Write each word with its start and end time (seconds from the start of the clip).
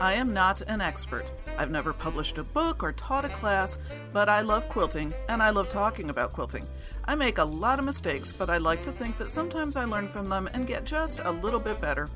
I 0.00 0.14
am 0.14 0.32
not 0.32 0.62
an 0.62 0.80
expert. 0.80 1.32
I've 1.56 1.72
never 1.72 1.92
published 1.92 2.38
a 2.38 2.44
book 2.44 2.84
or 2.84 2.92
taught 2.92 3.24
a 3.24 3.28
class, 3.28 3.78
but 4.12 4.28
I 4.28 4.42
love 4.42 4.68
quilting 4.68 5.12
and 5.28 5.42
I 5.42 5.50
love 5.50 5.68
talking 5.68 6.08
about 6.08 6.32
quilting. 6.32 6.68
I 7.06 7.16
make 7.16 7.38
a 7.38 7.44
lot 7.44 7.80
of 7.80 7.84
mistakes, 7.84 8.32
but 8.32 8.48
I 8.48 8.58
like 8.58 8.82
to 8.84 8.92
think 8.92 9.18
that 9.18 9.28
sometimes 9.28 9.76
I 9.76 9.84
learn 9.84 10.06
from 10.06 10.28
them 10.28 10.48
and 10.52 10.68
get 10.68 10.84
just 10.84 11.18
a 11.18 11.32
little 11.32 11.58
bit 11.58 11.80
better. 11.80 12.08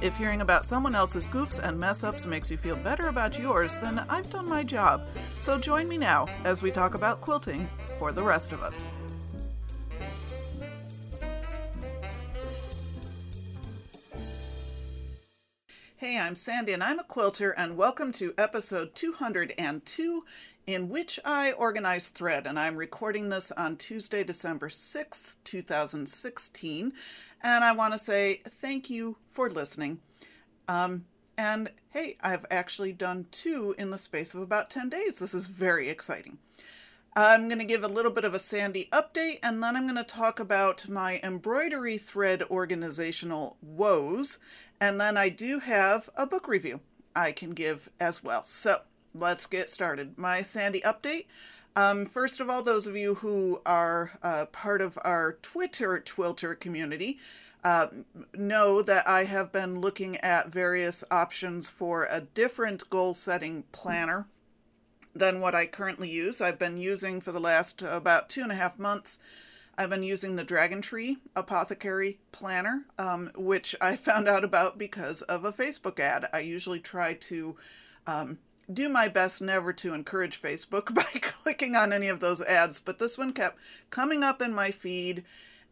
If 0.00 0.16
hearing 0.16 0.40
about 0.40 0.64
someone 0.64 0.96
else's 0.96 1.26
goofs 1.26 1.60
and 1.62 1.78
mess 1.78 2.02
ups 2.02 2.26
makes 2.26 2.50
you 2.50 2.56
feel 2.56 2.74
better 2.74 3.06
about 3.06 3.38
yours, 3.38 3.76
then 3.76 4.00
I've 4.08 4.30
done 4.30 4.48
my 4.48 4.64
job. 4.64 5.06
So 5.38 5.56
join 5.56 5.88
me 5.88 5.98
now 5.98 6.26
as 6.44 6.64
we 6.64 6.72
talk 6.72 6.94
about 6.94 7.20
quilting 7.20 7.68
for 7.98 8.10
the 8.10 8.22
rest 8.22 8.50
of 8.52 8.62
us. 8.62 8.90
Hey, 16.00 16.18
I'm 16.18 16.34
Sandy 16.34 16.72
and 16.72 16.82
I'm 16.82 16.98
a 16.98 17.04
quilter, 17.04 17.50
and 17.50 17.76
welcome 17.76 18.10
to 18.12 18.32
episode 18.38 18.94
202, 18.94 20.24
in 20.66 20.88
which 20.88 21.20
I 21.26 21.52
organize 21.52 22.08
thread. 22.08 22.46
And 22.46 22.58
I'm 22.58 22.76
recording 22.78 23.28
this 23.28 23.52
on 23.52 23.76
Tuesday, 23.76 24.24
December 24.24 24.70
6th, 24.70 25.36
2016. 25.44 26.94
And 27.42 27.64
I 27.64 27.72
want 27.72 27.92
to 27.92 27.98
say 27.98 28.40
thank 28.46 28.88
you 28.88 29.18
for 29.26 29.50
listening. 29.50 30.00
Um, 30.68 31.04
and 31.36 31.70
hey, 31.90 32.16
I've 32.22 32.46
actually 32.50 32.94
done 32.94 33.26
two 33.30 33.74
in 33.78 33.90
the 33.90 33.98
space 33.98 34.32
of 34.32 34.40
about 34.40 34.70
10 34.70 34.88
days. 34.88 35.18
This 35.18 35.34
is 35.34 35.48
very 35.48 35.90
exciting. 35.90 36.38
I'm 37.14 37.48
going 37.48 37.58
to 37.58 37.66
give 37.66 37.84
a 37.84 37.88
little 37.88 38.12
bit 38.12 38.24
of 38.24 38.32
a 38.32 38.38
Sandy 38.38 38.88
update, 38.90 39.40
and 39.42 39.62
then 39.62 39.76
I'm 39.76 39.82
going 39.82 39.96
to 39.96 40.04
talk 40.04 40.40
about 40.40 40.88
my 40.88 41.20
embroidery 41.22 41.98
thread 41.98 42.42
organizational 42.44 43.58
woes 43.60 44.38
and 44.80 45.00
then 45.00 45.16
I 45.16 45.28
do 45.28 45.58
have 45.60 46.08
a 46.16 46.26
book 46.26 46.48
review 46.48 46.80
I 47.14 47.32
can 47.32 47.50
give 47.50 47.90
as 47.98 48.22
well. 48.22 48.44
So 48.44 48.80
let's 49.14 49.46
get 49.46 49.68
started. 49.68 50.16
My 50.16 50.42
Sandy 50.42 50.80
update. 50.80 51.26
Um, 51.76 52.04
first 52.04 52.40
of 52.40 52.48
all, 52.50 52.62
those 52.62 52.86
of 52.86 52.96
you 52.96 53.16
who 53.16 53.60
are 53.64 54.12
uh, 54.22 54.46
part 54.46 54.80
of 54.80 54.98
our 55.04 55.38
Twitter 55.42 56.02
Twilter 56.04 56.58
community 56.58 57.18
uh, 57.62 57.86
know 58.34 58.82
that 58.82 59.06
I 59.06 59.24
have 59.24 59.52
been 59.52 59.80
looking 59.80 60.16
at 60.18 60.50
various 60.50 61.04
options 61.10 61.68
for 61.68 62.08
a 62.10 62.22
different 62.22 62.88
goal 62.90 63.14
setting 63.14 63.64
planner 63.70 64.26
than 65.14 65.40
what 65.40 65.54
I 65.54 65.66
currently 65.66 66.08
use. 66.08 66.40
I've 66.40 66.58
been 66.58 66.76
using 66.76 67.20
for 67.20 67.32
the 67.32 67.40
last 67.40 67.82
uh, 67.82 67.88
about 67.88 68.28
two 68.28 68.42
and 68.42 68.52
a 68.52 68.56
half 68.56 68.78
months 68.78 69.18
I've 69.80 69.88
been 69.88 70.02
using 70.02 70.36
the 70.36 70.44
Dragon 70.44 70.82
Tree 70.82 71.16
Apothecary 71.34 72.18
Planner, 72.32 72.84
um, 72.98 73.30
which 73.34 73.74
I 73.80 73.96
found 73.96 74.28
out 74.28 74.44
about 74.44 74.76
because 74.76 75.22
of 75.22 75.42
a 75.42 75.54
Facebook 75.54 75.98
ad. 75.98 76.28
I 76.34 76.40
usually 76.40 76.80
try 76.80 77.14
to 77.14 77.56
um, 78.06 78.40
do 78.70 78.90
my 78.90 79.08
best 79.08 79.40
never 79.40 79.72
to 79.72 79.94
encourage 79.94 80.42
Facebook 80.42 80.92
by 80.94 81.06
clicking 81.22 81.76
on 81.76 81.94
any 81.94 82.08
of 82.08 82.20
those 82.20 82.42
ads, 82.42 82.78
but 82.78 82.98
this 82.98 83.16
one 83.16 83.32
kept 83.32 83.56
coming 83.88 84.22
up 84.22 84.42
in 84.42 84.52
my 84.52 84.70
feed. 84.70 85.24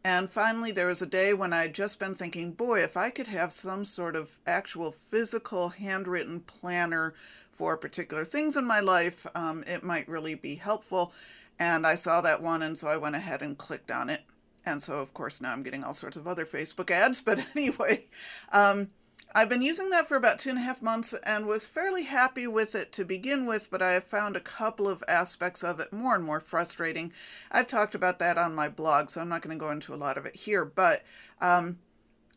And 0.03 0.31
finally, 0.31 0.73
there 0.73 0.87
was 0.87 1.03
a 1.03 1.07
day 1.07 1.35
when 1.35 1.53
I'd 1.53 1.75
just 1.75 1.99
been 1.99 2.15
thinking, 2.15 2.53
boy, 2.53 2.83
if 2.83 2.97
I 2.97 3.11
could 3.11 3.27
have 3.27 3.53
some 3.53 3.85
sort 3.85 4.17
of 4.17 4.39
actual 4.47 4.91
physical 4.91 5.69
handwritten 5.69 6.41
planner 6.41 7.13
for 7.51 7.77
particular 7.77 8.25
things 8.25 8.57
in 8.57 8.65
my 8.65 8.81
life, 8.81 9.27
um, 9.35 9.65
it 9.67 9.85
might 9.85 10.09
really 10.09 10.35
be 10.35 10.55
helpful. 10.55 11.13
And 11.59 11.87
I 11.87 11.95
saw 11.95 12.21
that 12.21 12.43
one, 12.43 12.63
and 12.63 12.79
so 12.79 12.89
I 12.89 12.97
went 12.97 13.17
ahead 13.17 13.43
and 13.43 13.59
clicked 13.59 13.91
on 13.91 14.09
it. 14.09 14.23
And 14.65 14.83
so, 14.83 14.99
of 14.99 15.15
course, 15.15 15.41
now 15.41 15.53
I'm 15.53 15.63
getting 15.63 15.83
all 15.83 15.93
sorts 15.93 16.17
of 16.17 16.29
other 16.29 16.45
Facebook 16.45 16.91
ads. 16.91 17.21
But 17.25 17.41
anyway, 17.57 18.07
um, 18.53 18.91
I've 19.35 19.49
been 19.49 19.63
using 19.63 19.91
that 19.91 20.09
for 20.09 20.17
about 20.17 20.39
two 20.39 20.51
and 20.51 20.59
a 20.59 20.63
half 20.63 20.81
months 20.81 21.15
and 21.25 21.47
was 21.47 21.67
fairly 21.67 22.05
happy 22.05 22.47
with 22.47 22.75
it 22.75 22.93
to 22.93 23.05
begin 23.05 23.45
with, 23.45 23.71
but 23.71 23.83
I 23.83 23.93
have 23.93 24.05
found 24.05 24.37
a 24.37 24.41
couple 24.41 24.89
of 24.89 25.05
aspects 25.07 25.63
of 25.63 25.81
it 25.81 25.93
more 25.93 26.15
and 26.15 26.25
more 26.25 26.41
frustrating. 26.41 27.13
I've 27.51 27.67
talked 27.67 27.95
about 27.95 28.19
that 28.21 28.39
on 28.39 28.55
my 28.55 28.69
blog, 28.69 29.11
so 29.11 29.21
I'm 29.21 29.29
not 29.29 29.43
going 29.43 29.57
to 29.57 29.63
go 29.63 29.71
into 29.71 29.93
a 29.93 29.97
lot 29.97 30.17
of 30.17 30.25
it 30.25 30.37
here. 30.37 30.65
But 30.65 31.03
um, 31.41 31.79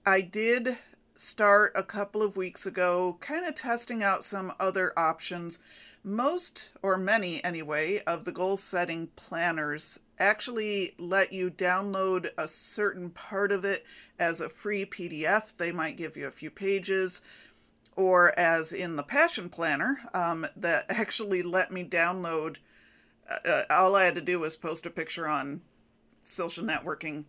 I 0.06 0.22
did 0.22 0.78
start 1.16 1.72
a 1.76 1.84
couple 1.84 2.22
of 2.22 2.36
weeks 2.36 2.66
ago 2.66 3.18
kind 3.22 3.46
of 3.46 3.56
testing 3.56 4.04
out 4.04 4.24
some 4.24 4.52
other 4.60 4.92
options 4.98 5.60
most, 6.04 6.74
or 6.82 6.98
many 6.98 7.44
anyway, 7.44 8.02
of 8.08 8.26
the 8.26 8.32
goal 8.32 8.58
setting 8.58 9.08
planners 9.16 10.00
actually 10.20 10.94
let 10.98 11.34
you 11.34 11.50
download 11.50 12.30
a 12.38 12.48
certain 12.48 13.10
part 13.10 13.52
of 13.52 13.66
it 13.66 13.86
as 14.20 14.40
a 14.40 14.50
free 14.50 14.86
PDF. 14.86 15.56
They 15.56 15.72
might 15.72 15.98
give 15.98 16.16
you 16.16 16.28
a 16.28 16.32
few 16.32 16.52
pages, 16.52 17.22
or 17.96 18.38
as 18.38 18.72
in 18.74 18.96
the 18.96 19.04
Passion 19.04 19.50
Planner, 19.50 20.02
um, 20.14 20.46
that 20.56 20.86
actually 20.90 21.42
let 21.44 21.72
me 21.72 21.84
download. 21.84 22.58
Uh, 23.30 23.48
uh, 23.48 23.64
all 23.70 23.96
I 23.96 24.06
had 24.06 24.16
to 24.16 24.22
do 24.22 24.40
was 24.40 24.56
post 24.56 24.86
a 24.86 24.90
picture 24.90 25.28
on 25.28 25.62
social 26.24 26.64
networking 26.64 27.26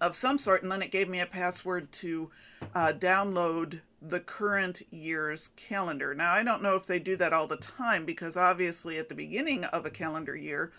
of 0.00 0.14
some 0.14 0.38
sort, 0.38 0.62
and 0.62 0.70
then 0.70 0.82
it 0.82 0.90
gave 0.90 1.08
me 1.08 1.20
a 1.20 1.26
password 1.26 1.90
to 1.90 2.30
uh, 2.74 2.92
download 2.96 3.80
the 4.00 4.20
current 4.20 4.82
year's 4.90 5.48
calendar. 5.48 6.14
Now, 6.14 6.32
I 6.32 6.42
don't 6.42 6.62
know 6.62 6.76
if 6.76 6.86
they 6.86 6.98
do 6.98 7.16
that 7.16 7.32
all 7.32 7.46
the 7.46 7.56
time 7.56 8.04
because 8.04 8.36
obviously 8.36 8.98
at 8.98 9.08
the 9.08 9.14
beginning 9.14 9.64
of 9.64 9.86
a 9.86 9.90
calendar 9.90 10.36
year, 10.36 10.72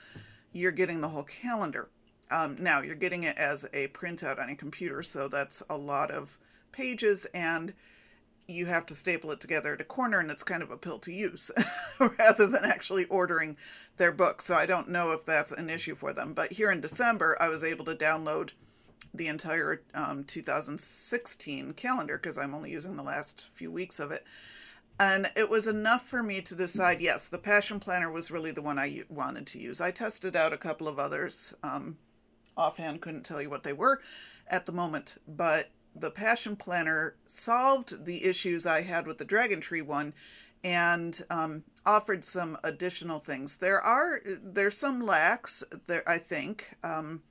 you're 0.52 0.72
getting 0.72 1.02
the 1.02 1.10
whole 1.10 1.24
calendar. 1.24 1.90
Um, 2.30 2.58
now, 2.60 2.82
you're 2.82 2.96
getting 2.96 3.24
it 3.24 3.38
as 3.38 3.66
a 3.74 3.88
printout 3.90 4.40
on 4.40 4.50
a 4.50 4.56
computer, 4.56 5.02
so 5.02 5.28
that's 5.28 5.64
a 5.70 5.78
lot 5.78 6.12
of 6.12 6.38
pages 6.72 7.26
and 7.34 7.74
you 8.48 8.66
have 8.68 8.86
to 8.86 8.96
staple 8.96 9.32
it 9.32 9.42
together 9.42 9.74
at 9.74 9.82
a 9.82 9.86
corner 9.86 10.20
and 10.20 10.32
it's 10.32 10.44
kind 10.44 10.64
of 10.64 10.72
a 10.72 10.78
pill 10.78 11.00
to 11.00 11.12
use 11.12 11.52
rather 12.00 12.48
than 12.48 12.64
actually 12.64 13.06
ordering 13.06 13.58
their 13.98 14.12
book. 14.12 14.42
So 14.42 14.56
I 14.56 14.66
don't 14.66 14.90
know 14.90 15.12
if 15.12 15.26
that's 15.26 15.52
an 15.52 15.70
issue 15.70 15.96
for 15.96 16.14
them. 16.14 16.34
But 16.34 16.54
here 16.54 16.72
in 16.72 16.80
December, 16.80 17.36
I 17.42 17.50
was 17.50 17.64
able 17.64 17.84
to 17.86 17.96
download 17.96 18.52
the 19.18 19.28
entire 19.28 19.82
um, 19.94 20.24
2016 20.24 21.74
calendar 21.74 22.18
because 22.18 22.38
I'm 22.38 22.54
only 22.54 22.72
using 22.72 22.96
the 22.96 23.04
last 23.04 23.48
few 23.50 23.72
weeks 23.72 24.00
of 24.00 24.12
it. 24.12 24.26
And 25.00 25.30
it 25.36 25.50
was 25.50 25.68
enough 25.68 26.08
for 26.08 26.24
me 26.24 26.42
to 26.42 26.56
decide 26.56 27.02
yes, 27.02 27.28
the 27.28 27.38
Passion 27.38 27.80
Planner 27.80 28.12
was 28.12 28.32
really 28.32 28.52
the 28.52 28.64
one 28.64 28.80
I 28.80 29.04
wanted 29.10 29.46
to 29.48 29.60
use. 29.60 29.80
I 29.80 29.92
tested 29.92 30.36
out 30.36 30.54
a 30.54 30.58
couple 30.58 30.88
of 30.88 30.98
others. 30.98 31.54
Um, 31.62 31.98
offhand, 32.56 33.02
couldn't 33.02 33.24
tell 33.24 33.42
you 33.42 33.50
what 33.50 33.64
they 33.64 33.74
were 33.74 34.02
at 34.48 34.66
the 34.66 34.72
moment, 34.72 35.18
but 35.28 35.70
the 35.96 36.10
Passion 36.10 36.56
Planner 36.56 37.16
solved 37.26 38.06
the 38.06 38.26
issues 38.26 38.66
I 38.66 38.82
had 38.82 39.06
with 39.06 39.20
the 39.20 39.26
Dragon 39.26 39.62
Tree 39.62 39.82
one 39.82 40.14
and 40.64 41.22
um, 41.30 41.64
offered 41.86 42.24
some 42.24 42.58
additional 42.64 43.20
things. 43.20 43.58
There 43.58 43.80
are 43.80 44.22
there's 44.44 44.78
some 44.78 45.06
lacks 45.06 45.64
there 45.88 46.08
I 46.08 46.18
think. 46.18 46.76
Um, 46.84 47.22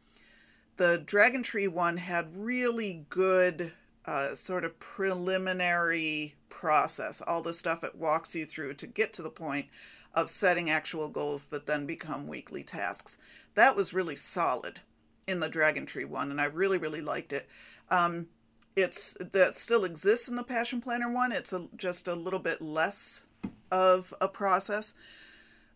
the 0.77 1.03
Dragon 1.05 1.43
Tree 1.43 1.69
one 1.69 1.97
had 1.99 2.37
really 2.37 3.07
good 3.09 3.73
uh, 4.05 4.35
sort 4.35 4.65
of 4.65 4.79
preliminary 4.79 6.35
process, 6.49 7.23
all 7.27 7.43
the 7.43 7.55
stuff 7.55 7.83
it 7.83 7.97
walks 7.97 8.35
you 8.35 8.47
through 8.47 8.75
to 8.75 8.87
get 8.87 9.13
to 9.15 9.23
the 9.23 9.31
point 9.31 9.67
of 10.15 10.31
setting 10.31 10.71
actual 10.71 11.09
goals 11.09 11.47
that 11.47 11.67
then 11.67 11.87
become 11.87 12.27
weekly 12.27 12.63
tasks. 12.63 13.19
That 13.55 13.77
was 13.77 13.93
really 13.93 14.17
solid 14.17 14.81
in 15.27 15.41
the 15.41 15.49
Dragon 15.49 15.87
Tree 15.87 16.05
one, 16.05 16.31
and 16.31 16.41
I 16.41 16.45
really, 16.45 16.79
really 16.79 17.03
liked 17.03 17.33
it. 17.33 17.49
Um, 17.91 18.29
it's 18.75 19.17
that 19.21 19.57
still 19.57 19.85
exists 19.85 20.29
in 20.29 20.37
the 20.37 20.43
Passion 20.43 20.81
Planner 20.81 21.13
one. 21.13 21.33
It's 21.33 21.53
a, 21.53 21.69
just 21.77 22.07
a 22.07 22.15
little 22.15 22.39
bit 22.39 22.61
less 22.61 23.27
of 23.73 24.15
a 24.21 24.29
process, 24.29 24.95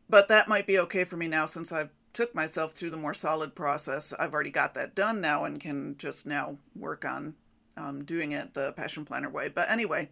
but 0.09 0.29
that 0.29 0.49
might 0.49 0.67
be 0.67 0.79
okay 0.79 1.05
for 1.05 1.17
me 1.17 1.27
now 1.27 1.47
since 1.47 1.73
I've 1.73 1.91
took 2.13 2.35
myself 2.35 2.73
through 2.73 2.91
the 2.91 2.97
more 2.97 3.15
solid 3.15 3.55
process. 3.55 4.13
I've 4.19 4.35
already 4.35 4.51
got 4.51 4.75
that 4.75 4.95
done 4.95 5.21
now 5.21 5.45
and 5.45 5.61
can 5.61 5.97
just 5.99 6.27
now 6.27 6.59
work 6.75 7.05
on 7.05 7.35
um, 7.77 8.05
doing 8.05 8.33
it 8.33 8.55
the 8.55 8.73
Passion 8.73 9.05
Planner 9.05 9.31
way. 9.31 9.49
But 9.49 9.71
anyway, 9.71 10.11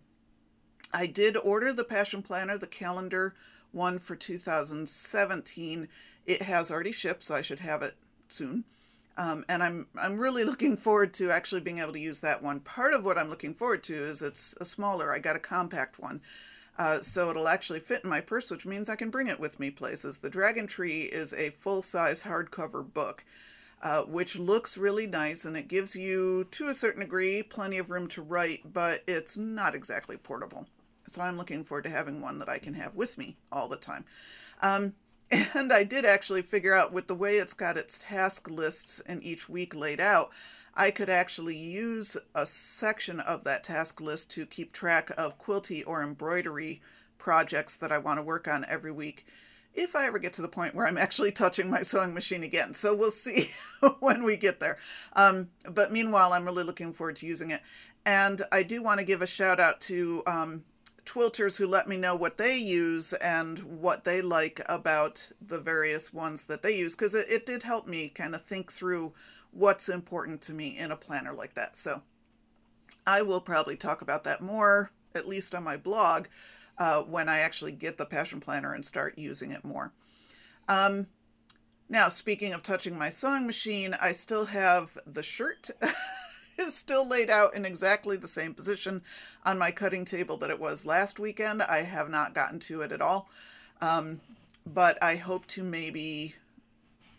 I 0.93 1.07
did 1.07 1.37
order 1.37 1.73
the 1.73 1.85
Passion 1.85 2.23
Planner, 2.23 2.57
the 2.57 2.67
calendar 2.67 3.35
one 3.73 3.99
for 3.99 4.17
2017. 4.17 5.89
It 6.27 6.43
has 6.43 6.71
already 6.71 6.93
shipped, 6.93 7.23
so 7.23 7.35
I 7.35 7.43
should 7.43 7.61
have 7.61 7.83
it 7.83 7.97
soon. 8.29 8.65
Um, 9.17 9.45
and 9.49 9.63
I'm 9.63 9.89
I'm 10.01 10.19
really 10.19 10.45
looking 10.51 10.77
forward 10.77 11.13
to 11.15 11.31
actually 11.31 11.61
being 11.61 11.79
able 11.79 11.93
to 11.93 12.01
use 12.01 12.21
that 12.21 12.43
one. 12.43 12.61
Part 12.61 12.95
of 12.95 13.05
what 13.05 13.19
I'm 13.19 13.29
looking 13.31 13.55
forward 13.55 13.83
to 13.85 13.95
is 13.95 14.23
it's 14.23 14.57
a 14.61 14.65
smaller. 14.65 15.13
I 15.13 15.19
got 15.19 15.37
a 15.37 15.41
compact 15.41 15.99
one, 15.99 16.21
uh, 16.79 17.01
so 17.01 17.31
it'll 17.31 17.49
actually 17.49 17.81
fit 17.81 18.05
in 18.05 18.11
my 18.11 18.21
purse, 18.21 18.51
which 18.51 18.65
means 18.65 18.89
I 18.89 18.97
can 18.97 19.11
bring 19.11 19.27
it 19.27 19.41
with 19.41 19.59
me 19.59 19.71
places. 19.71 20.19
The 20.19 20.31
Dragon 20.31 20.67
Tree 20.67 21.03
is 21.03 21.35
a 21.35 21.51
full 21.51 21.83
size 21.83 22.23
hardcover 22.23 22.93
book, 22.95 23.25
uh, 23.83 24.03
which 24.03 24.39
looks 24.39 24.79
really 24.79 25.07
nice 25.07 25.45
and 25.45 25.57
it 25.57 25.67
gives 25.67 25.97
you, 25.97 26.47
to 26.53 26.69
a 26.69 26.75
certain 26.75 27.01
degree, 27.01 27.43
plenty 27.43 27.79
of 27.79 27.91
room 27.91 28.07
to 28.09 28.23
write, 28.23 28.73
but 28.73 29.03
it's 29.09 29.37
not 29.37 29.75
exactly 29.75 30.17
portable. 30.17 30.67
So 31.07 31.23
I'm 31.23 31.37
looking 31.37 31.65
forward 31.65 31.85
to 31.85 31.91
having 31.91 32.21
one 32.21 32.39
that 32.39 32.49
I 32.49 32.59
can 32.59 32.75
have 32.75 32.95
with 32.95 33.19
me 33.19 33.37
all 33.51 33.67
the 33.67 33.77
time. 33.77 34.05
Um, 34.63 34.95
and 35.55 35.73
I 35.73 35.83
did 35.83 36.05
actually 36.05 36.43
figure 36.43 36.75
out 36.75 36.93
with 36.93 37.09
the 37.09 37.15
way 37.15 37.37
it's 37.37 37.55
got 37.55 37.77
its 37.77 37.99
task 37.99 38.49
lists 38.49 39.01
in 39.01 39.23
each 39.23 39.49
week 39.49 39.75
laid 39.75 40.01
out, 40.01 40.31
I 40.79 40.93
could 40.93 41.11
actually 41.11 41.57
use 41.57 42.17
a 42.37 42.47
section 42.47 43.19
of 43.19 43.43
that 43.43 43.65
task 43.65 44.01
list 44.01 44.31
to 44.31 44.47
keep 44.47 44.73
track 44.73 45.11
of 45.19 45.37
quilty 45.37 45.83
or 45.85 46.05
embroidery 46.05 46.81
projects 47.19 47.75
that 47.77 47.91
I 47.91 47.99
want 47.99 48.19
to 48.19 48.23
work 48.23 48.47
on 48.47 48.65
every 48.69 48.93
week 48.93 49.27
if 49.75 49.97
I 49.97 50.07
ever 50.07 50.21
get 50.21 50.33
to 50.35 50.43
the 50.43 50.49
point 50.49 50.77
where 50.77 50.87
I'm 50.87 50.97
actually 50.99 51.33
touching 51.33 51.69
my 51.69 51.83
sewing 51.83 52.15
machine 52.15 52.45
again. 52.45 52.75
So 52.75 52.95
we'll 52.95 53.11
see 53.11 53.49
when 54.01 54.23
we 54.23 54.37
get 54.37 54.61
there. 54.61 54.79
Um, 55.15 55.49
but 55.69 55.93
meanwhile, 55.93 56.33
I'm 56.33 56.45
really 56.45 56.63
looking 56.63 56.93
forward 56.93 57.17
to 57.17 57.27
using 57.27 57.51
it. 57.51 57.61
And 58.07 58.43
I 58.53 58.63
do 58.63 58.81
want 58.81 59.01
to 59.01 59.07
give 59.07 59.21
a 59.21 59.27
shout 59.27 59.59
out 59.59 59.81
to 59.83 60.23
um, 60.29 60.63
twilters 61.05 61.59
who 61.59 61.67
let 61.67 61.89
me 61.89 61.97
know 61.97 62.15
what 62.15 62.39
they 62.39 62.57
use 62.57 63.15
and 63.15 63.59
what 63.81 64.05
they 64.05 64.23
like 64.23 64.61
about 64.69 65.33
the 65.45 65.59
various 65.59 66.13
ones 66.13 66.45
that 66.45 66.63
they 66.63 66.77
use, 66.77 66.95
because 66.95 67.17
it, 67.17 67.29
it 67.29 67.45
did 67.45 67.65
help 67.65 67.89
me 67.89 68.09
kind 68.09 68.37
of 68.37 68.43
think 68.43 68.71
through 68.71 69.13
what's 69.53 69.89
important 69.89 70.41
to 70.43 70.53
me 70.53 70.77
in 70.79 70.91
a 70.91 70.97
planner 70.97 71.33
like 71.33 71.55
that. 71.55 71.77
So 71.79 72.03
I 73.07 73.23
will 73.23 73.41
probably 73.41 73.77
talk 73.77 74.03
about 74.03 74.25
that 74.25 74.41
more, 74.41 74.91
at 75.15 75.27
least 75.27 75.55
on 75.55 75.65
my 75.65 75.77
blog, 75.77 76.27
uh, 76.79 77.03
when 77.03 77.29
I 77.29 77.39
actually 77.39 77.73
get 77.73 77.99
the 77.99 78.07
Passion 78.07 78.41
Planner 78.41 78.75
and 78.75 78.85
start 78.85 79.19
using 79.19 79.51
it 79.51 79.65
more. 79.65 79.93
Um, 80.69 81.07
now, 81.89 82.09
speaking 82.09 82.53
of 82.53 82.63
touching 82.63 82.99
my 82.99 83.09
sewing 83.09 83.47
machine, 83.47 83.97
I 84.01 84.13
still 84.13 84.47
have 84.47 84.99
the 85.07 85.23
shirt. 85.23 85.71
is 86.59 86.75
still 86.75 87.07
laid 87.07 87.31
out 87.31 87.55
in 87.55 87.65
exactly 87.65 88.17
the 88.17 88.29
same 88.29 88.53
position 88.53 89.03
on 89.45 89.59
my 89.59 89.71
cutting 89.71 90.05
table 90.05 90.37
that 90.39 90.51
it 90.51 90.61
was 90.61 90.85
last 90.85 91.21
weekend. 91.21 91.63
I 91.63 91.83
have 91.83 92.11
not 92.11 92.35
gotten 92.35 92.59
to 92.61 92.81
it 92.81 92.93
at 92.93 93.01
all. 93.01 93.29
Um, 93.81 94.21
but 94.67 95.03
I 95.03 95.17
hope 95.17 95.47
to 95.47 95.63
maybe, 95.63 96.35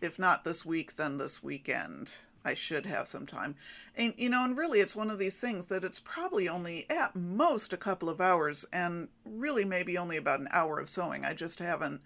if 0.01 0.19
not 0.19 0.43
this 0.43 0.65
week, 0.65 0.95
then 0.95 1.17
this 1.17 1.43
weekend. 1.43 2.21
I 2.43 2.53
should 2.53 2.85
have 2.85 3.07
some 3.07 3.25
time. 3.25 3.55
And, 3.95 4.13
you 4.17 4.29
know, 4.29 4.43
and 4.43 4.57
really 4.57 4.79
it's 4.79 4.95
one 4.95 5.09
of 5.09 5.19
these 5.19 5.39
things 5.39 5.65
that 5.65 5.83
it's 5.83 5.99
probably 5.99 6.47
only 6.47 6.85
at 6.89 7.15
most 7.15 7.73
a 7.73 7.77
couple 7.77 8.09
of 8.09 8.21
hours 8.21 8.65
and 8.71 9.09
really 9.25 9.65
maybe 9.65 9.97
only 9.97 10.17
about 10.17 10.39
an 10.39 10.47
hour 10.51 10.79
of 10.79 10.89
sewing. 10.89 11.25
I 11.25 11.33
just 11.33 11.59
haven't, 11.59 12.01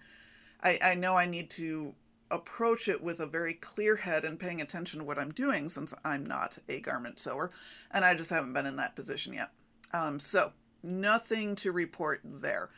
I, 0.62 0.80
I 0.82 0.96
know 0.96 1.18
I 1.18 1.26
need 1.26 1.50
to 1.52 1.94
approach 2.32 2.88
it 2.88 3.04
with 3.04 3.20
a 3.20 3.28
very 3.28 3.54
clear 3.54 3.98
head 3.98 4.26
and 4.26 4.40
paying 4.40 4.60
attention 4.60 5.00
to 5.00 5.06
what 5.06 5.20
I'm 5.20 5.32
doing 5.32 5.70
since 5.70 5.94
I'm 6.04 6.26
not 6.26 6.58
a 6.68 6.80
garment 6.80 7.20
sewer 7.20 7.52
and 7.92 8.04
I 8.04 8.16
just 8.16 8.32
haven't 8.32 8.54
been 8.54 8.66
in 8.66 8.78
that 8.78 8.96
position 8.96 9.34
yet. 9.34 9.52
Um, 9.94 10.20
so, 10.20 10.54
nothing 10.82 11.56
to 11.56 11.72
report 11.72 12.22
there. 12.24 12.70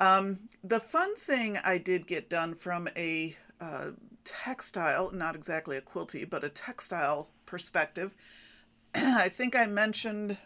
Um, 0.00 0.48
the 0.64 0.80
fun 0.80 1.14
thing 1.14 1.58
I 1.62 1.76
did 1.76 2.06
get 2.06 2.30
done 2.30 2.54
from 2.54 2.88
a 2.96 3.36
uh, 3.60 3.90
textile, 4.24 5.10
not 5.12 5.36
exactly 5.36 5.76
a 5.76 5.80
quilty, 5.80 6.28
but 6.28 6.44
a 6.44 6.48
textile 6.48 7.30
perspective. 7.46 8.14
I 8.94 9.28
think 9.28 9.56
I 9.56 9.66
mentioned, 9.66 10.38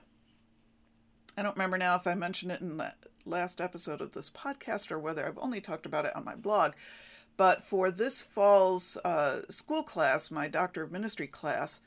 I 1.36 1.42
don't 1.42 1.56
remember 1.56 1.78
now 1.78 1.96
if 1.96 2.06
I 2.06 2.14
mentioned 2.14 2.52
it 2.52 2.60
in 2.60 2.76
the 2.76 2.94
last 3.24 3.60
episode 3.60 4.00
of 4.00 4.12
this 4.12 4.30
podcast 4.30 4.90
or 4.90 4.98
whether 4.98 5.26
I've 5.26 5.38
only 5.38 5.60
talked 5.60 5.86
about 5.86 6.04
it 6.04 6.14
on 6.16 6.24
my 6.24 6.34
blog. 6.34 6.72
But 7.36 7.62
for 7.62 7.90
this 7.90 8.22
fall's 8.22 8.96
uh, 9.04 9.42
school 9.48 9.82
class, 9.82 10.30
my 10.30 10.46
Doctor 10.46 10.82
of 10.82 10.92
Ministry 10.92 11.26
class, 11.26 11.80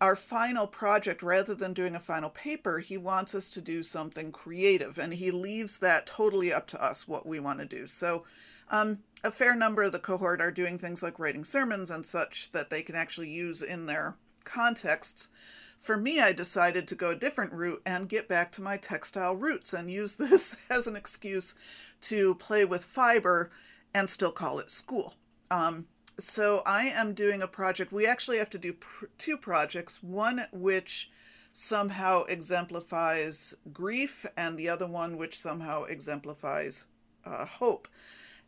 our 0.00 0.16
final 0.16 0.66
project, 0.66 1.22
rather 1.22 1.54
than 1.54 1.72
doing 1.72 1.94
a 1.94 2.00
final 2.00 2.30
paper, 2.30 2.80
he 2.80 2.98
wants 2.98 3.34
us 3.34 3.48
to 3.50 3.60
do 3.60 3.82
something 3.82 4.30
creative, 4.30 4.98
and 4.98 5.14
he 5.14 5.30
leaves 5.30 5.78
that 5.78 6.06
totally 6.06 6.52
up 6.52 6.66
to 6.68 6.82
us 6.82 7.08
what 7.08 7.26
we 7.26 7.40
want 7.40 7.60
to 7.60 7.66
do. 7.66 7.86
So, 7.86 8.24
um, 8.70 9.00
a 9.24 9.30
fair 9.30 9.54
number 9.54 9.82
of 9.82 9.92
the 9.92 9.98
cohort 9.98 10.40
are 10.40 10.50
doing 10.50 10.78
things 10.78 11.02
like 11.02 11.18
writing 11.18 11.44
sermons 11.44 11.90
and 11.90 12.04
such 12.04 12.52
that 12.52 12.70
they 12.70 12.82
can 12.82 12.94
actually 12.94 13.30
use 13.30 13.62
in 13.62 13.86
their 13.86 14.16
contexts. 14.44 15.30
For 15.78 15.96
me, 15.96 16.20
I 16.20 16.32
decided 16.32 16.88
to 16.88 16.94
go 16.94 17.10
a 17.10 17.16
different 17.16 17.52
route 17.52 17.82
and 17.84 18.08
get 18.08 18.28
back 18.28 18.50
to 18.52 18.62
my 18.62 18.76
textile 18.76 19.36
roots 19.36 19.72
and 19.72 19.90
use 19.90 20.14
this 20.16 20.70
as 20.70 20.86
an 20.86 20.96
excuse 20.96 21.54
to 22.02 22.34
play 22.36 22.64
with 22.64 22.84
fiber 22.84 23.50
and 23.94 24.08
still 24.08 24.32
call 24.32 24.58
it 24.58 24.70
school. 24.70 25.14
Um, 25.50 25.86
so 26.18 26.62
I 26.64 26.84
am 26.84 27.12
doing 27.12 27.42
a 27.42 27.46
project. 27.46 27.92
We 27.92 28.06
actually 28.06 28.38
have 28.38 28.50
to 28.50 28.58
do 28.58 28.72
pr- 28.72 29.06
two 29.18 29.36
projects 29.36 30.02
one 30.02 30.46
which 30.52 31.10
somehow 31.52 32.24
exemplifies 32.24 33.54
grief, 33.72 34.26
and 34.36 34.58
the 34.58 34.68
other 34.68 34.86
one 34.86 35.16
which 35.16 35.38
somehow 35.38 35.84
exemplifies 35.84 36.86
uh, 37.24 37.46
hope. 37.46 37.88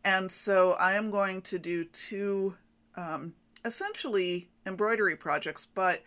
And 0.03 0.31
so 0.31 0.75
I 0.79 0.93
am 0.93 1.11
going 1.11 1.41
to 1.43 1.59
do 1.59 1.85
two 1.85 2.55
um, 2.95 3.33
essentially 3.65 4.49
embroidery 4.65 5.15
projects, 5.15 5.65
but 5.65 6.01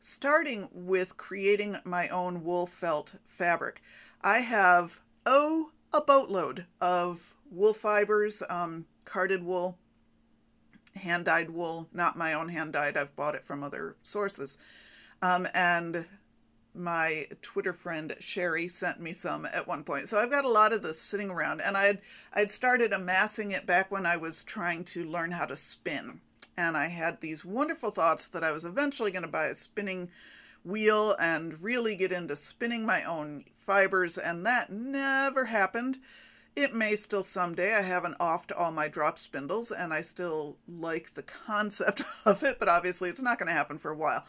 starting 0.00 0.68
with 0.72 1.16
creating 1.16 1.76
my 1.84 2.08
own 2.08 2.44
wool 2.44 2.66
felt 2.66 3.16
fabric. 3.24 3.82
I 4.22 4.38
have, 4.38 5.00
oh, 5.24 5.70
a 5.92 6.00
boatload 6.00 6.66
of 6.80 7.34
wool 7.50 7.74
fibers, 7.74 8.42
um, 8.50 8.86
carded 9.04 9.42
wool, 9.42 9.78
hand 10.94 11.24
dyed 11.26 11.50
wool, 11.50 11.88
not 11.92 12.16
my 12.16 12.32
own 12.32 12.48
hand 12.48 12.72
dyed, 12.72 12.96
I've 12.96 13.14
bought 13.16 13.34
it 13.34 13.44
from 13.44 13.62
other 13.62 13.96
sources. 14.02 14.58
Um, 15.22 15.46
and 15.54 16.06
my 16.76 17.26
Twitter 17.42 17.72
friend 17.72 18.14
Sherry 18.20 18.68
sent 18.68 19.00
me 19.00 19.12
some 19.12 19.46
at 19.46 19.66
one 19.66 19.84
point. 19.84 20.08
So 20.08 20.18
I've 20.18 20.30
got 20.30 20.44
a 20.44 20.50
lot 20.50 20.72
of 20.72 20.82
this 20.82 21.00
sitting 21.00 21.30
around, 21.30 21.60
and 21.60 21.76
I'd 21.76 22.00
I'd 22.32 22.50
started 22.50 22.92
amassing 22.92 23.50
it 23.50 23.66
back 23.66 23.90
when 23.90 24.06
I 24.06 24.16
was 24.16 24.44
trying 24.44 24.84
to 24.84 25.04
learn 25.04 25.32
how 25.32 25.46
to 25.46 25.56
spin. 25.56 26.20
And 26.56 26.76
I 26.76 26.88
had 26.88 27.20
these 27.20 27.44
wonderful 27.44 27.90
thoughts 27.90 28.28
that 28.28 28.44
I 28.44 28.52
was 28.52 28.64
eventually 28.64 29.10
going 29.10 29.22
to 29.22 29.28
buy 29.28 29.46
a 29.46 29.54
spinning 29.54 30.10
wheel 30.64 31.14
and 31.20 31.62
really 31.62 31.94
get 31.96 32.12
into 32.12 32.34
spinning 32.34 32.84
my 32.84 33.04
own 33.04 33.44
fibers, 33.54 34.18
and 34.18 34.44
that 34.46 34.70
never 34.70 35.46
happened. 35.46 35.98
It 36.56 36.74
may 36.74 36.96
still 36.96 37.22
someday. 37.22 37.74
I 37.74 37.82
haven't 37.82 38.18
offed 38.18 38.50
all 38.56 38.72
my 38.72 38.88
drop 38.88 39.18
spindles, 39.18 39.70
and 39.70 39.92
I 39.92 40.00
still 40.00 40.56
like 40.66 41.12
the 41.12 41.22
concept 41.22 42.02
of 42.26 42.42
it, 42.42 42.58
but 42.58 42.68
obviously 42.68 43.10
it's 43.10 43.22
not 43.22 43.38
going 43.38 43.48
to 43.48 43.54
happen 43.54 43.78
for 43.78 43.90
a 43.90 43.96
while. 43.96 44.24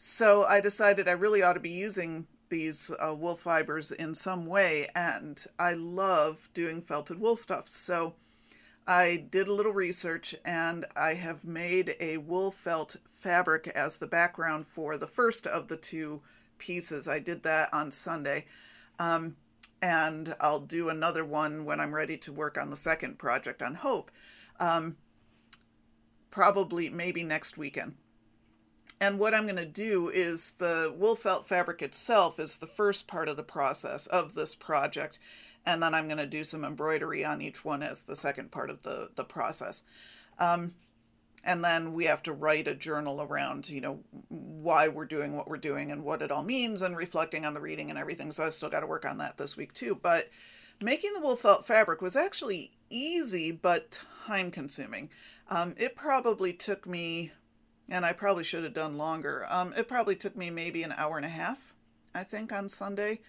So 0.00 0.44
I 0.44 0.60
decided 0.60 1.08
I 1.08 1.12
really 1.12 1.42
ought 1.42 1.54
to 1.54 1.60
be 1.60 1.70
using 1.70 2.28
these 2.50 2.92
uh, 3.04 3.16
wool 3.16 3.34
fibers 3.34 3.90
in 3.90 4.14
some 4.14 4.46
way, 4.46 4.86
and 4.94 5.44
I 5.58 5.72
love 5.72 6.48
doing 6.54 6.80
felted 6.80 7.18
wool 7.18 7.34
stuff. 7.34 7.66
So 7.66 8.14
I 8.86 9.26
did 9.28 9.48
a 9.48 9.52
little 9.52 9.72
research 9.72 10.36
and 10.44 10.86
I 10.96 11.14
have 11.14 11.44
made 11.44 11.96
a 11.98 12.18
wool 12.18 12.52
felt 12.52 12.96
fabric 13.06 13.66
as 13.74 13.98
the 13.98 14.06
background 14.06 14.66
for 14.66 14.96
the 14.96 15.08
first 15.08 15.48
of 15.48 15.66
the 15.66 15.76
two 15.76 16.22
pieces. 16.58 17.08
I 17.08 17.18
did 17.18 17.42
that 17.42 17.68
on 17.72 17.90
Sunday. 17.90 18.46
Um, 19.00 19.34
and 19.82 20.36
I'll 20.40 20.60
do 20.60 20.88
another 20.88 21.24
one 21.24 21.64
when 21.64 21.80
I'm 21.80 21.94
ready 21.94 22.16
to 22.18 22.32
work 22.32 22.56
on 22.56 22.70
the 22.70 22.76
second 22.76 23.18
project 23.18 23.62
on 23.62 23.74
Hope. 23.74 24.12
Um, 24.60 24.96
probably 26.30 26.88
maybe 26.88 27.24
next 27.24 27.58
weekend. 27.58 27.96
And 29.00 29.18
what 29.18 29.34
I'm 29.34 29.44
going 29.44 29.56
to 29.56 29.64
do 29.64 30.10
is 30.12 30.52
the 30.52 30.92
wool 30.96 31.14
felt 31.14 31.46
fabric 31.46 31.82
itself 31.82 32.40
is 32.40 32.56
the 32.56 32.66
first 32.66 33.06
part 33.06 33.28
of 33.28 33.36
the 33.36 33.42
process 33.42 34.06
of 34.06 34.34
this 34.34 34.54
project. 34.54 35.18
And 35.64 35.82
then 35.82 35.94
I'm 35.94 36.08
going 36.08 36.18
to 36.18 36.26
do 36.26 36.44
some 36.44 36.64
embroidery 36.64 37.24
on 37.24 37.40
each 37.40 37.64
one 37.64 37.82
as 37.82 38.02
the 38.02 38.16
second 38.16 38.50
part 38.50 38.70
of 38.70 38.82
the, 38.82 39.10
the 39.14 39.24
process. 39.24 39.82
Um, 40.38 40.74
and 41.44 41.64
then 41.64 41.92
we 41.92 42.06
have 42.06 42.22
to 42.24 42.32
write 42.32 42.66
a 42.66 42.74
journal 42.74 43.22
around 43.22 43.68
you 43.68 43.80
know 43.80 44.00
why 44.28 44.88
we're 44.88 45.04
doing 45.04 45.36
what 45.36 45.48
we're 45.48 45.56
doing 45.56 45.90
and 45.90 46.04
what 46.04 46.22
it 46.22 46.32
all 46.32 46.42
means 46.42 46.82
and 46.82 46.96
reflecting 46.96 47.44
on 47.44 47.54
the 47.54 47.60
reading 47.60 47.90
and 47.90 47.98
everything 47.98 48.32
so 48.32 48.44
i've 48.44 48.54
still 48.54 48.68
got 48.68 48.80
to 48.80 48.86
work 48.86 49.04
on 49.04 49.18
that 49.18 49.36
this 49.36 49.56
week 49.56 49.72
too 49.72 49.98
but 50.02 50.28
making 50.82 51.12
the 51.12 51.20
wool 51.20 51.36
felt 51.36 51.66
fabric 51.66 52.02
was 52.02 52.16
actually 52.16 52.72
easy 52.90 53.50
but 53.50 54.04
time 54.26 54.50
consuming 54.50 55.10
um, 55.50 55.74
it 55.78 55.96
probably 55.96 56.52
took 56.52 56.86
me 56.86 57.32
and 57.88 58.04
i 58.04 58.12
probably 58.12 58.44
should 58.44 58.64
have 58.64 58.74
done 58.74 58.98
longer 58.98 59.46
um, 59.48 59.72
it 59.76 59.88
probably 59.88 60.16
took 60.16 60.36
me 60.36 60.50
maybe 60.50 60.82
an 60.82 60.94
hour 60.96 61.16
and 61.16 61.26
a 61.26 61.30
half 61.30 61.74
i 62.14 62.22
think 62.22 62.52
on 62.52 62.68
sunday 62.68 63.20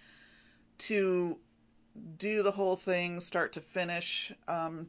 to 0.78 1.38
do 2.16 2.42
the 2.42 2.52
whole 2.52 2.76
thing 2.76 3.20
start 3.20 3.52
to 3.52 3.60
finish 3.60 4.32
um, 4.48 4.88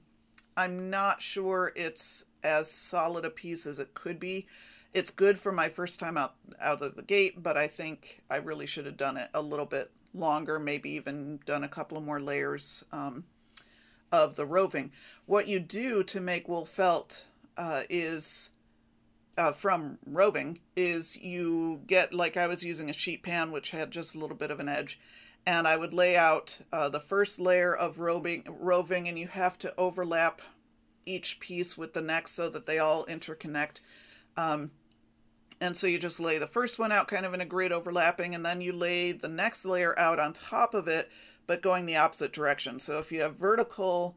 i'm 0.58 0.90
not 0.90 1.22
sure 1.22 1.72
it's 1.76 2.26
as 2.44 2.70
solid 2.70 3.26
a 3.26 3.30
piece 3.30 3.66
as 3.66 3.80
it 3.80 3.94
could 3.94 4.20
be. 4.20 4.48
It's 4.94 5.12
good 5.12 5.40
for 5.40 5.52
my 5.52 5.70
first 5.70 6.00
time 6.00 6.18
out 6.18 6.36
out 6.60 6.82
of 6.82 6.96
the 6.96 7.04
gate, 7.04 7.42
but 7.42 7.58
I 7.58 7.68
think 7.68 8.22
I 8.30 8.38
really 8.38 8.66
should 8.66 8.86
have 8.86 8.98
done 8.98 9.18
it 9.18 9.30
a 9.34 9.42
little 9.42 9.66
bit 9.66 9.92
longer, 10.14 10.60
maybe 10.60 10.92
even 10.92 11.40
done 11.46 11.64
a 11.64 11.70
couple 11.70 11.98
of 11.98 12.04
more 12.04 12.20
layers 12.20 12.84
um, 12.92 13.24
of 14.12 14.36
the 14.36 14.46
roving. 14.46 14.92
What 15.26 15.48
you 15.48 15.60
do 15.60 16.04
to 16.04 16.20
make 16.20 16.50
wool 16.50 16.66
felt 16.66 17.28
uh, 17.56 17.84
is 17.90 18.52
uh, 19.42 19.52
from 19.52 19.98
roving 20.06 20.60
is 20.76 21.18
you 21.18 21.82
get 21.88 22.14
like 22.14 22.38
I 22.38 22.48
was 22.48 22.64
using 22.64 22.90
a 22.90 23.00
sheet 23.02 23.22
pan 23.24 23.52
which 23.52 23.72
had 23.72 23.92
just 23.92 24.16
a 24.16 24.20
little 24.20 24.38
bit 24.38 24.52
of 24.52 24.60
an 24.60 24.70
edge, 24.70 25.00
and 25.46 25.68
I 25.68 25.76
would 25.82 25.94
lay 25.94 26.16
out 26.16 26.62
uh, 26.72 26.90
the 26.90 27.00
first 27.12 27.40
layer 27.40 27.74
of 27.76 28.00
roving, 28.00 28.44
roving, 28.48 29.08
and 29.08 29.18
you 29.18 29.28
have 29.28 29.58
to 29.60 29.74
overlap 29.78 30.42
each 31.06 31.40
piece 31.40 31.78
with 31.80 31.94
the 31.94 32.02
next 32.14 32.32
so 32.34 32.50
that 32.50 32.66
they 32.66 32.80
all 32.80 33.06
interconnect. 33.06 33.82
Um, 34.38 34.72
And 35.62 35.78
so 35.78 35.88
you 35.88 36.00
just 36.00 36.20
lay 36.20 36.40
the 36.40 36.54
first 36.58 36.80
one 36.80 36.92
out 36.92 37.08
kind 37.08 37.26
of 37.26 37.34
in 37.36 37.42
a 37.42 37.46
grid 37.46 37.72
overlapping, 37.72 38.36
and 38.36 38.44
then 38.46 38.62
you 38.62 38.74
lay 38.74 39.12
the 39.12 39.30
next 39.30 39.66
layer 39.66 39.94
out 39.98 40.20
on 40.20 40.34
top 40.34 40.74
of 40.74 40.88
it, 40.88 41.06
but 41.48 41.62
going 41.62 41.86
the 41.86 41.98
opposite 41.98 42.34
direction. 42.34 42.80
So 42.80 43.00
if 43.00 43.12
you 43.12 43.22
have 43.22 43.36
vertical 43.36 44.16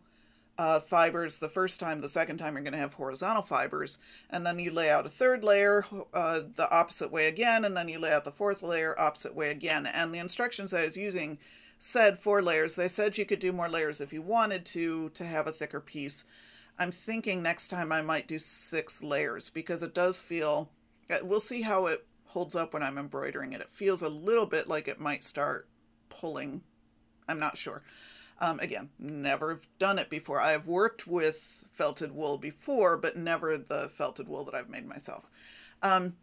uh, 0.57 0.81
fibers 0.81 1.39
the 1.39 1.49
first 1.49 1.81
time, 1.81 2.01
the 2.01 2.09
second 2.09 2.39
time 2.39 2.55
you're 2.55 2.63
going 2.63 2.73
to 2.73 2.79
have 2.79 2.95
horizontal 2.95 3.43
fibers, 3.43 3.99
and 4.31 4.47
then 4.47 4.59
you 4.59 4.71
lay 4.71 4.91
out 4.91 5.07
a 5.07 5.09
third 5.09 5.43
layer 5.43 5.85
uh, 6.13 6.41
the 6.57 6.71
opposite 6.71 7.11
way 7.11 7.27
again, 7.27 7.65
and 7.65 7.77
then 7.77 7.89
you 7.89 7.99
lay 7.99 8.13
out 8.13 8.25
the 8.25 8.31
fourth 8.31 8.63
layer 8.63 8.99
opposite 8.99 9.35
way 9.35 9.51
again. 9.51 9.87
And 9.87 10.15
the 10.15 10.19
instructions 10.19 10.73
I 10.73 10.85
was 10.85 10.97
using 10.97 11.39
said 11.79 12.19
four 12.19 12.41
layers. 12.41 12.77
They 12.77 12.89
said 12.89 13.19
you 13.19 13.27
could 13.27 13.41
do 13.41 13.53
more 13.53 13.69
layers 13.69 14.01
if 14.01 14.13
you 14.13 14.23
wanted 14.23 14.65
to 14.67 15.11
to 15.11 15.25
have 15.25 15.47
a 15.47 15.53
thicker 15.53 15.81
piece. 15.81 16.25
I'm 16.79 16.93
thinking 16.93 17.43
next 17.43 17.69
time 17.69 17.93
I 17.93 18.03
might 18.03 18.27
do 18.27 18.39
six 18.39 19.03
layers 19.03 19.51
because 19.51 19.83
it 19.83 19.95
does 19.95 20.21
feel. 20.21 20.71
Uh, 21.11 21.19
we'll 21.23 21.41
see 21.41 21.63
how 21.63 21.87
it 21.87 22.07
holds 22.27 22.57
up 22.57 22.73
when 22.73 22.83
I'm 22.83 22.99
embroidering 22.99 23.53
it. 23.53 23.61
It 23.61 23.69
feels 23.69 24.03
a 24.03 24.09
little 24.09 24.47
bit 24.47 24.69
like 24.69 24.89
it 24.89 25.01
might 25.01 25.23
start 25.23 25.69
pulling. 26.09 26.63
I'm 27.29 27.39
not 27.39 27.57
sure. 27.57 27.83
Um, 28.41 28.59
again, 28.61 28.91
never 28.99 29.61
done 29.79 29.99
it 29.99 30.11
before. 30.11 30.41
I've 30.41 30.67
worked 30.67 31.07
with 31.07 31.64
felted 31.71 32.12
wool 32.12 32.37
before, 32.37 32.97
but 32.97 33.17
never 33.17 33.57
the 33.57 33.88
felted 33.88 34.29
wool 34.29 34.45
that 34.45 34.55
I've 34.55 34.69
made 34.69 34.87
myself. 34.87 35.31
Um, 35.83 36.14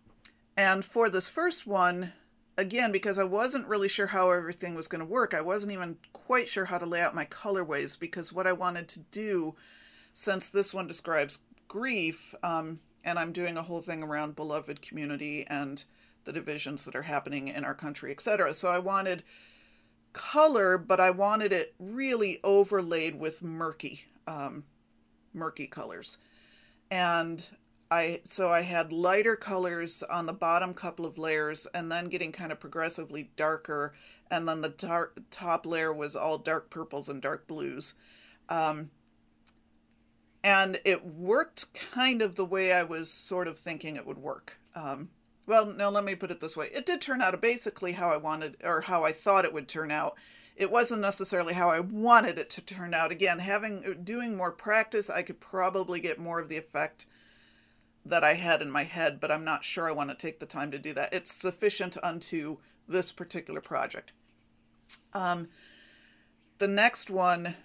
and 0.58 0.84
for 0.84 1.10
this 1.10 1.30
first 1.30 1.66
one, 1.66 2.14
again, 2.58 2.92
because 2.92 3.18
I 3.18 3.24
wasn't 3.24 3.68
really 3.68 3.88
sure 3.88 4.08
how 4.08 4.30
everything 4.32 4.76
was 4.76 4.88
going 4.88 5.00
to 5.00 5.06
work, 5.06 5.34
I 5.34 5.42
wasn't 5.42 5.74
even 5.74 5.98
quite 6.12 6.50
sure 6.50 6.66
how 6.66 6.78
to 6.78 6.86
lay 6.86 7.02
out 7.02 7.16
my 7.16 7.26
colorways 7.26 8.00
because 8.00 8.34
what 8.34 8.48
I 8.48 8.54
wanted 8.54 8.88
to 8.90 9.00
do, 9.12 9.56
since 10.14 10.50
this 10.50 10.74
one 10.74 10.88
describes 10.88 11.42
grief, 11.68 12.36
um, 12.44 12.80
and 13.04 13.18
I'm 13.18 13.32
doing 13.32 13.58
a 13.58 13.64
whole 13.64 13.82
thing 13.82 14.04
around 14.04 14.36
beloved 14.36 14.82
community 14.82 15.46
and 15.48 15.84
the 16.26 16.34
divisions 16.34 16.86
that 16.86 16.96
are 16.96 17.02
happening 17.02 17.48
in 17.48 17.64
our 17.64 17.74
country, 17.74 18.12
etc. 18.12 18.54
So 18.54 18.70
I 18.70 18.80
wanted 18.80 19.24
color, 20.14 20.78
but 20.78 21.00
I 21.00 21.10
wanted 21.10 21.54
it 21.54 21.74
really 21.80 22.40
overlaid 22.44 23.20
with 23.20 23.42
murky, 23.42 24.06
um, 24.28 24.64
murky 25.34 25.68
colors. 25.68 26.18
And 26.90 27.50
I 27.90 28.22
so 28.24 28.50
I 28.50 28.62
had 28.62 28.94
lighter 28.94 29.36
colors 29.36 30.04
on 30.04 30.26
the 30.26 30.34
bottom 30.34 30.74
couple 30.74 31.06
of 31.06 31.18
layers 31.18 31.68
and 31.74 31.92
then 31.92 32.06
getting 32.06 32.32
kind 32.32 32.52
of 32.52 32.60
progressively 32.60 33.32
darker 33.36 33.94
and 34.32 34.48
then 34.48 34.62
the 34.62 35.10
top 35.30 35.66
layer 35.66 35.94
was 35.94 36.16
all 36.16 36.38
dark 36.38 36.70
purples 36.70 37.10
and 37.10 37.22
dark 37.22 37.48
blues. 37.48 37.96
Um, 38.48 38.90
and 40.44 40.80
it 40.86 41.06
worked 41.06 41.74
kind 41.74 42.22
of 42.22 42.36
the 42.36 42.46
way 42.46 42.72
I 42.72 42.84
was 42.84 43.12
sort 43.12 43.48
of 43.48 43.60
thinking 43.60 43.98
it 43.98 44.08
would 44.08 44.18
work. 44.18 44.58
Um, 44.74 45.10
well, 45.52 45.66
no, 45.66 45.90
let 45.90 46.06
me 46.06 46.16
put 46.16 46.32
it 46.32 46.40
this 46.40 46.56
way. 46.56 46.70
It 46.74 46.86
did 46.86 47.02
turn 47.02 47.22
out 47.22 47.40
basically 47.42 47.92
how 47.92 48.10
I 48.10 48.16
wanted 48.16 48.56
or 48.64 48.80
how 48.80 49.04
I 49.04 49.12
thought 49.12 49.44
it 49.44 49.52
would 49.52 49.68
turn 49.68 49.92
out. 49.92 50.16
It 50.56 50.72
wasn't 50.72 51.02
necessarily 51.02 51.54
how 51.54 51.70
I 51.70 51.82
wanted 51.82 52.40
it 52.40 52.50
to 52.52 52.62
turn 52.62 52.94
out. 52.94 53.12
Again, 53.12 53.40
having 53.40 53.98
doing 54.02 54.38
more 54.38 54.54
practice, 54.54 55.10
I 55.10 55.24
could 55.24 55.42
probably 55.42 56.00
get 56.00 56.18
more 56.18 56.40
of 56.40 56.48
the 56.48 56.56
effect 56.56 57.06
that 58.06 58.24
I 58.24 58.36
had 58.36 58.62
in 58.62 58.72
my 58.72 58.84
head, 58.86 59.20
but 59.20 59.30
I'm 59.30 59.44
not 59.44 59.66
sure 59.66 59.90
I 59.90 59.92
want 59.92 60.10
to 60.10 60.16
take 60.16 60.40
the 60.40 60.46
time 60.46 60.72
to 60.72 60.80
do 60.80 60.94
that. 60.94 61.14
It's 61.14 61.34
sufficient 61.34 61.98
unto 62.02 62.60
this 62.88 63.12
particular 63.12 63.60
project. 63.60 64.14
Um, 65.14 65.50
the 66.60 66.70
next 66.70 67.10
one, 67.10 67.56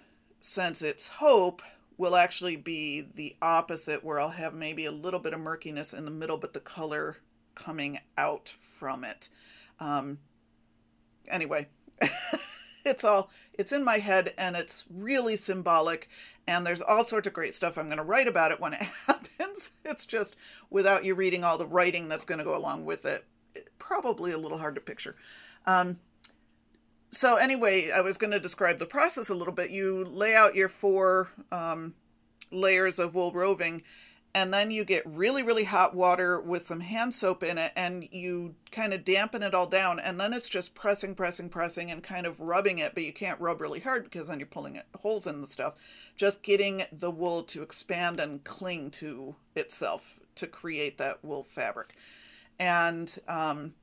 since 0.41 0.81
it's 0.81 1.07
hope, 1.07 1.61
will 1.97 2.17
actually 2.17 2.57
be 2.57 2.99
the 2.99 3.37
opposite, 3.41 4.03
where 4.03 4.19
I'll 4.19 4.31
have 4.31 4.53
maybe 4.53 4.85
a 4.85 4.91
little 4.91 5.21
bit 5.21 5.33
of 5.33 5.39
murkiness 5.39 5.93
in 5.93 6.03
the 6.03 6.11
middle, 6.11 6.37
but 6.37 6.51
the 6.51 6.59
color 6.59 7.19
coming 7.57 7.99
out 8.17 8.47
from 8.47 9.03
it. 9.03 9.29
Um, 9.79 10.19
anyway, 11.29 11.67
it's 12.85 13.03
all 13.03 13.29
it's 13.53 13.71
in 13.71 13.83
my 13.83 13.97
head 13.97 14.33
and 14.37 14.55
it's 14.55 14.85
really 14.93 15.35
symbolic 15.35 16.07
and 16.47 16.65
there's 16.65 16.81
all 16.81 17.03
sorts 17.03 17.27
of 17.27 17.33
great 17.33 17.53
stuff 17.53 17.77
I'm 17.77 17.87
going 17.87 17.97
to 17.97 18.03
write 18.03 18.27
about 18.27 18.51
it 18.51 18.61
when 18.61 18.73
it 18.73 18.81
happens. 19.07 19.71
It's 19.83 20.05
just 20.05 20.35
without 20.69 21.03
you 21.03 21.15
reading 21.15 21.43
all 21.43 21.57
the 21.57 21.67
writing 21.67 22.07
that's 22.07 22.25
going 22.25 22.39
to 22.39 22.45
go 22.45 22.55
along 22.55 22.85
with 22.85 23.05
it, 23.05 23.25
it 23.55 23.69
probably 23.79 24.31
a 24.31 24.37
little 24.37 24.59
hard 24.59 24.75
to 24.75 24.81
picture. 24.81 25.15
Um, 25.65 25.99
so 27.09 27.35
anyway, 27.37 27.89
I 27.93 28.01
was 28.01 28.17
going 28.17 28.31
to 28.31 28.39
describe 28.39 28.79
the 28.79 28.85
process 28.85 29.29
a 29.29 29.35
little 29.35 29.53
bit. 29.53 29.71
You 29.71 30.05
lay 30.05 30.35
out 30.35 30.55
your 30.55 30.69
four 30.69 31.31
um, 31.51 31.95
layers 32.51 32.99
of 32.99 33.15
wool 33.15 33.31
roving 33.31 33.81
and 34.37 34.53
then 34.53 34.69
you 34.69 34.85
get 34.85 35.03
really 35.07 35.41
really 35.41 35.63
hot 35.63 35.95
water 35.95 36.39
with 36.39 36.63
some 36.63 36.81
hand 36.81 37.11
soap 37.11 37.41
in 37.41 37.57
it 37.57 37.71
and 37.75 38.07
you 38.11 38.53
kind 38.71 38.93
of 38.93 39.03
dampen 39.03 39.41
it 39.41 39.55
all 39.55 39.65
down 39.65 39.99
and 39.99 40.19
then 40.21 40.31
it's 40.31 40.47
just 40.47 40.75
pressing 40.75 41.15
pressing 41.15 41.49
pressing 41.49 41.89
and 41.89 42.03
kind 42.03 42.27
of 42.27 42.39
rubbing 42.39 42.77
it 42.77 42.93
but 42.93 43.03
you 43.03 43.11
can't 43.11 43.41
rub 43.41 43.59
really 43.59 43.79
hard 43.79 44.03
because 44.03 44.27
then 44.27 44.39
you're 44.39 44.45
pulling 44.45 44.75
it, 44.75 44.85
holes 45.01 45.25
in 45.25 45.41
the 45.41 45.47
stuff. 45.47 45.73
Just 46.15 46.43
getting 46.43 46.83
the 46.91 47.09
wool 47.09 47.41
to 47.43 47.63
expand 47.63 48.19
and 48.19 48.43
cling 48.43 48.91
to 48.91 49.35
itself 49.55 50.19
to 50.35 50.45
create 50.45 50.99
that 50.99 51.23
wool 51.23 51.41
fabric. 51.41 51.95
And 52.59 53.17
um, 53.27 53.73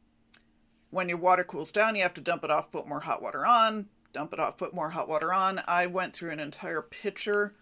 when 0.91 1.09
your 1.09 1.19
water 1.19 1.43
cools 1.43 1.73
down 1.73 1.97
you 1.97 2.03
have 2.03 2.15
to 2.15 2.21
dump 2.21 2.45
it 2.45 2.51
off 2.53 2.71
put 2.71 2.87
more 2.87 3.01
hot 3.01 3.21
water 3.21 3.45
on 3.45 3.87
dump 4.13 4.33
it 4.33 4.39
off 4.39 4.57
put 4.57 4.73
more 4.73 4.91
hot 4.91 5.09
water 5.09 5.33
on. 5.33 5.61
I 5.67 5.87
went 5.87 6.15
through 6.15 6.31
an 6.31 6.39
entire 6.39 6.81
pitcher 6.81 7.55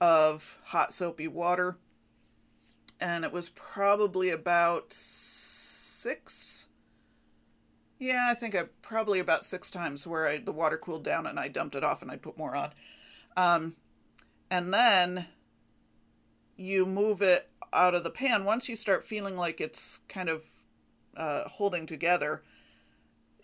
of 0.00 0.58
hot 0.66 0.92
soapy 0.92 1.26
water 1.26 1.78
and 3.00 3.24
it 3.24 3.32
was 3.32 3.48
probably 3.50 4.30
about 4.30 4.92
six. 4.92 6.68
Yeah, 7.98 8.28
I 8.30 8.34
think 8.34 8.54
I 8.54 8.64
probably 8.82 9.18
about 9.18 9.42
six 9.42 9.70
times 9.70 10.06
where 10.06 10.26
I, 10.26 10.38
the 10.38 10.52
water 10.52 10.76
cooled 10.76 11.04
down 11.04 11.26
and 11.26 11.38
I 11.38 11.48
dumped 11.48 11.74
it 11.74 11.84
off 11.84 12.02
and 12.02 12.10
I 12.10 12.16
put 12.16 12.38
more 12.38 12.54
on. 12.54 12.70
Um, 13.36 13.76
and 14.50 14.72
then 14.72 15.26
you 16.56 16.86
move 16.86 17.22
it 17.22 17.48
out 17.72 17.94
of 17.94 18.04
the 18.04 18.10
pan. 18.10 18.44
Once 18.44 18.68
you 18.68 18.76
start 18.76 19.04
feeling 19.04 19.36
like 19.36 19.60
it's 19.60 20.00
kind 20.08 20.28
of 20.28 20.44
uh, 21.16 21.48
holding 21.48 21.86
together, 21.86 22.42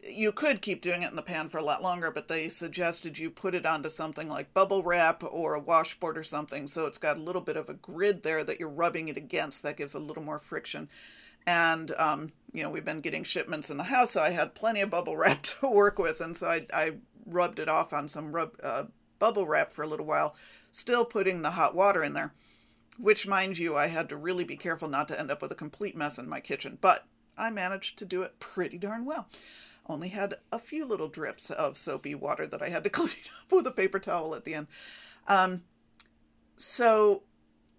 you 0.07 0.33
could 0.33 0.61
keep 0.61 0.83
doing 0.83 1.03
it 1.03 1.11
in 1.11 1.17
the 1.17 1.23
pan 1.23 1.49
for 1.49 1.59
a 1.59 1.65
lot 1.65 1.83
longer, 1.83 2.11
but 2.11 2.29
they 2.29 2.49
suggested 2.49 3.19
you 3.19 3.31
put 3.31 3.55
it 3.55 3.65
onto 3.65 3.89
something 3.89 4.29
like 4.29 4.53
bubble 4.53 4.83
wrap 4.83 5.23
or 5.25 5.55
a 5.55 5.61
washboard 5.61 6.19
or 6.19 6.23
something, 6.23 6.67
so 6.67 6.87
it's 6.87 6.99
got 6.99 7.17
a 7.17 7.23
little 7.23 7.41
bit 7.41 7.57
of 7.57 7.69
a 7.69 7.75
grid 7.75 8.23
there 8.23 8.45
that 8.45 8.61
you're 8.61 8.69
rubbing 8.69 9.09
it 9.09 9.17
against. 9.17 9.63
That 9.63 9.77
gives 9.77 9.95
a 9.95 9.99
little 9.99 10.23
more 10.23 10.39
friction. 10.39 10.89
And 11.47 11.93
um, 11.99 12.33
you 12.53 12.63
know, 12.63 12.71
we've 12.71 12.85
been 12.85 13.01
getting 13.01 13.25
shipments 13.25 13.71
in 13.71 13.77
the 13.77 13.85
house, 13.85 14.13
so 14.13 14.23
I 14.23 14.31
had 14.31 14.55
plenty 14.55 14.81
of 14.81 14.91
bubble 14.91 15.17
wrap 15.17 15.43
to 15.61 15.71
work 15.71 15.99
with, 15.99 16.21
and 16.21 16.37
so 16.37 16.49
I, 16.49 16.67
I 16.73 16.93
rubbed 17.27 17.59
it 17.59 17.69
off 17.69 17.93
on 17.93 18.09
some 18.09 18.33
rub, 18.33 18.53
uh, 18.63 18.85
bubble 19.19 19.47
wrap 19.47 19.71
for 19.71 19.83
a 19.83 19.89
little 19.89 20.07
while, 20.07 20.35
still 20.71 21.05
putting 21.05 21.43
the 21.43 21.53
hot 21.53 21.75
water 21.75 22.03
in 22.05 22.13
there. 22.13 22.35
Which, 22.97 23.27
mind 23.27 23.59
you, 23.59 23.77
I 23.77 23.89
had 23.89 24.09
to 24.11 24.17
really 24.17 24.45
be 24.45 24.57
careful 24.57 24.89
not 24.89 25.09
to 25.09 25.19
end 25.19 25.31
up 25.31 25.43
with 25.43 25.51
a 25.51 25.57
complete 25.57 25.97
mess 25.97 26.17
in 26.17 26.29
my 26.29 26.39
kitchen, 26.39 26.79
but 26.81 27.07
I 27.37 27.51
managed 27.51 27.99
to 27.99 28.05
do 28.05 28.23
it 28.23 28.39
pretty 28.39 28.79
darn 28.79 29.05
well 29.05 29.29
only 29.87 30.09
had 30.09 30.37
a 30.53 30.59
few 30.59 30.85
little 30.85 31.09
drips 31.09 31.51
of 31.51 31.77
soapy 31.77 32.15
water 32.15 32.47
that 32.47 32.63
I 32.63 32.69
had 32.69 32.85
to 32.85 32.91
clean 32.91 33.11
up 33.43 33.53
with 33.53 33.67
a 33.67 33.71
paper 33.71 33.99
towel 33.99 34.35
at 34.35 34.45
the 34.45 34.55
end. 34.55 34.67
Um, 35.29 35.63
so, 36.57 37.23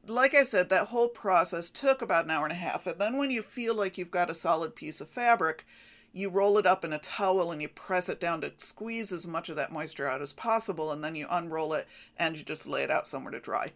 like 0.08 0.36
I 0.36 0.44
said, 0.44 0.70
that 0.70 0.88
whole 0.88 1.08
process 1.08 1.70
took 1.70 2.02
about 2.02 2.26
an 2.26 2.32
hour 2.32 2.46
and 2.46 2.52
a 2.52 2.56
half. 2.56 2.86
And 2.86 3.00
then 3.00 3.18
when 3.18 3.32
you 3.32 3.42
feel 3.42 3.76
like 3.76 3.98
you've 3.98 4.12
got 4.12 4.30
a 4.30 4.36
solid 4.36 4.76
piece 4.76 5.02
of 5.02 5.10
fabric, 5.10 5.66
you 6.14 6.30
roll 6.30 6.58
it 6.58 6.66
up 6.66 6.86
in 6.86 6.94
a 6.94 7.00
towel 7.00 7.52
and 7.52 7.62
you 7.62 7.68
press 7.68 8.08
it 8.08 8.20
down 8.20 8.42
to 8.42 8.54
squeeze 8.58 9.12
as 9.12 9.28
much 9.28 9.50
of 9.50 9.56
that 9.56 9.72
moisture 9.72 10.08
out 10.08 10.22
as 10.22 10.34
possible. 10.34 10.92
And 10.92 11.04
then 11.04 11.16
you 11.16 11.28
unroll 11.30 11.74
it 11.74 11.88
and 12.18 12.38
you 12.38 12.44
just 12.44 12.68
lay 12.68 12.84
it 12.84 12.92
out 12.92 13.08
somewhere 13.08 13.32
to 13.32 13.40
dry. 13.40 13.74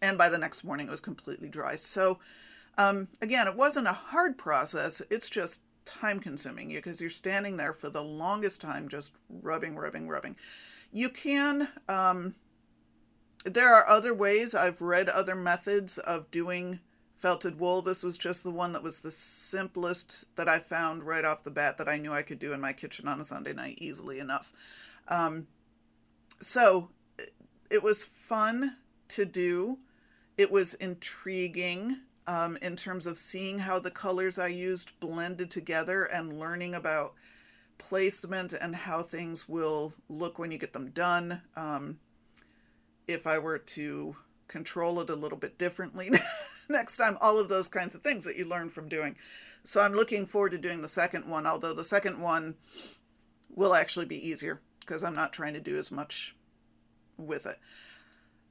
And 0.00 0.16
by 0.18 0.28
the 0.28 0.38
next 0.38 0.64
morning, 0.64 0.88
it 0.88 0.90
was 0.90 1.00
completely 1.00 1.48
dry. 1.48 1.76
So, 1.76 2.18
um, 2.78 3.08
again, 3.22 3.46
it 3.46 3.56
wasn't 3.56 3.88
a 3.88 3.92
hard 3.92 4.36
process. 4.36 5.02
It's 5.10 5.28
just 5.30 5.62
time 5.86 6.20
consuming 6.20 6.70
you 6.70 6.78
because 6.78 7.00
you're 7.00 7.08
standing 7.08 7.56
there 7.56 7.72
for 7.72 7.88
the 7.88 8.02
longest 8.02 8.60
time 8.60 8.88
just 8.88 9.12
rubbing, 9.30 9.76
rubbing, 9.76 10.08
rubbing. 10.08 10.36
You 10.92 11.08
can, 11.08 11.68
um, 11.88 12.34
there 13.44 13.72
are 13.72 13.88
other 13.88 14.12
ways. 14.12 14.54
I've 14.54 14.82
read 14.82 15.08
other 15.08 15.34
methods 15.34 15.98
of 15.98 16.30
doing 16.30 16.80
felted 17.14 17.58
wool. 17.58 17.80
This 17.80 18.02
was 18.02 18.18
just 18.18 18.42
the 18.42 18.50
one 18.50 18.72
that 18.72 18.82
was 18.82 19.00
the 19.00 19.10
simplest 19.10 20.24
that 20.36 20.48
I 20.48 20.58
found 20.58 21.04
right 21.04 21.24
off 21.24 21.42
the 21.42 21.50
bat 21.50 21.78
that 21.78 21.88
I 21.88 21.96
knew 21.96 22.12
I 22.12 22.22
could 22.22 22.38
do 22.38 22.52
in 22.52 22.60
my 22.60 22.72
kitchen 22.72 23.08
on 23.08 23.20
a 23.20 23.24
Sunday 23.24 23.52
night 23.52 23.78
easily 23.80 24.18
enough. 24.18 24.52
Um, 25.08 25.46
so 26.40 26.90
it 27.70 27.82
was 27.82 28.04
fun 28.04 28.76
to 29.08 29.24
do. 29.24 29.78
It 30.36 30.50
was 30.50 30.74
intriguing 30.74 32.00
um, 32.26 32.58
in 32.60 32.76
terms 32.76 33.06
of 33.06 33.18
seeing 33.18 33.60
how 33.60 33.78
the 33.78 33.90
colors 33.90 34.38
I 34.38 34.48
used 34.48 34.98
blended 35.00 35.50
together 35.50 36.04
and 36.04 36.38
learning 36.38 36.74
about 36.74 37.14
placement 37.78 38.52
and 38.52 38.74
how 38.74 39.02
things 39.02 39.48
will 39.48 39.92
look 40.08 40.38
when 40.38 40.50
you 40.50 40.58
get 40.58 40.72
them 40.72 40.90
done. 40.90 41.42
Um, 41.56 41.98
if 43.06 43.26
I 43.26 43.38
were 43.38 43.58
to 43.58 44.16
control 44.48 45.00
it 45.00 45.10
a 45.10 45.14
little 45.14 45.38
bit 45.38 45.58
differently 45.58 46.10
next 46.68 46.96
time, 46.96 47.18
all 47.20 47.38
of 47.38 47.48
those 47.48 47.68
kinds 47.68 47.94
of 47.94 48.02
things 48.02 48.24
that 48.24 48.36
you 48.36 48.44
learn 48.44 48.68
from 48.68 48.88
doing. 48.88 49.16
So 49.64 49.80
I'm 49.80 49.92
looking 49.92 50.26
forward 50.26 50.52
to 50.52 50.58
doing 50.58 50.82
the 50.82 50.88
second 50.88 51.28
one, 51.28 51.46
although 51.46 51.74
the 51.74 51.84
second 51.84 52.20
one 52.20 52.54
will 53.54 53.74
actually 53.74 54.06
be 54.06 54.28
easier 54.28 54.60
because 54.80 55.02
I'm 55.02 55.14
not 55.14 55.32
trying 55.32 55.54
to 55.54 55.60
do 55.60 55.76
as 55.76 55.90
much 55.90 56.34
with 57.16 57.46
it. 57.46 57.58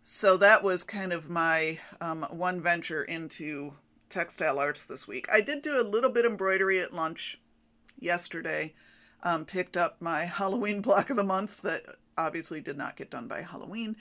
So 0.07 0.37
that 0.37 0.61
was 0.61 0.83
kind 0.83 1.11
of 1.11 1.31
my 1.31 1.79
um, 1.99 2.27
one 2.29 2.61
venture 2.61 3.03
into 3.03 3.73
textile 4.07 4.59
arts 4.59 4.85
this 4.85 5.07
week. 5.07 5.25
I 5.33 5.41
did 5.41 5.63
do 5.63 5.81
a 5.81 5.81
little 5.81 6.11
bit 6.11 6.25
embroidery 6.25 6.79
at 6.79 6.93
lunch 6.93 7.39
yesterday. 7.99 8.75
Um, 9.23 9.45
picked 9.45 9.75
up 9.75 9.97
my 9.99 10.25
Halloween 10.25 10.81
block 10.81 11.09
of 11.09 11.17
the 11.17 11.23
month 11.23 11.63
that 11.63 11.81
obviously 12.15 12.61
did 12.61 12.77
not 12.77 12.95
get 12.95 13.09
done 13.09 13.27
by 13.27 13.41
Halloween, 13.41 13.95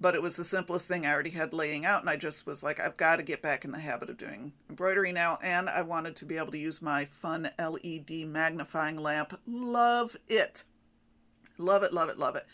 but 0.00 0.14
it 0.14 0.22
was 0.22 0.38
the 0.38 0.44
simplest 0.44 0.88
thing 0.88 1.04
I 1.04 1.12
already 1.12 1.28
had 1.28 1.52
laying 1.52 1.84
out, 1.84 2.00
and 2.00 2.08
I 2.08 2.16
just 2.16 2.46
was 2.46 2.64
like, 2.64 2.80
I've 2.80 2.96
got 2.96 3.16
to 3.16 3.22
get 3.22 3.42
back 3.42 3.62
in 3.62 3.72
the 3.72 3.80
habit 3.80 4.08
of 4.08 4.16
doing 4.16 4.54
embroidery 4.70 5.12
now, 5.12 5.36
and 5.44 5.68
I 5.68 5.82
wanted 5.82 6.16
to 6.16 6.24
be 6.24 6.38
able 6.38 6.52
to 6.52 6.58
use 6.58 6.80
my 6.80 7.04
fun 7.04 7.50
LED 7.58 8.26
magnifying 8.26 8.96
lamp. 8.96 9.38
Love 9.46 10.16
it. 10.26 10.64
Love 11.58 11.82
it, 11.82 11.92
love 11.92 12.08
it, 12.08 12.16
love 12.16 12.34
it. 12.34 12.46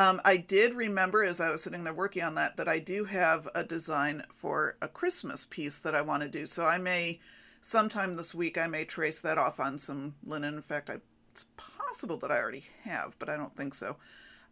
Um, 0.00 0.18
I 0.24 0.38
did 0.38 0.72
remember 0.72 1.22
as 1.22 1.42
I 1.42 1.50
was 1.50 1.62
sitting 1.62 1.84
there 1.84 1.92
working 1.92 2.22
on 2.22 2.34
that 2.36 2.56
that 2.56 2.66
I 2.66 2.78
do 2.78 3.04
have 3.04 3.46
a 3.54 3.62
design 3.62 4.22
for 4.32 4.78
a 4.80 4.88
Christmas 4.88 5.44
piece 5.44 5.78
that 5.78 5.94
I 5.94 6.00
want 6.00 6.22
to 6.22 6.28
do. 6.30 6.46
So 6.46 6.64
I 6.64 6.78
may, 6.78 7.20
sometime 7.60 8.16
this 8.16 8.34
week, 8.34 8.56
I 8.56 8.66
may 8.66 8.86
trace 8.86 9.18
that 9.18 9.36
off 9.36 9.60
on 9.60 9.76
some 9.76 10.14
linen. 10.24 10.54
In 10.54 10.62
fact, 10.62 10.88
I, 10.88 11.00
it's 11.32 11.44
possible 11.58 12.16
that 12.16 12.30
I 12.30 12.38
already 12.38 12.64
have, 12.84 13.14
but 13.18 13.28
I 13.28 13.36
don't 13.36 13.54
think 13.54 13.74
so. 13.74 13.96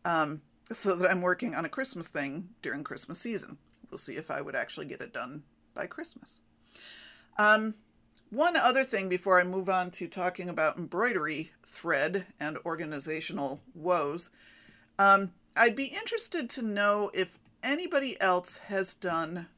Um, 0.04 0.42
so 0.70 0.94
that 0.94 1.10
I'm 1.10 1.22
working 1.22 1.54
on 1.54 1.64
a 1.64 1.70
Christmas 1.70 2.08
thing 2.08 2.50
during 2.60 2.84
Christmas 2.84 3.18
season. 3.18 3.56
We'll 3.90 3.96
see 3.96 4.16
if 4.16 4.30
I 4.30 4.42
would 4.42 4.54
actually 4.54 4.84
get 4.84 5.00
it 5.00 5.14
done 5.14 5.44
by 5.72 5.86
Christmas. 5.86 6.42
Um, 7.38 7.72
one 8.28 8.54
other 8.54 8.84
thing 8.84 9.08
before 9.08 9.40
I 9.40 9.44
move 9.44 9.70
on 9.70 9.92
to 9.92 10.08
talking 10.08 10.50
about 10.50 10.76
embroidery 10.76 11.52
thread 11.64 12.26
and 12.38 12.58
organizational 12.66 13.62
woes. 13.74 14.28
Um, 14.98 15.32
I'd 15.58 15.74
be 15.74 15.86
interested 15.86 16.48
to 16.50 16.62
know 16.62 17.10
if 17.12 17.40
anybody 17.64 18.18
else 18.20 18.58
has 18.68 18.94
done 18.94 19.48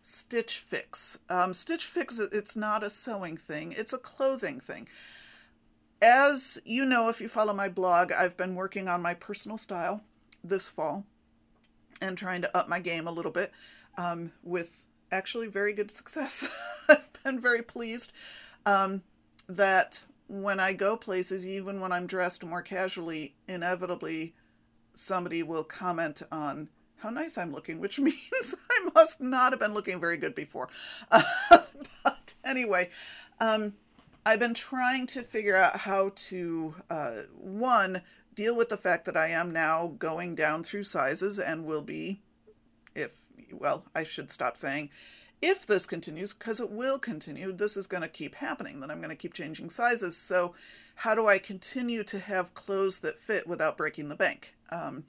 Stitch 0.00 0.56
Fix. 0.56 1.18
Um, 1.28 1.52
Stitch 1.52 1.84
Fix, 1.84 2.18
it's 2.18 2.56
not 2.56 2.82
a 2.82 2.88
sewing 2.88 3.36
thing, 3.36 3.74
it's 3.76 3.92
a 3.92 3.98
clothing 3.98 4.60
thing. 4.60 4.88
As 6.00 6.58
you 6.64 6.86
know, 6.86 7.10
if 7.10 7.20
you 7.20 7.28
follow 7.28 7.52
my 7.52 7.68
blog, 7.68 8.10
I've 8.12 8.36
been 8.36 8.54
working 8.54 8.88
on 8.88 9.02
my 9.02 9.12
personal 9.12 9.58
style 9.58 10.02
this 10.42 10.70
fall 10.70 11.04
and 12.00 12.16
trying 12.16 12.40
to 12.42 12.56
up 12.56 12.66
my 12.66 12.80
game 12.80 13.06
a 13.06 13.12
little 13.12 13.30
bit 13.30 13.52
um, 13.98 14.32
with 14.42 14.86
actually 15.12 15.48
very 15.48 15.74
good 15.74 15.90
success. 15.90 16.48
I've 16.88 17.10
been 17.22 17.38
very 17.38 17.62
pleased 17.62 18.10
um, 18.64 19.02
that 19.48 20.04
when 20.28 20.58
I 20.58 20.72
go 20.72 20.96
places, 20.96 21.46
even 21.46 21.78
when 21.78 21.92
I'm 21.92 22.06
dressed 22.06 22.42
more 22.42 22.62
casually, 22.62 23.34
inevitably 23.46 24.32
somebody 24.94 25.42
will 25.42 25.64
comment 25.64 26.22
on 26.30 26.68
how 26.98 27.10
nice 27.10 27.36
I'm 27.36 27.52
looking, 27.52 27.80
which 27.80 27.98
means 28.00 28.54
I 28.70 28.88
must 28.94 29.20
not 29.20 29.52
have 29.52 29.60
been 29.60 29.74
looking 29.74 30.00
very 30.00 30.16
good 30.16 30.34
before. 30.34 30.68
Uh, 31.10 31.22
but 32.04 32.34
anyway, 32.44 32.90
um, 33.40 33.74
I've 34.24 34.40
been 34.40 34.54
trying 34.54 35.06
to 35.08 35.22
figure 35.22 35.56
out 35.56 35.78
how 35.78 36.12
to, 36.14 36.74
uh, 36.88 37.12
one, 37.36 38.02
deal 38.34 38.56
with 38.56 38.68
the 38.68 38.76
fact 38.76 39.04
that 39.04 39.16
I 39.16 39.28
am 39.28 39.50
now 39.50 39.94
going 39.98 40.34
down 40.34 40.62
through 40.62 40.84
sizes 40.84 41.38
and 41.38 41.64
will 41.64 41.82
be, 41.82 42.20
if, 42.94 43.26
well, 43.52 43.84
I 43.94 44.04
should 44.04 44.30
stop 44.30 44.56
saying, 44.56 44.90
if 45.42 45.66
this 45.66 45.86
continues, 45.86 46.32
because 46.32 46.60
it 46.60 46.70
will 46.70 47.00
continue, 47.00 47.52
this 47.52 47.76
is 47.76 47.88
going 47.88 48.02
to 48.02 48.08
keep 48.08 48.36
happening, 48.36 48.78
then 48.78 48.92
I'm 48.92 48.98
going 48.98 49.10
to 49.10 49.16
keep 49.16 49.34
changing 49.34 49.70
sizes. 49.70 50.16
So, 50.16 50.54
how 50.94 51.16
do 51.16 51.26
I 51.26 51.38
continue 51.38 52.04
to 52.04 52.20
have 52.20 52.54
clothes 52.54 53.00
that 53.00 53.18
fit 53.18 53.48
without 53.48 53.76
breaking 53.76 54.08
the 54.08 54.14
bank? 54.14 54.54
Um, 54.72 55.04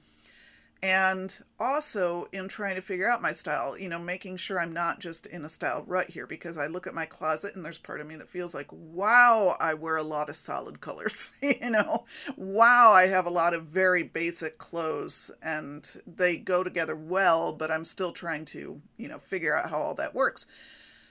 and 0.84 1.40
also 1.58 2.26
in 2.30 2.46
trying 2.46 2.74
to 2.74 2.82
figure 2.82 3.10
out 3.10 3.22
my 3.22 3.32
style, 3.32 3.78
you 3.78 3.88
know, 3.88 3.98
making 3.98 4.36
sure 4.36 4.60
I'm 4.60 4.72
not 4.74 5.00
just 5.00 5.24
in 5.24 5.42
a 5.42 5.48
style 5.48 5.82
rut 5.86 6.10
here 6.10 6.26
because 6.26 6.58
I 6.58 6.66
look 6.66 6.86
at 6.86 6.92
my 6.92 7.06
closet 7.06 7.56
and 7.56 7.64
there's 7.64 7.78
part 7.78 8.02
of 8.02 8.06
me 8.06 8.16
that 8.16 8.28
feels 8.28 8.54
like, 8.54 8.66
wow, 8.70 9.56
I 9.58 9.72
wear 9.72 9.96
a 9.96 10.02
lot 10.02 10.28
of 10.28 10.36
solid 10.36 10.82
colors, 10.82 11.30
you 11.42 11.70
know, 11.70 12.04
wow, 12.36 12.92
I 12.92 13.06
have 13.06 13.24
a 13.24 13.30
lot 13.30 13.54
of 13.54 13.64
very 13.64 14.02
basic 14.02 14.58
clothes 14.58 15.30
and 15.42 15.90
they 16.06 16.36
go 16.36 16.62
together 16.62 16.94
well, 16.94 17.54
but 17.54 17.70
I'm 17.70 17.86
still 17.86 18.12
trying 18.12 18.44
to, 18.46 18.82
you 18.98 19.08
know, 19.08 19.18
figure 19.18 19.56
out 19.56 19.70
how 19.70 19.78
all 19.78 19.94
that 19.94 20.14
works. 20.14 20.44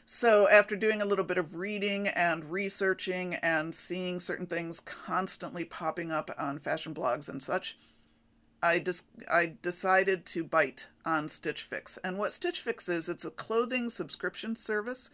So, 0.05 0.47
after 0.49 0.75
doing 0.75 1.01
a 1.01 1.05
little 1.05 1.25
bit 1.25 1.39
of 1.39 1.55
reading 1.55 2.09
and 2.09 2.45
researching 2.45 3.35
and 3.35 3.73
seeing 3.73 4.19
certain 4.19 4.45
things 4.45 4.79
constantly 4.81 5.65
popping 5.65 6.11
up 6.11 6.29
on 6.37 6.59
fashion 6.59 6.93
blogs 6.93 7.27
and 7.27 7.41
such, 7.41 7.75
I 8.63 8.79
just 8.79 9.07
I 9.29 9.53
decided 9.61 10.25
to 10.27 10.43
bite 10.43 10.87
on 11.05 11.27
Stitch 11.27 11.61
Fix. 11.61 11.97
And 11.97 12.17
what 12.17 12.31
Stitch 12.31 12.61
Fix 12.61 12.87
is, 12.87 13.09
it's 13.09 13.25
a 13.25 13.31
clothing 13.31 13.89
subscription 13.89 14.55
service. 14.55 15.09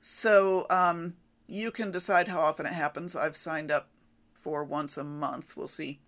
So 0.00 0.66
um, 0.70 1.14
you 1.46 1.70
can 1.70 1.90
decide 1.90 2.28
how 2.28 2.40
often 2.40 2.64
it 2.64 2.72
happens. 2.72 3.14
I've 3.14 3.36
signed 3.36 3.70
up 3.70 3.88
for 4.32 4.64
once 4.64 4.96
a 4.96 5.04
month. 5.04 5.56
We'll 5.56 5.66
see. 5.66 6.00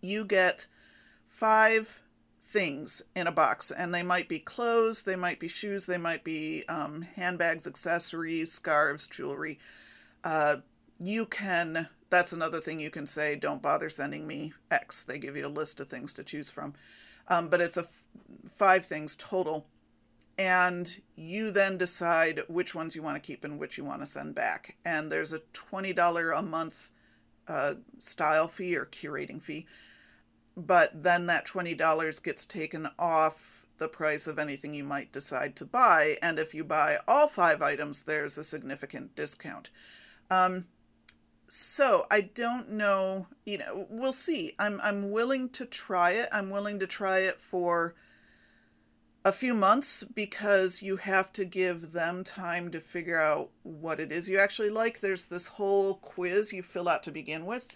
You 0.00 0.24
get 0.24 0.66
five 1.26 2.00
things 2.40 3.02
in 3.14 3.26
a 3.26 3.32
box, 3.32 3.70
and 3.70 3.94
they 3.94 4.02
might 4.02 4.28
be 4.28 4.38
clothes, 4.38 5.02
they 5.02 5.16
might 5.16 5.40
be 5.40 5.48
shoes, 5.48 5.86
they 5.86 5.98
might 5.98 6.24
be 6.24 6.64
um, 6.68 7.02
handbags, 7.16 7.66
accessories, 7.66 8.52
scarves, 8.52 9.06
jewelry. 9.06 9.58
Uh, 10.24 10.56
you 10.98 11.26
can 11.26 11.88
that's 12.12 12.32
another 12.32 12.60
thing 12.60 12.78
you 12.78 12.90
can 12.90 13.06
say 13.06 13.34
don't 13.34 13.62
bother 13.62 13.88
sending 13.88 14.26
me 14.26 14.52
x. 14.70 15.02
They 15.02 15.18
give 15.18 15.36
you 15.36 15.46
a 15.46 15.48
list 15.48 15.80
of 15.80 15.88
things 15.88 16.12
to 16.12 16.22
choose 16.22 16.50
from. 16.50 16.74
Um, 17.26 17.48
but 17.48 17.60
it's 17.60 17.78
a 17.78 17.80
f- 17.80 18.04
five 18.48 18.84
things 18.84 19.16
total. 19.16 19.66
And 20.38 21.00
you 21.16 21.50
then 21.50 21.78
decide 21.78 22.42
which 22.48 22.74
ones 22.74 22.94
you 22.94 23.02
want 23.02 23.16
to 23.16 23.26
keep 23.26 23.44
and 23.44 23.58
which 23.58 23.78
you 23.78 23.84
want 23.84 24.02
to 24.02 24.06
send 24.06 24.34
back. 24.34 24.76
And 24.84 25.10
there's 25.10 25.32
a 25.32 25.40
$20 25.54 26.38
a 26.38 26.42
month 26.42 26.90
uh, 27.48 27.74
style 27.98 28.46
fee 28.46 28.76
or 28.76 28.86
curating 28.86 29.40
fee. 29.40 29.66
But 30.54 31.02
then 31.02 31.26
that 31.26 31.46
$20 31.46 32.22
gets 32.22 32.44
taken 32.44 32.88
off 32.98 33.64
the 33.78 33.88
price 33.88 34.26
of 34.26 34.38
anything 34.38 34.74
you 34.74 34.84
might 34.84 35.12
decide 35.12 35.56
to 35.56 35.64
buy. 35.64 36.18
And 36.20 36.38
if 36.38 36.52
you 36.54 36.62
buy 36.62 36.98
all 37.08 37.26
five 37.26 37.62
items 37.62 38.02
there's 38.02 38.36
a 38.36 38.44
significant 38.44 39.16
discount. 39.16 39.70
Um, 40.30 40.66
so 41.54 42.06
I 42.10 42.22
don't 42.22 42.70
know, 42.70 43.26
you 43.44 43.58
know, 43.58 43.86
we'll 43.90 44.12
see. 44.12 44.54
I'm 44.58 44.80
I'm 44.82 45.10
willing 45.10 45.50
to 45.50 45.66
try 45.66 46.12
it. 46.12 46.30
I'm 46.32 46.48
willing 46.48 46.78
to 46.78 46.86
try 46.86 47.18
it 47.18 47.38
for 47.38 47.94
a 49.22 49.32
few 49.32 49.52
months 49.52 50.02
because 50.02 50.80
you 50.80 50.96
have 50.96 51.30
to 51.34 51.44
give 51.44 51.92
them 51.92 52.24
time 52.24 52.70
to 52.70 52.80
figure 52.80 53.20
out 53.20 53.50
what 53.64 54.00
it 54.00 54.10
is 54.10 54.30
you 54.30 54.38
actually 54.38 54.70
like. 54.70 55.00
There's 55.00 55.26
this 55.26 55.46
whole 55.46 55.96
quiz 55.96 56.54
you 56.54 56.62
fill 56.62 56.88
out 56.88 57.02
to 57.02 57.10
begin 57.10 57.44
with 57.44 57.68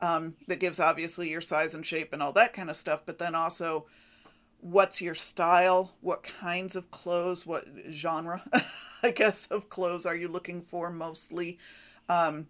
um, 0.00 0.36
that 0.46 0.60
gives 0.60 0.78
obviously 0.78 1.28
your 1.28 1.40
size 1.40 1.74
and 1.74 1.84
shape 1.84 2.12
and 2.12 2.22
all 2.22 2.32
that 2.34 2.52
kind 2.52 2.70
of 2.70 2.76
stuff, 2.76 3.02
but 3.04 3.18
then 3.18 3.34
also 3.34 3.86
what's 4.60 5.02
your 5.02 5.16
style, 5.16 5.90
what 6.02 6.22
kinds 6.22 6.76
of 6.76 6.92
clothes, 6.92 7.44
what 7.44 7.64
genre, 7.90 8.44
I 9.02 9.10
guess, 9.10 9.48
of 9.48 9.68
clothes 9.68 10.06
are 10.06 10.14
you 10.14 10.28
looking 10.28 10.60
for 10.60 10.88
mostly. 10.88 11.58
Um, 12.08 12.46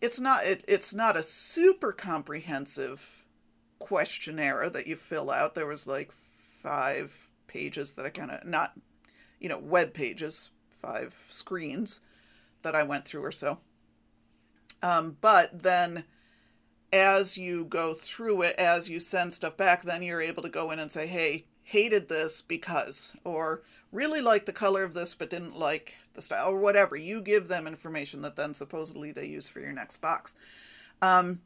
it's 0.00 0.20
not 0.20 0.44
it, 0.44 0.64
it's 0.68 0.94
not 0.94 1.16
a 1.16 1.22
super 1.22 1.92
comprehensive 1.92 3.24
questionnaire 3.78 4.70
that 4.70 4.86
you 4.86 4.96
fill 4.96 5.30
out. 5.30 5.54
There 5.54 5.66
was 5.66 5.86
like 5.86 6.12
five 6.12 7.30
pages 7.46 7.92
that 7.92 8.06
I 8.06 8.10
kind 8.10 8.30
of 8.30 8.44
not 8.44 8.74
you 9.40 9.48
know 9.48 9.58
web 9.58 9.94
pages, 9.94 10.50
five 10.70 11.26
screens 11.28 12.00
that 12.62 12.74
I 12.74 12.82
went 12.82 13.04
through 13.06 13.24
or 13.24 13.32
so. 13.32 13.58
Um, 14.82 15.16
but 15.20 15.62
then 15.62 16.04
as 16.92 17.36
you 17.36 17.64
go 17.64 17.94
through 17.94 18.42
it, 18.42 18.56
as 18.56 18.88
you 18.88 19.00
send 19.00 19.32
stuff 19.32 19.56
back, 19.56 19.82
then 19.82 20.02
you're 20.02 20.20
able 20.20 20.42
to 20.42 20.48
go 20.48 20.70
in 20.70 20.78
and 20.78 20.90
say, 20.90 21.06
hey, 21.06 21.46
hated 21.62 22.08
this 22.08 22.42
because, 22.42 23.16
or 23.24 23.62
really 23.96 24.20
liked 24.20 24.46
the 24.46 24.52
color 24.52 24.84
of 24.84 24.94
this 24.94 25.14
but 25.14 25.30
didn't 25.30 25.58
like 25.58 25.96
the 26.12 26.22
style 26.22 26.50
or 26.50 26.60
whatever. 26.60 26.94
You 26.96 27.20
give 27.20 27.48
them 27.48 27.66
information 27.66 28.20
that 28.22 28.36
then 28.36 28.54
supposedly 28.54 29.10
they 29.10 29.26
use 29.26 29.48
for 29.48 29.60
your 29.60 29.72
next 29.72 29.96
box. 29.96 30.34
Um, 31.00 31.40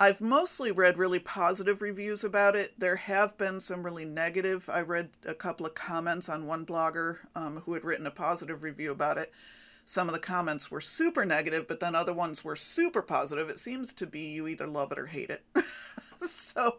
I've 0.00 0.22
mostly 0.22 0.72
read 0.72 0.96
really 0.96 1.18
positive 1.18 1.82
reviews 1.82 2.24
about 2.24 2.56
it. 2.56 2.72
There 2.78 2.96
have 2.96 3.36
been 3.36 3.60
some 3.60 3.82
really 3.82 4.06
negative. 4.06 4.70
I 4.72 4.80
read 4.80 5.10
a 5.26 5.34
couple 5.34 5.66
of 5.66 5.74
comments 5.74 6.30
on 6.30 6.46
one 6.46 6.64
blogger 6.64 7.18
um, 7.34 7.62
who 7.66 7.74
had 7.74 7.84
written 7.84 8.06
a 8.06 8.10
positive 8.10 8.62
review 8.62 8.90
about 8.90 9.18
it. 9.18 9.30
Some 9.84 10.08
of 10.08 10.14
the 10.14 10.20
comments 10.20 10.70
were 10.70 10.80
super 10.80 11.26
negative, 11.26 11.68
but 11.68 11.80
then 11.80 11.94
other 11.94 12.14
ones 12.14 12.42
were 12.42 12.56
super 12.56 13.02
positive. 13.02 13.50
It 13.50 13.58
seems 13.58 13.92
to 13.94 14.06
be 14.06 14.20
you 14.20 14.48
either 14.48 14.66
love 14.66 14.92
it 14.92 14.98
or 14.98 15.06
hate 15.06 15.30
it. 15.30 15.44
so 15.64 16.78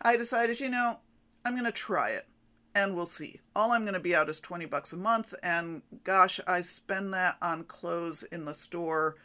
I 0.00 0.16
decided, 0.16 0.60
you 0.60 0.70
know, 0.70 1.00
I'm 1.44 1.54
going 1.54 1.64
to 1.64 1.72
try 1.72 2.10
it 2.10 2.26
and 2.74 2.94
we'll 2.94 3.06
see. 3.06 3.40
All 3.54 3.72
I'm 3.72 3.82
going 3.82 3.94
to 3.94 4.00
be 4.00 4.14
out 4.14 4.28
is 4.28 4.40
20 4.40 4.66
bucks 4.66 4.92
a 4.92 4.96
month, 4.96 5.34
and 5.42 5.82
gosh, 6.04 6.40
I 6.46 6.60
spend 6.60 7.12
that 7.14 7.36
on 7.42 7.64
clothes 7.64 8.22
in 8.22 8.44
the 8.44 8.54
store 8.54 9.16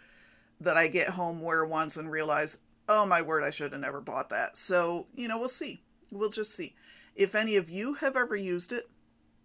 that 0.59 0.77
I 0.77 0.87
get 0.87 1.09
home, 1.09 1.41
wear 1.41 1.65
once, 1.65 1.97
and 1.97 2.11
realize, 2.11 2.57
oh 2.89 3.05
my 3.05 3.21
word, 3.21 3.43
I 3.43 3.49
should 3.49 3.71
have 3.71 3.81
never 3.81 4.01
bought 4.01 4.29
that. 4.29 4.57
So, 4.57 5.07
you 5.15 5.27
know, 5.27 5.37
we'll 5.37 5.49
see. 5.49 5.81
We'll 6.11 6.29
just 6.29 6.53
see. 6.53 6.75
If 7.15 7.35
any 7.35 7.55
of 7.55 7.69
you 7.69 7.95
have 7.95 8.15
ever 8.15 8.35
used 8.35 8.71
it, 8.71 8.89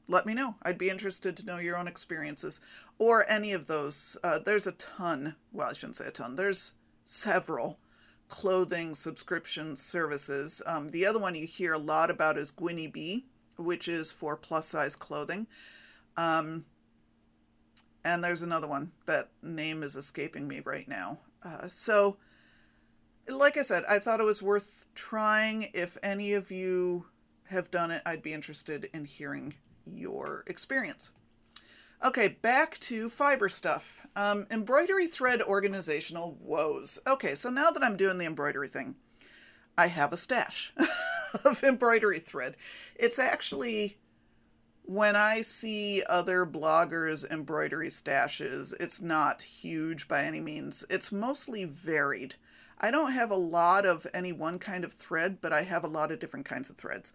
let 0.09 0.27
me 0.27 0.35
know. 0.35 0.57
I'd 0.63 0.79
be 0.79 0.91
interested 0.91 1.37
to 1.37 1.47
know 1.47 1.59
your 1.59 1.77
own 1.77 1.89
experiences 1.89 2.61
or 2.99 3.29
any 3.31 3.53
of 3.53 3.67
those. 3.67 4.17
Uh, 4.23 4.39
there's 4.45 4.67
a 4.67 4.73
ton, 4.73 5.37
well, 5.53 5.71
I 5.71 5.73
shouldn't 5.73 5.97
say 5.97 6.07
a 6.07 6.11
ton, 6.11 6.37
there's 6.37 6.75
several 7.05 7.79
clothing 8.29 8.95
subscription 8.95 9.77
services. 9.77 10.63
Um, 10.67 10.89
the 10.89 11.05
other 11.07 11.19
one 11.19 11.35
you 11.35 11.47
hear 11.47 11.75
a 11.75 11.79
lot 11.79 12.11
about 12.11 12.39
is 12.39 12.53
Gwynnie 12.53 12.93
Bee, 12.93 13.27
which 13.57 13.89
is 13.89 14.11
for 14.11 14.37
plus 14.37 14.67
size 14.67 14.97
clothing. 14.97 15.47
Um, 16.17 16.67
and 18.05 18.23
there's 18.23 18.43
another 18.43 18.67
one. 18.67 18.93
That 19.07 19.31
name 19.43 19.83
is 19.83 19.97
escaping 19.97 20.49
me 20.49 20.61
right 20.65 20.89
now. 20.89 21.19
Uh, 21.45 21.69
so, 21.69 22.17
like 23.29 23.57
I 23.57 23.63
said, 23.63 23.85
I 23.89 23.99
thought 23.99 24.21
it 24.21 24.25
was 24.25 24.43
worth 24.43 24.87
trying. 24.95 25.71
If 25.75 25.97
any 26.03 26.33
of 26.33 26.51
you 26.51 27.07
have 27.47 27.71
done 27.71 27.91
it, 27.91 28.03
I'd 28.05 28.23
be 28.23 28.33
interested 28.33 28.89
in 28.93 29.05
hearing 29.05 29.55
your 29.87 30.45
experience. 30.47 31.13
Okay, 32.05 32.27
back 32.27 32.79
to 32.81 33.09
fiber 33.09 33.49
stuff. 33.49 34.05
Um, 34.17 34.47
embroidery 34.51 35.07
thread 35.07 35.41
organizational 35.41 36.37
woes. 36.41 36.99
Okay, 37.07 37.37
so 37.37 37.49
now 37.49 37.71
that 37.71 37.85
I'm 37.85 37.97
doing 37.97 38.19
the 38.19 38.27
embroidery 38.27 38.69
thing, 38.69 38.97
I 39.83 39.89
have 39.89 40.13
a 40.13 40.17
stash 40.17 40.73
of 41.45 41.65
embroidery 41.65 42.21
thread. 42.21 42.57
It's 42.95 43.19
actually 43.19 43.97
when 44.85 45.17
I 45.17 45.41
see 45.41 46.05
other 46.09 46.47
bloggers' 46.47 47.29
embroidery 47.29 47.89
stashes, 47.89 48.75
it's 48.79 49.03
not 49.03 49.43
huge 49.43 50.07
by 50.07 50.23
any 50.23 50.39
means. 50.39 50.85
It's 50.89 51.11
mostly 51.11 51.65
varied. 51.65 52.37
I 52.81 52.93
don't 52.93 53.11
have 53.11 53.33
a 53.33 53.37
lot 53.37 53.85
of 53.85 54.07
any 54.15 54.33
one 54.33 54.61
kind 54.61 54.85
of 54.85 54.93
thread, 54.93 55.41
but 55.41 55.53
I 55.53 55.63
have 55.63 55.83
a 55.83 55.89
lot 55.89 56.13
of 56.13 56.21
different 56.21 56.47
kinds 56.47 56.71
of 56.71 56.77
threads. 56.77 57.13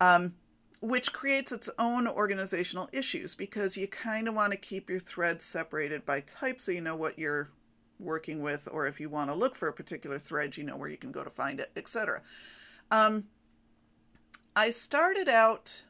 Um, 0.00 0.34
which 0.80 1.12
creates 1.12 1.52
its 1.52 1.70
own 1.78 2.08
organizational 2.08 2.88
issues 2.92 3.36
because 3.36 3.76
you 3.76 3.86
kind 3.86 4.26
of 4.26 4.34
want 4.34 4.50
to 4.50 4.58
keep 4.58 4.90
your 4.90 4.98
threads 4.98 5.44
separated 5.44 6.04
by 6.04 6.18
type 6.18 6.60
so 6.60 6.72
you 6.72 6.80
know 6.80 6.96
what 6.96 7.16
you're 7.16 7.50
working 8.02 8.42
with, 8.42 8.68
or 8.70 8.86
if 8.86 9.00
you 9.00 9.08
want 9.08 9.30
to 9.30 9.36
look 9.36 9.54
for 9.54 9.68
a 9.68 9.72
particular 9.72 10.18
thread, 10.18 10.56
you 10.56 10.64
know 10.64 10.76
where 10.76 10.88
you 10.88 10.96
can 10.96 11.12
go 11.12 11.24
to 11.24 11.30
find 11.30 11.60
it, 11.60 11.70
etc. 11.76 12.22
Um, 12.90 13.24
I 14.54 14.70
started 14.70 15.28
out. 15.28 15.84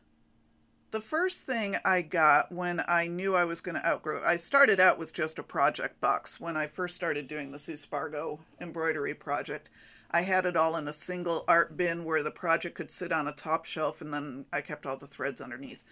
The 0.92 1.01
first 1.01 1.46
thing 1.46 1.77
I 1.87 2.03
got 2.03 2.53
when 2.53 2.83
I 2.87 3.07
knew 3.07 3.35
I 3.35 3.44
was 3.44 3.62
going 3.62 3.77
to 3.77 3.87
outgrow, 3.87 4.22
I 4.22 4.37
started 4.37 4.79
out 4.79 4.98
with 4.98 5.14
just 5.14 5.38
a 5.38 5.42
project 5.42 6.03
box 6.03 6.38
when 6.38 6.55
I 6.55 6.66
first 6.66 6.94
started 6.94 7.27
doing 7.27 7.51
the 7.51 7.59
Sue 7.59 7.77
Spargo 7.77 8.40
embroidery 8.61 9.14
project. 9.14 9.70
I 10.11 10.20
had 10.20 10.44
it 10.44 10.57
all 10.57 10.77
in 10.77 10.87
a 10.87 10.92
single 10.92 11.44
art 11.48 11.79
bin 11.79 12.05
where 12.05 12.22
the 12.22 12.31
project 12.31 12.75
could 12.75 12.90
sit 12.90 13.11
on 13.11 13.27
a 13.27 13.33
top 13.33 13.64
shelf 13.64 14.03
and 14.03 14.12
then 14.12 14.44
I 14.53 14.61
kept 14.61 14.85
all 14.85 14.98
the 14.98 15.07
threads 15.07 15.40
underneath. 15.40 15.85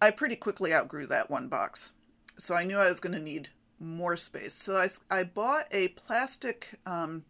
I 0.00 0.10
pretty 0.10 0.34
quickly 0.34 0.74
outgrew 0.74 1.06
that 1.06 1.30
one 1.30 1.46
box. 1.46 1.92
So 2.36 2.56
I 2.56 2.64
knew 2.64 2.78
I 2.78 2.88
was 2.88 2.98
going 2.98 3.14
to 3.14 3.20
need 3.20 3.50
more 3.82 4.16
space. 4.16 4.54
So 4.54 4.76
I, 4.76 4.88
I 5.10 5.24
bought 5.24 5.64
a 5.70 5.88
plastic, 5.88 6.78
um, 6.86 7.24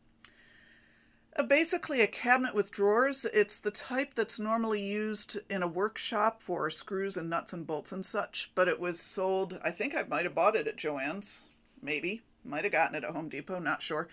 basically 1.49 2.01
a 2.01 2.07
cabinet 2.07 2.55
with 2.55 2.71
drawers. 2.71 3.25
It's 3.33 3.59
the 3.59 3.71
type 3.71 4.15
that's 4.15 4.39
normally 4.39 4.83
used 4.83 5.39
in 5.49 5.63
a 5.63 5.69
workshop 5.69 6.43
for 6.43 6.69
screws 6.71 7.17
and 7.17 7.31
nuts 7.31 7.53
and 7.53 7.67
bolts 7.67 7.93
and 7.93 8.05
such, 8.05 8.53
but 8.55 8.69
it 8.69 8.79
was 8.79 9.01
sold, 9.01 9.59
I 9.65 9.71
think 9.71 9.97
I 9.97 10.03
might 10.03 10.25
have 10.25 10.35
bought 10.35 10.57
it 10.57 10.67
at 10.67 10.77
Joann's, 10.77 11.49
maybe. 11.83 12.23
Might 12.45 12.65
have 12.65 12.73
gotten 12.73 12.97
it 12.97 13.05
at 13.05 13.13
Home 13.13 13.29
Depot, 13.29 13.61
not 13.61 13.83
sure. 13.83 14.09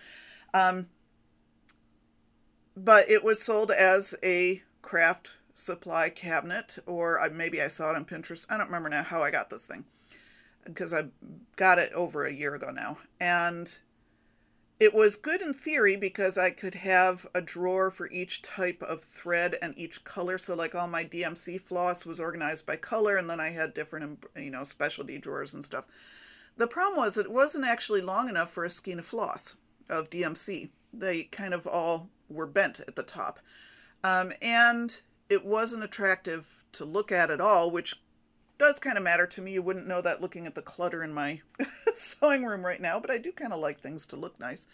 Um, 0.54 0.86
but 2.76 3.10
it 3.10 3.24
was 3.24 3.42
sold 3.42 3.70
as 3.70 4.14
a 4.22 4.62
craft 4.82 5.38
supply 5.52 6.08
cabinet, 6.08 6.78
or 6.86 7.20
maybe 7.32 7.60
I 7.60 7.68
saw 7.68 7.90
it 7.90 7.96
on 7.96 8.04
Pinterest. 8.04 8.46
I 8.48 8.56
don't 8.56 8.66
remember 8.66 8.88
now 8.88 9.02
how 9.02 9.22
I 9.22 9.30
got 9.30 9.50
this 9.50 9.66
thing 9.66 9.84
because 10.64 10.92
I 10.94 11.04
got 11.56 11.78
it 11.78 11.92
over 11.92 12.24
a 12.24 12.32
year 12.32 12.54
ago 12.54 12.70
now. 12.70 12.98
And 13.18 13.80
it 14.80 14.94
was 14.94 15.16
good 15.16 15.42
in 15.42 15.52
theory 15.52 15.94
because 15.94 16.38
I 16.38 16.50
could 16.50 16.76
have 16.76 17.26
a 17.34 17.42
drawer 17.42 17.90
for 17.90 18.10
each 18.10 18.40
type 18.40 18.82
of 18.82 19.02
thread 19.02 19.56
and 19.60 19.78
each 19.78 20.04
color. 20.04 20.38
So, 20.38 20.54
like 20.54 20.74
all 20.74 20.88
my 20.88 21.04
DMC 21.04 21.60
floss 21.60 22.06
was 22.06 22.18
organized 22.18 22.66
by 22.66 22.76
color, 22.76 23.16
and 23.16 23.28
then 23.28 23.40
I 23.40 23.50
had 23.50 23.74
different, 23.74 24.24
you 24.34 24.50
know, 24.50 24.64
specialty 24.64 25.18
drawers 25.18 25.52
and 25.52 25.62
stuff. 25.62 25.84
The 26.56 26.66
problem 26.66 26.98
was 26.98 27.18
it 27.18 27.30
wasn't 27.30 27.66
actually 27.66 28.00
long 28.00 28.28
enough 28.28 28.50
for 28.50 28.64
a 28.64 28.70
skein 28.70 28.98
of 28.98 29.06
floss 29.06 29.56
of 29.90 30.08
DMC. 30.08 30.70
They 30.92 31.24
kind 31.24 31.52
of 31.52 31.66
all 31.66 32.08
were 32.30 32.46
bent 32.46 32.80
at 32.80 32.96
the 32.96 33.02
top. 33.02 33.38
Um, 34.02 34.32
and 34.40 35.00
it 35.28 35.44
wasn't 35.44 35.84
attractive 35.84 36.64
to 36.72 36.84
look 36.84 37.12
at 37.12 37.30
at 37.30 37.40
all, 37.40 37.70
which 37.70 38.00
does 38.60 38.78
kind 38.78 38.98
of 38.98 39.02
matter 39.02 39.26
to 39.26 39.40
me. 39.40 39.52
You 39.52 39.62
wouldn't 39.62 39.86
know 39.86 40.02
that 40.02 40.20
looking 40.20 40.46
at 40.46 40.54
the 40.54 40.60
clutter 40.60 41.02
in 41.02 41.14
my 41.14 41.40
sewing 41.96 42.44
room 42.44 42.66
right 42.66 42.80
now, 42.80 43.00
but 43.00 43.10
I 43.10 43.16
do 43.16 43.32
kind 43.32 43.54
of 43.54 43.58
like 43.58 43.80
things 43.80 44.04
to 44.06 44.16
look 44.16 44.38
nice. 44.38 44.66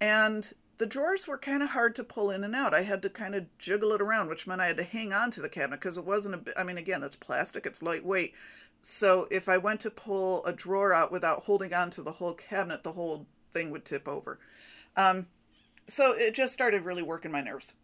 And 0.00 0.50
the 0.78 0.86
drawers 0.86 1.26
were 1.26 1.36
kind 1.36 1.60
of 1.60 1.70
hard 1.70 1.96
to 1.96 2.04
pull 2.04 2.30
in 2.30 2.44
and 2.44 2.54
out. 2.54 2.72
I 2.72 2.82
had 2.82 3.02
to 3.02 3.10
kind 3.10 3.34
of 3.34 3.46
jiggle 3.58 3.90
it 3.90 4.00
around, 4.00 4.28
which 4.28 4.46
meant 4.46 4.60
I 4.60 4.68
had 4.68 4.76
to 4.76 4.84
hang 4.84 5.12
on 5.12 5.32
to 5.32 5.40
the 5.40 5.48
cabinet 5.48 5.80
because 5.80 5.98
it 5.98 6.04
wasn't 6.04 6.48
a 6.48 6.60
I 6.60 6.62
mean, 6.62 6.78
again, 6.78 7.02
it's 7.02 7.16
plastic, 7.16 7.66
it's 7.66 7.82
lightweight. 7.82 8.34
So 8.82 9.26
if 9.32 9.48
I 9.48 9.58
went 9.58 9.80
to 9.80 9.90
pull 9.90 10.46
a 10.46 10.52
drawer 10.52 10.94
out 10.94 11.10
without 11.10 11.42
holding 11.42 11.74
on 11.74 11.90
to 11.90 12.02
the 12.02 12.12
whole 12.12 12.34
cabinet, 12.34 12.84
the 12.84 12.92
whole 12.92 13.26
thing 13.52 13.72
would 13.72 13.84
tip 13.84 14.06
over. 14.06 14.38
Um, 14.96 15.26
so 15.88 16.14
it 16.16 16.36
just 16.36 16.52
started 16.52 16.84
really 16.84 17.02
working 17.02 17.32
my 17.32 17.40
nerves. 17.40 17.74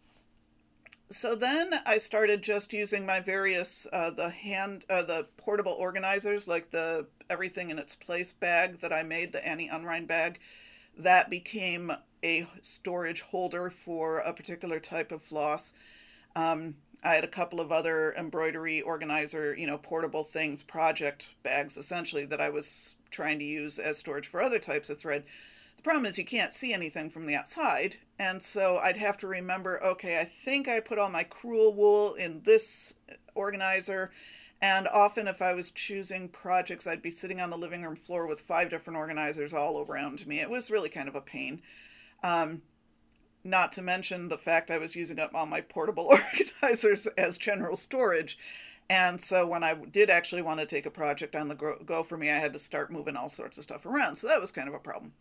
So 1.09 1.35
then 1.35 1.81
I 1.85 1.99
started 1.99 2.41
just 2.41 2.73
using 2.73 3.05
my 3.05 3.19
various 3.19 3.85
uh, 3.93 4.09
the 4.09 4.31
hand 4.31 4.85
uh, 4.89 5.03
the 5.03 5.27
portable 5.37 5.75
organizers 5.77 6.47
like 6.47 6.71
the 6.71 7.05
everything 7.29 7.69
in 7.69 7.77
its 7.77 7.93
place 7.95 8.31
bag 8.31 8.79
that 8.79 8.91
I 8.91 9.03
made 9.03 9.31
the 9.31 9.47
Annie 9.47 9.69
Unrein 9.69 10.07
bag 10.07 10.39
that 10.97 11.29
became 11.29 11.91
a 12.23 12.47
storage 12.61 13.21
holder 13.21 13.69
for 13.69 14.19
a 14.19 14.33
particular 14.33 14.79
type 14.79 15.11
of 15.11 15.21
floss. 15.21 15.73
Um, 16.35 16.75
I 17.03 17.13
had 17.13 17.23
a 17.23 17.27
couple 17.27 17.61
of 17.61 17.71
other 17.71 18.13
embroidery 18.17 18.81
organizer, 18.81 19.55
you 19.55 19.67
know, 19.67 19.77
portable 19.77 20.23
things, 20.23 20.63
project 20.63 21.35
bags 21.43 21.77
essentially 21.77 22.25
that 22.25 22.41
I 22.41 22.49
was 22.49 22.95
trying 23.11 23.37
to 23.39 23.45
use 23.45 23.77
as 23.77 23.99
storage 23.99 24.27
for 24.27 24.41
other 24.41 24.59
types 24.59 24.89
of 24.89 24.97
thread 24.97 25.23
problem 25.83 26.05
is 26.05 26.17
you 26.17 26.25
can't 26.25 26.53
see 26.53 26.73
anything 26.73 27.09
from 27.09 27.25
the 27.25 27.35
outside. 27.35 27.97
And 28.17 28.41
so 28.41 28.79
I'd 28.83 28.97
have 28.97 29.17
to 29.19 29.27
remember, 29.27 29.83
okay, 29.83 30.19
I 30.19 30.23
think 30.23 30.67
I 30.67 30.79
put 30.79 30.99
all 30.99 31.09
my 31.09 31.23
crewel 31.23 31.73
wool 31.73 32.13
in 32.13 32.41
this 32.45 32.95
organizer. 33.33 34.11
And 34.61 34.87
often, 34.87 35.27
if 35.27 35.41
I 35.41 35.53
was 35.53 35.69
choosing 35.69 36.29
projects, 36.29 36.87
I'd 36.87 37.01
be 37.01 37.11
sitting 37.11 37.41
on 37.41 37.49
the 37.49 37.57
living 37.57 37.83
room 37.83 37.95
floor 37.95 38.25
with 38.25 38.41
five 38.41 38.69
different 38.69 38.97
organizers 38.97 39.53
all 39.53 39.85
around 39.85 40.25
me. 40.25 40.39
It 40.39 40.49
was 40.49 40.71
really 40.71 40.89
kind 40.89 41.09
of 41.09 41.15
a 41.15 41.21
pain. 41.21 41.61
Um, 42.23 42.61
not 43.43 43.71
to 43.73 43.81
mention 43.81 44.29
the 44.29 44.37
fact 44.37 44.71
I 44.71 44.79
was 44.79 44.95
using 44.95 45.19
up 45.19 45.35
all 45.35 45.45
my 45.45 45.61
portable 45.61 46.05
organizers 46.63 47.05
as 47.17 47.37
general 47.37 47.75
storage. 47.75 48.37
And 48.89 49.19
so 49.19 49.47
when 49.47 49.63
I 49.63 49.73
did 49.73 50.09
actually 50.09 50.41
want 50.41 50.59
to 50.59 50.65
take 50.65 50.85
a 50.85 50.91
project 50.91 51.35
on 51.35 51.47
the 51.47 51.55
go 51.85 52.03
for 52.03 52.17
me, 52.17 52.31
I 52.31 52.35
had 52.37 52.53
to 52.53 52.59
start 52.59 52.91
moving 52.91 53.15
all 53.15 53.29
sorts 53.29 53.57
of 53.57 53.63
stuff 53.63 53.85
around. 53.85 54.15
So 54.15 54.27
that 54.27 54.41
was 54.41 54.51
kind 54.51 54.67
of 54.67 54.73
a 54.73 54.79
problem. 54.79 55.13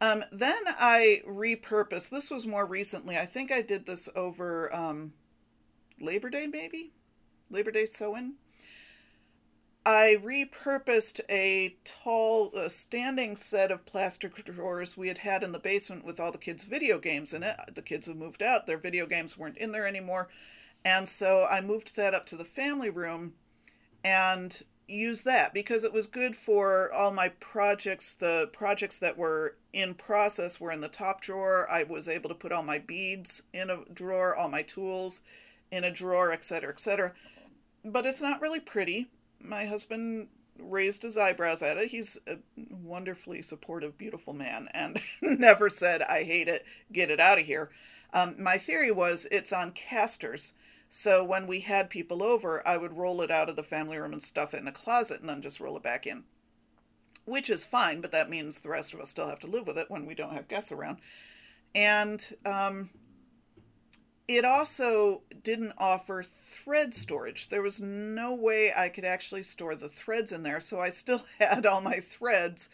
Um, 0.00 0.24
then 0.30 0.62
I 0.66 1.22
repurposed. 1.26 2.10
This 2.10 2.30
was 2.30 2.46
more 2.46 2.66
recently. 2.66 3.16
I 3.16 3.24
think 3.26 3.50
I 3.50 3.62
did 3.62 3.86
this 3.86 4.08
over 4.14 4.74
um, 4.74 5.14
Labor 6.00 6.28
Day, 6.28 6.46
maybe 6.46 6.92
Labor 7.50 7.70
Day 7.70 7.86
sewing. 7.86 8.34
I 9.86 10.16
repurposed 10.20 11.20
a 11.30 11.76
tall, 11.84 12.50
uh, 12.56 12.68
standing 12.68 13.36
set 13.36 13.70
of 13.70 13.86
plastic 13.86 14.44
drawers 14.44 14.96
we 14.96 15.06
had 15.06 15.18
had 15.18 15.44
in 15.44 15.52
the 15.52 15.60
basement 15.60 16.04
with 16.04 16.18
all 16.18 16.32
the 16.32 16.38
kids' 16.38 16.64
video 16.64 16.98
games 16.98 17.32
in 17.32 17.44
it. 17.44 17.56
The 17.72 17.82
kids 17.82 18.08
have 18.08 18.16
moved 18.16 18.42
out; 18.42 18.66
their 18.66 18.78
video 18.78 19.06
games 19.06 19.38
weren't 19.38 19.56
in 19.56 19.70
there 19.70 19.86
anymore, 19.86 20.28
and 20.84 21.08
so 21.08 21.46
I 21.48 21.60
moved 21.60 21.94
that 21.94 22.14
up 22.14 22.26
to 22.26 22.36
the 22.36 22.44
family 22.44 22.90
room, 22.90 23.34
and 24.02 24.60
use 24.88 25.22
that 25.24 25.52
because 25.52 25.84
it 25.84 25.92
was 25.92 26.06
good 26.06 26.36
for 26.36 26.92
all 26.92 27.12
my 27.12 27.28
projects. 27.28 28.14
The 28.14 28.48
projects 28.52 28.98
that 28.98 29.16
were 29.16 29.56
in 29.72 29.94
process 29.94 30.60
were 30.60 30.70
in 30.70 30.80
the 30.80 30.88
top 30.88 31.20
drawer. 31.20 31.68
I 31.70 31.82
was 31.82 32.08
able 32.08 32.28
to 32.28 32.34
put 32.34 32.52
all 32.52 32.62
my 32.62 32.78
beads 32.78 33.42
in 33.52 33.70
a 33.70 33.84
drawer, 33.92 34.34
all 34.34 34.48
my 34.48 34.62
tools 34.62 35.22
in 35.70 35.84
a 35.84 35.90
drawer, 35.90 36.32
etc., 36.32 36.70
etc. 36.70 37.12
But 37.84 38.06
it's 38.06 38.22
not 38.22 38.40
really 38.40 38.60
pretty. 38.60 39.08
My 39.40 39.66
husband 39.66 40.28
raised 40.58 41.02
his 41.02 41.18
eyebrows 41.18 41.62
at 41.62 41.76
it. 41.76 41.90
He's 41.90 42.18
a 42.26 42.38
wonderfully 42.70 43.42
supportive, 43.42 43.98
beautiful 43.98 44.32
man 44.32 44.68
and 44.72 44.98
never 45.22 45.68
said, 45.68 46.02
I 46.02 46.24
hate 46.24 46.48
it, 46.48 46.64
get 46.92 47.10
it 47.10 47.20
out 47.20 47.38
of 47.38 47.46
here. 47.46 47.70
Um, 48.12 48.36
my 48.38 48.56
theory 48.56 48.92
was 48.92 49.26
it's 49.30 49.52
on 49.52 49.72
casters. 49.72 50.54
So 50.88 51.24
when 51.24 51.46
we 51.46 51.60
had 51.60 51.90
people 51.90 52.22
over, 52.22 52.66
I 52.66 52.76
would 52.76 52.96
roll 52.96 53.20
it 53.20 53.30
out 53.30 53.48
of 53.48 53.56
the 53.56 53.62
family 53.62 53.98
room 53.98 54.12
and 54.12 54.22
stuff 54.22 54.54
it 54.54 54.60
in 54.60 54.68
a 54.68 54.72
closet 54.72 55.20
and 55.20 55.28
then 55.28 55.42
just 55.42 55.60
roll 55.60 55.76
it 55.76 55.82
back 55.82 56.06
in. 56.06 56.24
Which 57.24 57.50
is 57.50 57.64
fine, 57.64 58.00
but 58.00 58.12
that 58.12 58.30
means 58.30 58.60
the 58.60 58.68
rest 58.68 58.94
of 58.94 59.00
us 59.00 59.10
still 59.10 59.28
have 59.28 59.40
to 59.40 59.48
live 59.48 59.66
with 59.66 59.76
it 59.76 59.90
when 59.90 60.06
we 60.06 60.14
don't 60.14 60.34
have 60.34 60.48
guests 60.48 60.70
around. 60.70 60.98
And 61.74 62.24
um, 62.46 62.90
it 64.28 64.44
also 64.44 65.22
didn't 65.42 65.74
offer 65.78 66.22
thread 66.22 66.94
storage. 66.94 67.48
There 67.48 67.62
was 67.62 67.80
no 67.80 68.34
way 68.34 68.72
I 68.76 68.88
could 68.88 69.04
actually 69.04 69.42
store 69.42 69.74
the 69.74 69.88
threads 69.88 70.32
in 70.32 70.42
there, 70.42 70.60
so 70.60 70.80
I 70.80 70.90
still 70.90 71.22
had 71.38 71.66
all 71.66 71.80
my 71.80 71.96
threads 71.96 72.68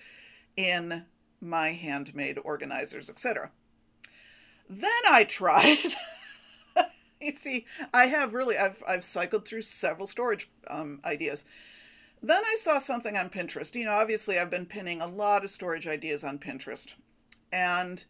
in 0.56 1.04
my 1.40 1.70
handmade 1.70 2.38
organizers, 2.42 3.10
etc. 3.10 3.50
Then 4.68 4.90
I 5.08 5.24
tried. 5.28 5.94
see, 7.34 7.66
I 7.92 8.06
have 8.06 8.34
really 8.34 8.56
I've 8.56 8.82
I've 8.86 9.04
cycled 9.04 9.46
through 9.46 9.62
several 9.62 10.06
storage 10.06 10.50
um, 10.68 11.00
ideas. 11.04 11.44
Then 12.22 12.42
I 12.44 12.56
saw 12.58 12.78
something 12.78 13.16
on 13.16 13.30
Pinterest. 13.30 13.74
You 13.74 13.86
know, 13.86 13.92
obviously 13.92 14.38
I've 14.38 14.50
been 14.50 14.66
pinning 14.66 15.00
a 15.00 15.06
lot 15.06 15.44
of 15.44 15.50
storage 15.50 15.86
ideas 15.86 16.22
on 16.22 16.38
Pinterest, 16.38 16.94
and 17.52 18.04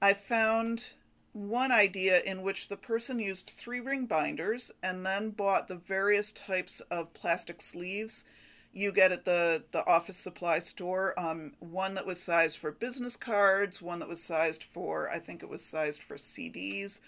I 0.00 0.14
found 0.14 0.94
one 1.32 1.72
idea 1.72 2.20
in 2.20 2.42
which 2.42 2.68
the 2.68 2.76
person 2.76 3.18
used 3.18 3.50
three 3.50 3.80
ring 3.80 4.06
binders 4.06 4.70
and 4.82 5.06
then 5.06 5.30
bought 5.30 5.68
the 5.68 5.76
various 5.76 6.30
types 6.30 6.80
of 6.90 7.14
plastic 7.14 7.62
sleeves 7.62 8.26
you 8.72 8.92
get 8.92 9.12
at 9.12 9.24
the, 9.24 9.62
the 9.72 9.86
office 9.86 10.16
supply 10.16 10.58
store. 10.58 11.18
Um, 11.18 11.52
one 11.58 11.94
that 11.94 12.06
was 12.06 12.22
sized 12.22 12.58
for 12.58 12.70
business 12.70 13.16
cards, 13.16 13.82
one 13.82 13.98
that 13.98 14.08
was 14.08 14.22
sized 14.22 14.64
for, 14.64 15.10
I 15.10 15.18
think 15.18 15.42
it 15.42 15.48
was 15.48 15.64
sized 15.64 16.02
for 16.02 16.16
CDs, 16.16 17.00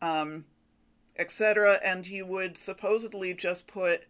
um, 0.00 0.44
etc. 1.18 1.78
And 1.84 2.06
you 2.06 2.26
would 2.26 2.56
supposedly 2.56 3.34
just 3.34 3.66
put, 3.66 4.04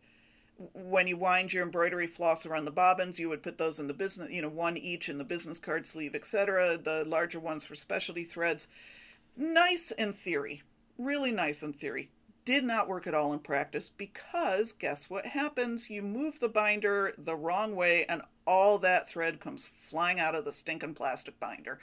when 0.74 1.06
you 1.06 1.16
wind 1.16 1.52
your 1.52 1.64
embroidery 1.64 2.06
floss 2.06 2.44
around 2.44 2.64
the 2.64 2.70
bobbins, 2.70 3.18
you 3.18 3.28
would 3.28 3.42
put 3.42 3.58
those 3.58 3.78
in 3.78 3.86
the 3.86 3.94
business, 3.94 4.30
you 4.30 4.42
know, 4.42 4.48
one 4.48 4.76
each 4.76 5.08
in 5.08 5.18
the 5.18 5.24
business 5.24 5.58
card 5.58 5.86
sleeve, 5.86 6.14
etc. 6.14 6.76
The 6.76 7.04
larger 7.06 7.40
ones 7.40 7.64
for 7.64 7.74
specialty 7.74 8.24
threads. 8.24 8.68
Nice 9.36 9.90
in 9.92 10.12
theory, 10.12 10.62
really 10.98 11.30
nice 11.30 11.62
in 11.62 11.72
theory 11.72 12.10
did 12.48 12.64
not 12.64 12.88
work 12.88 13.06
at 13.06 13.12
all 13.12 13.34
in 13.34 13.38
practice 13.38 13.90
because 13.90 14.72
guess 14.72 15.10
what 15.10 15.26
happens? 15.26 15.90
You 15.90 16.00
move 16.00 16.40
the 16.40 16.48
binder 16.48 17.12
the 17.18 17.36
wrong 17.36 17.76
way 17.76 18.06
and 18.08 18.22
all 18.46 18.78
that 18.78 19.06
thread 19.06 19.38
comes 19.38 19.66
flying 19.66 20.18
out 20.18 20.34
of 20.34 20.46
the 20.46 20.52
stinking 20.52 20.94
plastic 20.94 21.38
binder. 21.38 21.78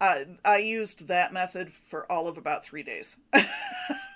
Uh, 0.00 0.16
I 0.44 0.58
used 0.58 1.08
that 1.08 1.32
method 1.32 1.72
for 1.72 2.10
all 2.10 2.28
of 2.28 2.36
about 2.36 2.64
three 2.64 2.82
days. 2.82 3.16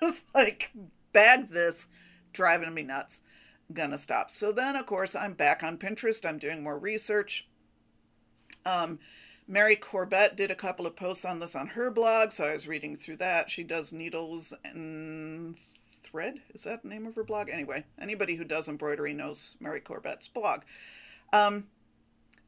it's 0.03 0.25
like, 0.35 0.73
bag 1.13 1.49
this, 1.49 1.89
driving 2.33 2.73
me 2.75 2.83
nuts. 2.83 3.23
I'm 3.69 3.75
Gonna 3.75 3.99
stop. 3.99 4.31
So 4.31 4.53
then, 4.53 4.77
of 4.77 4.87
course, 4.87 5.15
I'm 5.15 5.35
back 5.35 5.63
on 5.63 5.79
Pinterest. 5.79 6.29
I'm 6.29 6.39
doing 6.39 6.63
more 6.63 6.79
research. 6.79 7.49
Um, 8.67 8.99
Mary 9.47 9.75
Corbett 9.75 10.37
did 10.37 10.51
a 10.51 10.57
couple 10.57 10.87
of 10.87 10.97
posts 10.97 11.25
on 11.25 11.39
this 11.39 11.57
on 11.57 11.69
her 11.69 11.91
blog, 11.91 12.33
so 12.33 12.45
I 12.45 12.53
was 12.53 12.69
reading 12.69 12.95
through 12.95 13.17
that. 13.17 13.51
She 13.51 13.65
does 13.65 13.93
needles 13.93 14.55
and 14.65 15.57
thread. 16.03 16.41
Is 16.55 16.65
that 16.65 16.83
the 16.83 16.89
name 16.89 17.07
of 17.07 17.15
her 17.15 17.25
blog? 17.25 17.49
Anyway, 17.49 17.85
anybody 17.99 18.37
who 18.37 18.45
does 18.45 18.69
embroidery 18.69 19.13
knows 19.13 19.57
Mary 19.61 19.81
Corbett's 19.81 20.29
blog. 20.29 20.63
Um, 21.33 21.67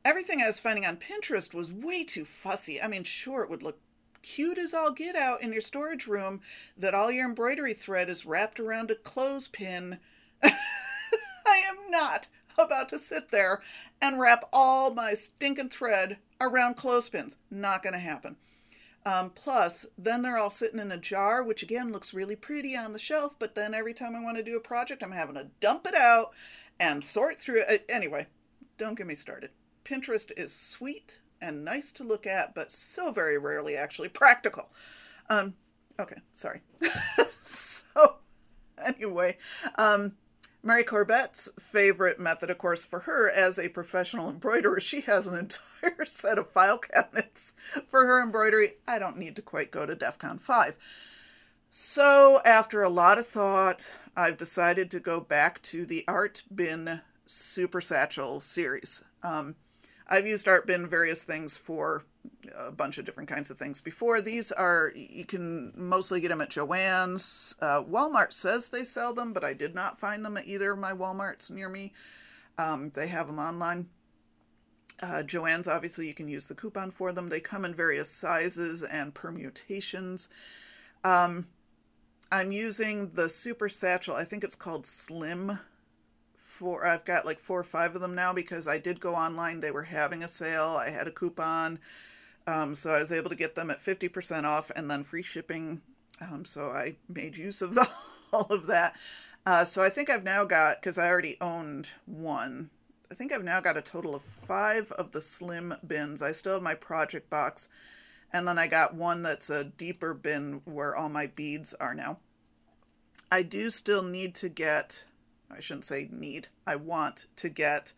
everything 0.05 0.41
I 0.43 0.47
was 0.47 0.61
finding 0.61 0.85
on 0.85 0.97
Pinterest 0.97 1.55
was 1.55 1.73
way 1.73 2.05
too 2.05 2.25
fussy. 2.25 2.81
I 2.81 2.89
mean, 2.89 3.05
sure, 3.05 3.45
it 3.45 3.51
would 3.51 3.63
look 3.63 3.79
cute 4.23 4.59
as 4.59 4.73
all 4.73 4.93
get 4.93 5.17
out 5.17 5.43
in 5.43 5.53
your 5.53 5.61
storage 5.61 6.07
room 6.07 6.41
that 6.77 6.95
all 6.95 7.11
your 7.11 7.29
embroidery 7.29 7.75
thread 7.75 8.09
is 8.09 8.25
wrapped 8.25 8.61
around 8.61 8.91
a 8.91 8.95
clothespin. 8.95 9.99
I 10.43 10.51
am 11.47 11.91
not 11.91 12.29
about 12.59 12.89
to 12.91 12.99
sit 12.99 13.31
there 13.31 13.61
and 14.01 14.21
wrap 14.21 14.45
all 14.53 14.95
my 14.95 15.15
stinking 15.15 15.71
thread 15.71 16.19
around 16.41 16.77
clothespins. 16.77 17.37
Not 17.51 17.83
going 17.83 17.95
to 17.95 17.99
happen. 17.99 18.37
Um, 19.05 19.31
plus, 19.31 19.87
then 19.99 20.23
they're 20.23 20.39
all 20.39 20.51
sitting 20.51 20.79
in 20.79 20.93
a 20.93 20.97
jar, 20.97 21.43
which 21.43 21.63
again 21.63 21.91
looks 21.91 22.15
really 22.15 22.37
pretty 22.37 22.77
on 22.77 22.93
the 22.93 23.01
shelf, 23.01 23.35
but 23.37 23.57
then 23.57 23.75
every 23.75 23.95
time 23.95 24.15
I 24.15 24.23
want 24.23 24.37
to 24.37 24.45
do 24.45 24.57
a 24.57 24.61
project, 24.61 25.03
I'm 25.03 25.11
having 25.11 25.35
to 25.35 25.49
dump 25.59 25.87
it 25.87 25.95
out 25.95 26.27
and 26.79 27.03
sort 27.03 27.41
through 27.41 27.65
it. 27.69 27.85
Anyway, 27.89 28.29
don't 28.79 28.97
get 28.97 29.09
me 29.09 29.17
started. 29.17 29.51
Pinterest 29.85 30.31
is 30.37 30.55
sweet 30.55 31.21
and 31.41 31.65
nice 31.65 31.93
to 31.93 32.05
look 32.05 32.27
at, 32.27 32.55
but 32.55 32.71
so 32.71 33.13
very 33.13 33.39
rarely 33.39 33.77
actually 33.77 34.09
practical. 34.23 34.69
Um, 35.29 35.55
okay, 35.99 36.21
sorry. 36.35 36.63
so, 37.27 38.17
anyway, 38.85 39.37
um, 39.77 40.17
Mary 40.63 40.85
Corbett's 40.85 41.49
favorite 41.59 42.21
method, 42.21 42.49
of 42.49 42.59
course, 42.59 42.85
for 42.85 43.01
her 43.01 43.31
as 43.31 43.59
a 43.59 43.69
professional 43.69 44.29
embroiderer, 44.29 44.79
she 44.79 45.01
has 45.03 45.27
an 45.27 45.35
entire 45.39 46.05
set 46.05 46.39
of 46.39 46.49
file 46.49 46.79
cabinets 46.79 47.55
for 47.87 48.07
her 48.07 48.23
embroidery. 48.23 48.75
I 48.87 48.99
don't 48.99 49.19
need 49.19 49.35
to 49.37 49.43
quite 49.43 49.73
go 49.73 49.87
to 49.87 49.95
DEF 49.95 50.19
CON 50.19 50.39
5. 50.39 50.79
So, 51.69 52.41
after 52.45 52.83
a 52.83 52.91
lot 52.91 53.19
of 53.19 53.27
thought, 53.27 53.97
I've 54.15 54.37
decided 54.37 54.91
to 54.91 55.01
go 55.01 55.21
back 55.21 55.61
to 55.63 55.87
the 55.87 56.05
Art 56.07 56.43
Bin 56.55 57.01
Super 57.25 57.81
Satchel 57.81 58.41
series. 58.41 59.03
Um, 59.23 59.57
I've 60.13 60.27
used 60.27 60.47
Art 60.47 60.67
Bin 60.67 60.87
various 60.87 61.25
things 61.25 61.57
for 61.57 62.05
a 62.55 62.71
bunch 62.71 62.99
of 62.99 63.07
different 63.07 63.31
kinds 63.31 63.49
of 63.49 63.57
things 63.57 63.81
before. 63.81 64.21
These 64.21 64.53
are, 64.53 64.93
you 64.95 65.25
can 65.25 65.73
mostly 65.75 66.21
get 66.21 66.29
them 66.29 66.43
at 66.43 66.51
Joann's. 66.51 67.57
Uh, 67.63 67.83
Walmart 67.83 68.35
says 68.35 68.69
they 68.69 68.85
sell 68.85 69.15
them, 69.15 69.33
but 69.33 69.43
I 69.43 69.55
did 69.55 69.75
not 69.75 69.99
find 69.99 70.23
them 70.23 70.37
at 70.37 70.47
either 70.47 70.73
of 70.73 70.79
my 70.79 70.93
Walmarts 70.93 71.51
near 71.51 71.71
me. 71.71 71.95
Um, 72.59 72.91
they 72.95 73.07
have 73.07 73.27
them 73.27 73.39
online. 73.39 73.89
Uh, 75.01 75.23
Joann's, 75.25 75.67
obviously, 75.67 76.09
you 76.09 76.15
can 76.15 76.29
use 76.29 76.47
the 76.47 76.55
coupon 76.55 76.91
for 76.91 77.11
them. 77.11 77.31
They 77.31 77.41
come 77.41 77.65
in 77.65 77.75
various 77.75 78.11
sizes 78.11 78.83
and 78.83 79.15
permutations. 79.15 80.29
Um, 81.03 81.47
I'm 82.31 82.53
using 82.53 83.13
the 83.15 83.31
Super 83.31 83.71
Satchel, 83.71 84.15
I 84.15 84.25
think 84.25 84.45
it's 84.45 84.57
called 84.57 84.85
Slim. 84.85 85.59
For, 86.63 86.87
I've 86.87 87.05
got 87.05 87.27
like 87.27 87.41
four 87.41 87.59
or 87.59 87.65
five 87.65 87.97
of 87.97 88.01
them 88.01 88.15
now 88.15 88.33
because 88.33 88.69
I 88.69 88.79
did 88.79 89.01
go 89.01 89.17
online. 89.17 89.59
They 89.59 89.73
were 89.73 89.83
having 89.83 90.23
a 90.23 90.29
sale. 90.29 90.79
I 90.81 90.91
had 90.91 91.09
a 91.09 91.11
coupon. 91.11 91.81
Um, 92.47 92.77
so 92.77 92.93
I 92.93 93.01
was 93.01 93.11
able 93.11 93.31
to 93.31 93.37
get 93.37 93.57
them 93.57 93.69
at 93.69 93.81
50% 93.81 94.45
off 94.45 94.71
and 94.77 94.89
then 94.89 95.03
free 95.03 95.25
shipping. 95.25 95.83
Um, 96.21 96.45
so 96.45 96.71
I 96.71 96.95
made 97.09 97.37
use 97.37 97.63
of 97.63 97.75
the, 97.75 97.89
all 98.33 98.47
of 98.49 98.69
that. 98.69 98.95
Uh, 99.45 99.65
so 99.65 99.83
I 99.83 99.89
think 99.89 100.09
I've 100.09 100.23
now 100.23 100.45
got, 100.45 100.81
because 100.81 100.99
I 100.99 101.09
already 101.09 101.37
owned 101.41 101.89
one, 102.07 102.71
I 103.11 103.15
think 103.15 103.33
I've 103.33 103.43
now 103.43 103.61
got 103.61 103.77
a 103.77 103.83
total 103.83 104.15
of 104.15 104.23
five 104.23 104.93
of 104.93 105.11
the 105.11 105.21
slim 105.21 105.75
bins. 105.85 106.23
I 106.23 106.31
still 106.31 106.55
have 106.55 106.63
my 106.63 106.75
project 106.75 107.29
box. 107.29 107.69
And 108.33 108.47
then 108.47 108.57
I 108.57 108.69
got 108.69 108.95
one 108.95 109.25
that's 109.25 109.51
a 109.51 109.65
deeper 109.65 110.15
bin 110.15 110.63
where 110.65 110.95
all 110.95 111.09
my 111.09 111.27
beads 111.27 111.75
are 111.75 111.93
now. 111.93 112.19
I 113.33 113.43
do 113.43 113.69
still 113.69 114.05
need 114.05 114.37
to 114.37 114.49
get, 114.49 115.07
I 115.55 115.61
shouldn't 115.61 115.85
say 115.85 116.09
need, 116.11 116.49
I 116.67 116.77
want 116.77 117.27
to 117.37 117.49
get 117.49 117.93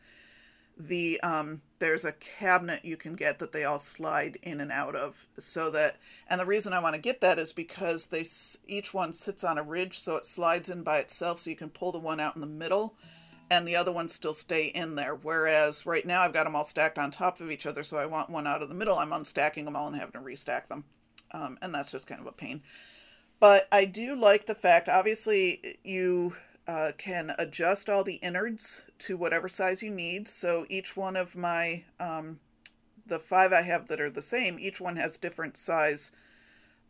the 0.77 1.21
um, 1.23 1.62
there's 1.79 2.05
a 2.05 2.12
cabinet 2.12 2.85
you 2.85 2.97
can 2.97 3.14
get 3.14 3.38
that 3.38 3.53
they 3.53 3.64
all 3.64 3.79
slide 3.79 4.38
in 4.43 4.61
and 4.61 4.73
out 4.73 4.97
of 4.97 5.27
so 5.38 5.71
that 5.71 5.97
and 6.29 6.40
the 6.40 6.47
reason 6.47 6.73
i 6.73 6.81
want 6.81 6.95
to 6.95 7.01
get 7.01 7.21
that 7.21 7.38
is 7.38 7.53
because 7.53 8.07
they 8.07 8.25
each 8.67 8.93
one 8.93 9.12
sits 9.12 9.45
on 9.45 9.59
a 9.59 9.62
ridge 9.62 9.99
so 9.99 10.17
it 10.17 10.25
slides 10.25 10.69
in 10.69 10.83
by 10.83 10.99
itself 10.99 11.38
so 11.38 11.51
you 11.51 11.55
can 11.57 11.69
pull 11.69 11.93
the 11.93 11.99
one 11.99 12.19
out 12.19 12.35
in 12.35 12.40
the 12.40 12.47
middle 12.47 12.97
and 13.51 13.69
the 13.69 13.77
other 13.77 13.93
ones 13.93 14.12
still 14.12 14.33
stay 14.33 14.67
in 14.67 14.95
there. 14.95 15.14
Whereas 15.14 15.87
right 15.87 16.07
now 16.07 16.23
i've 16.23 16.33
got 16.33 16.45
them 16.45 16.57
all 16.57 16.64
stacked 16.64 16.99
on 16.99 17.11
top 17.11 17.40
of 17.40 17.51
each 17.51 17.67
other 17.67 17.83
so 17.83 17.97
i 17.97 18.07
want 18.07 18.31
one 18.31 18.47
out 18.47 18.62
of 18.62 18.69
the 18.69 18.75
middle 18.75 18.99
i'm 18.99 19.11
unstacking 19.11 19.64
them 19.64 19.77
all 19.77 19.87
and 19.87 19.97
having 19.97 20.12
to 20.12 20.19
restack 20.19 20.69
them. 20.69 20.85
Um, 21.33 21.59
and 21.61 21.75
that's 21.75 21.90
just 21.90 22.07
kind 22.07 22.21
of 22.21 22.27
a 22.27 22.33
pain. 22.33 22.62
But 23.40 23.69
i 23.71 23.85
do 23.85 24.17
like 24.17 24.47
the 24.47 24.55
fact 24.55 24.88
obviously 24.88 25.79
you 25.85 26.37
uh, 26.66 26.92
can 26.96 27.35
adjust 27.38 27.88
all 27.88 28.05
the 28.05 28.16
innards 28.16 28.85
to 28.98 29.16
whatever 29.16 29.48
size 29.48 29.83
you 29.83 29.90
need. 29.90 30.29
So 30.29 30.66
each 30.68 30.96
one 30.96 31.16
of 31.16 31.37
my, 31.37 31.85
um, 32.00 32.40
the 33.07 33.18
five 33.18 33.53
I 33.53 33.62
have 33.62 33.87
that 33.88 34.00
are 34.00 34.11
the 34.11 34.22
same, 34.22 34.59
each 34.59 34.81
one 34.81 34.96
has 34.96 35.18
different 35.18 35.57
size, 35.57 36.11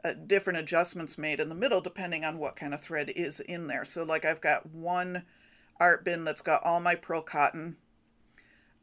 uh, 0.05 0.13
different 0.13 0.61
adjustments 0.61 1.19
made 1.19 1.41
in 1.41 1.49
the 1.49 1.55
middle 1.55 1.81
depending 1.81 2.25
on 2.25 2.39
what 2.39 2.57
kind 2.57 2.73
of 2.73 2.81
thread 2.81 3.11
is 3.17 3.41
in 3.41 3.67
there. 3.67 3.85
So 3.85 4.05
like 4.05 4.25
I've 4.25 4.41
got 4.41 4.67
one 4.67 5.25
art 5.81 6.05
bin 6.05 6.25
that's 6.25 6.43
got 6.43 6.65
all 6.65 6.81
my 6.81 6.95
pearl 6.95 7.23
cotton, 7.23 7.77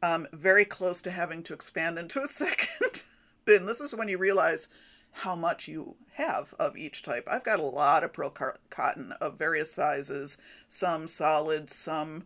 um, 0.02 0.26
very 0.32 0.64
close 0.64 1.00
to 1.02 1.10
having 1.10 1.42
to 1.44 1.54
expand 1.54 1.98
into 1.98 2.20
a 2.20 2.26
second 2.28 3.02
bin. 3.46 3.64
This 3.64 3.80
is 3.80 3.94
when 3.94 4.08
you 4.08 4.18
realize 4.18 4.68
how 5.12 5.36
much 5.36 5.68
you 5.68 5.96
have 6.14 6.54
of 6.58 6.76
each 6.76 7.02
type. 7.02 7.26
I've 7.30 7.44
got 7.44 7.60
a 7.60 7.64
lot 7.64 8.04
of 8.04 8.12
pearl 8.12 8.34
cotton 8.70 9.12
of 9.20 9.38
various 9.38 9.72
sizes, 9.72 10.38
some 10.68 11.06
solid, 11.06 11.70
some 11.70 12.24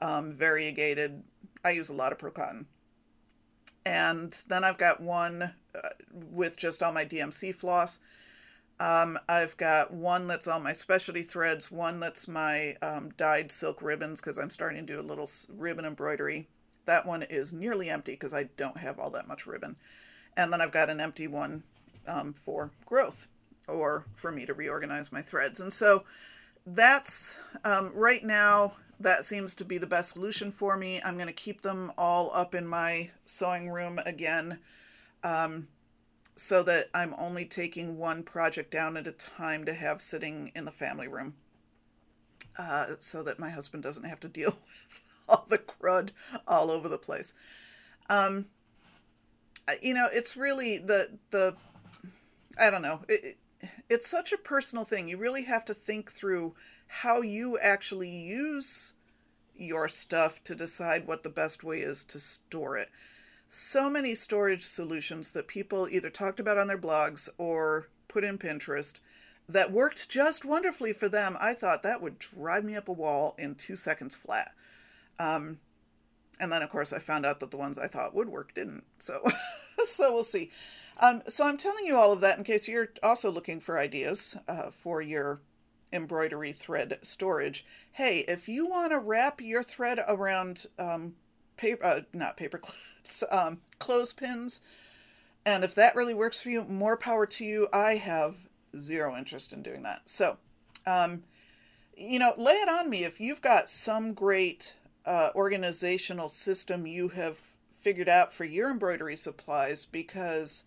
um, 0.00 0.32
variegated. 0.32 1.22
I 1.64 1.70
use 1.70 1.88
a 1.88 1.94
lot 1.94 2.12
of 2.12 2.18
pearl 2.18 2.32
cotton. 2.32 2.66
And 3.84 4.36
then 4.46 4.64
I've 4.64 4.78
got 4.78 5.00
one 5.00 5.54
uh, 5.74 5.88
with 6.12 6.56
just 6.56 6.82
all 6.82 6.92
my 6.92 7.04
DMC 7.04 7.54
floss. 7.54 8.00
Um, 8.78 9.18
I've 9.28 9.56
got 9.56 9.92
one 9.92 10.26
that's 10.26 10.48
all 10.48 10.60
my 10.60 10.72
specialty 10.72 11.22
threads, 11.22 11.70
one 11.70 12.00
that's 12.00 12.26
my 12.26 12.76
um, 12.82 13.10
dyed 13.16 13.52
silk 13.52 13.82
ribbons 13.82 14.20
because 14.20 14.38
I'm 14.38 14.50
starting 14.50 14.84
to 14.86 14.92
do 14.92 15.00
a 15.00 15.02
little 15.02 15.28
ribbon 15.54 15.84
embroidery. 15.84 16.48
That 16.86 17.06
one 17.06 17.22
is 17.22 17.52
nearly 17.52 17.90
empty 17.90 18.12
because 18.12 18.34
I 18.34 18.44
don't 18.56 18.78
have 18.78 18.98
all 18.98 19.10
that 19.10 19.28
much 19.28 19.46
ribbon. 19.46 19.76
And 20.36 20.52
then 20.52 20.60
I've 20.60 20.72
got 20.72 20.90
an 20.90 21.00
empty 21.00 21.26
one 21.26 21.62
um, 22.06 22.32
for 22.32 22.70
growth 22.86 23.26
or 23.68 24.06
for 24.14 24.32
me 24.32 24.46
to 24.46 24.54
reorganize 24.54 25.12
my 25.12 25.22
threads. 25.22 25.60
And 25.60 25.72
so 25.72 26.04
that's 26.66 27.40
um, 27.64 27.92
right 27.94 28.24
now, 28.24 28.74
that 29.00 29.24
seems 29.24 29.54
to 29.56 29.64
be 29.64 29.78
the 29.78 29.86
best 29.86 30.10
solution 30.10 30.52
for 30.52 30.76
me. 30.76 31.00
I'm 31.04 31.16
going 31.16 31.26
to 31.26 31.32
keep 31.32 31.62
them 31.62 31.92
all 31.98 32.30
up 32.34 32.54
in 32.54 32.66
my 32.66 33.10
sewing 33.24 33.68
room 33.68 33.98
again. 34.04 34.60
Um, 35.24 35.68
so 36.34 36.62
that 36.62 36.88
I'm 36.94 37.14
only 37.18 37.44
taking 37.44 37.98
one 37.98 38.22
project 38.22 38.70
down 38.70 38.96
at 38.96 39.06
a 39.06 39.12
time 39.12 39.64
to 39.66 39.74
have 39.74 40.00
sitting 40.00 40.50
in 40.54 40.64
the 40.64 40.70
family 40.70 41.06
room 41.06 41.34
uh, 42.58 42.86
so 42.98 43.22
that 43.22 43.38
my 43.38 43.50
husband 43.50 43.82
doesn't 43.82 44.04
have 44.04 44.20
to 44.20 44.28
deal 44.28 44.50
with 44.50 45.02
all 45.28 45.46
the 45.48 45.58
crud 45.58 46.10
all 46.46 46.70
over 46.70 46.88
the 46.88 46.98
place. 46.98 47.34
Um, 48.08 48.46
you 49.80 49.94
know, 49.94 50.08
it's 50.12 50.36
really 50.36 50.78
the, 50.78 51.18
the, 51.30 51.56
I 52.58 52.70
don't 52.70 52.82
know, 52.82 53.00
it, 53.08 53.38
it's 53.88 54.08
such 54.08 54.32
a 54.32 54.38
personal 54.38 54.84
thing. 54.84 55.08
You 55.08 55.16
really 55.16 55.44
have 55.44 55.64
to 55.66 55.74
think 55.74 56.10
through 56.10 56.54
how 56.86 57.22
you 57.22 57.58
actually 57.62 58.10
use 58.10 58.94
your 59.54 59.88
stuff 59.88 60.42
to 60.44 60.54
decide 60.54 61.06
what 61.06 61.22
the 61.22 61.28
best 61.28 61.62
way 61.62 61.78
is 61.78 62.04
to 62.04 62.18
store 62.18 62.76
it 62.76 62.90
so 63.54 63.90
many 63.90 64.14
storage 64.14 64.64
solutions 64.64 65.32
that 65.32 65.46
people 65.46 65.86
either 65.90 66.08
talked 66.08 66.40
about 66.40 66.56
on 66.56 66.68
their 66.68 66.78
blogs 66.78 67.28
or 67.36 67.90
put 68.08 68.24
in 68.24 68.38
Pinterest 68.38 68.98
that 69.46 69.70
worked 69.70 70.08
just 70.08 70.42
wonderfully 70.42 70.94
for 70.94 71.06
them. 71.06 71.36
I 71.38 71.52
thought 71.52 71.82
that 71.82 72.00
would 72.00 72.18
drive 72.18 72.64
me 72.64 72.76
up 72.76 72.88
a 72.88 72.94
wall 72.94 73.34
in 73.36 73.54
two 73.54 73.76
seconds 73.76 74.16
flat. 74.16 74.52
Um, 75.18 75.58
and 76.40 76.50
then, 76.50 76.62
of 76.62 76.70
course, 76.70 76.94
I 76.94 76.98
found 76.98 77.26
out 77.26 77.40
that 77.40 77.50
the 77.50 77.58
ones 77.58 77.78
I 77.78 77.88
thought 77.88 78.14
would 78.14 78.30
work 78.30 78.54
didn't. 78.54 78.84
So, 78.98 79.20
so 79.86 80.14
we'll 80.14 80.24
see. 80.24 80.50
Um, 81.00 81.22
so 81.28 81.46
I'm 81.46 81.56
telling 81.56 81.86
you 81.86 81.96
all 81.96 82.12
of 82.12 82.20
that 82.20 82.38
in 82.38 82.44
case 82.44 82.68
you're 82.68 82.90
also 83.02 83.30
looking 83.30 83.60
for 83.60 83.78
ideas 83.78 84.36
uh, 84.48 84.70
for 84.70 85.00
your 85.00 85.40
embroidery 85.92 86.52
thread 86.52 86.98
storage. 87.02 87.64
Hey, 87.92 88.24
if 88.28 88.48
you 88.48 88.68
want 88.68 88.92
to 88.92 88.98
wrap 88.98 89.40
your 89.40 89.62
thread 89.62 89.98
around 90.08 90.66
um, 90.78 91.14
paper, 91.56 91.84
uh, 91.84 92.00
not 92.12 92.36
paper 92.36 92.58
clips, 92.62 93.24
um, 93.30 93.60
clothespins. 93.78 94.60
And 95.44 95.64
if 95.64 95.74
that 95.74 95.96
really 95.96 96.14
works 96.14 96.40
for 96.40 96.50
you, 96.50 96.64
more 96.64 96.96
power 96.96 97.26
to 97.26 97.44
you. 97.44 97.68
I 97.72 97.96
have 97.96 98.48
zero 98.78 99.16
interest 99.16 99.52
in 99.52 99.62
doing 99.62 99.82
that. 99.82 100.02
So, 100.06 100.38
um, 100.86 101.24
you 101.96 102.18
know, 102.18 102.32
lay 102.36 102.54
it 102.54 102.68
on 102.68 102.88
me 102.88 103.04
if 103.04 103.20
you've 103.20 103.42
got 103.42 103.68
some 103.68 104.14
great 104.14 104.78
uh, 105.04 105.30
organizational 105.34 106.28
system 106.28 106.86
you 106.86 107.08
have 107.08 107.38
figured 107.70 108.08
out 108.08 108.32
for 108.32 108.44
your 108.44 108.70
embroidery 108.70 109.16
supplies 109.16 109.84
because 109.84 110.64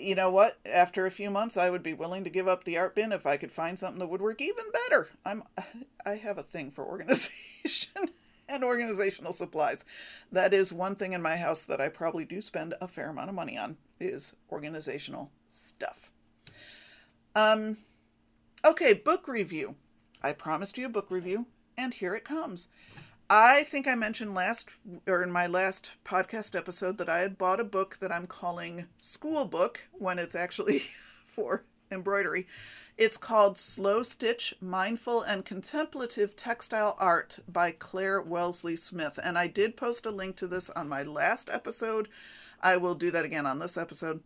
you 0.00 0.14
know 0.14 0.30
what 0.30 0.58
after 0.64 1.06
a 1.06 1.10
few 1.10 1.30
months 1.30 1.56
i 1.56 1.70
would 1.70 1.82
be 1.82 1.94
willing 1.94 2.24
to 2.24 2.30
give 2.30 2.48
up 2.48 2.64
the 2.64 2.78
art 2.78 2.94
bin 2.94 3.12
if 3.12 3.26
i 3.26 3.36
could 3.36 3.52
find 3.52 3.78
something 3.78 3.98
that 3.98 4.08
would 4.08 4.20
work 4.20 4.40
even 4.40 4.64
better 4.72 5.08
i'm 5.24 5.42
i 6.06 6.16
have 6.16 6.38
a 6.38 6.42
thing 6.42 6.70
for 6.70 6.84
organization 6.84 8.08
and 8.50 8.64
organizational 8.64 9.32
supplies. 9.32 9.84
That 10.30 10.52
is 10.52 10.72
one 10.72 10.96
thing 10.96 11.12
in 11.12 11.22
my 11.22 11.36
house 11.36 11.64
that 11.64 11.80
I 11.80 11.88
probably 11.88 12.24
do 12.24 12.40
spend 12.40 12.74
a 12.80 12.88
fair 12.88 13.10
amount 13.10 13.28
of 13.28 13.34
money 13.34 13.56
on 13.56 13.76
is 13.98 14.36
organizational 14.50 15.30
stuff. 15.48 16.10
Um 17.34 17.78
okay, 18.66 18.92
book 18.92 19.28
review. 19.28 19.76
I 20.22 20.32
promised 20.32 20.76
you 20.76 20.86
a 20.86 20.90
book 20.90 21.10
review 21.10 21.46
and 21.78 21.94
here 21.94 22.14
it 22.14 22.24
comes. 22.24 22.68
I 23.32 23.62
think 23.62 23.86
I 23.86 23.94
mentioned 23.94 24.34
last 24.34 24.70
or 25.06 25.22
in 25.22 25.30
my 25.30 25.46
last 25.46 25.92
podcast 26.04 26.56
episode 26.56 26.98
that 26.98 27.08
I 27.08 27.18
had 27.18 27.38
bought 27.38 27.60
a 27.60 27.64
book 27.64 27.98
that 28.00 28.10
I'm 28.10 28.26
calling 28.26 28.86
School 29.00 29.44
Book 29.44 29.86
when 29.92 30.18
it's 30.18 30.34
actually 30.34 30.78
for 31.24 31.64
embroidery. 31.92 32.48
It's 32.98 33.16
called 33.16 33.56
Slow 33.56 34.02
Stitch 34.02 34.56
Mindful 34.60 35.22
and 35.22 35.44
Contemplative 35.44 36.34
Textile 36.34 36.96
Art 36.98 37.38
by 37.46 37.70
Claire 37.70 38.20
Wellesley 38.20 38.74
Smith. 38.74 39.16
And 39.22 39.38
I 39.38 39.46
did 39.46 39.76
post 39.76 40.04
a 40.06 40.10
link 40.10 40.34
to 40.38 40.48
this 40.48 40.68
on 40.70 40.88
my 40.88 41.04
last 41.04 41.48
episode. 41.52 42.08
I 42.60 42.78
will 42.78 42.96
do 42.96 43.12
that 43.12 43.24
again 43.24 43.46
on 43.46 43.60
this 43.60 43.76
episode. 43.76 44.24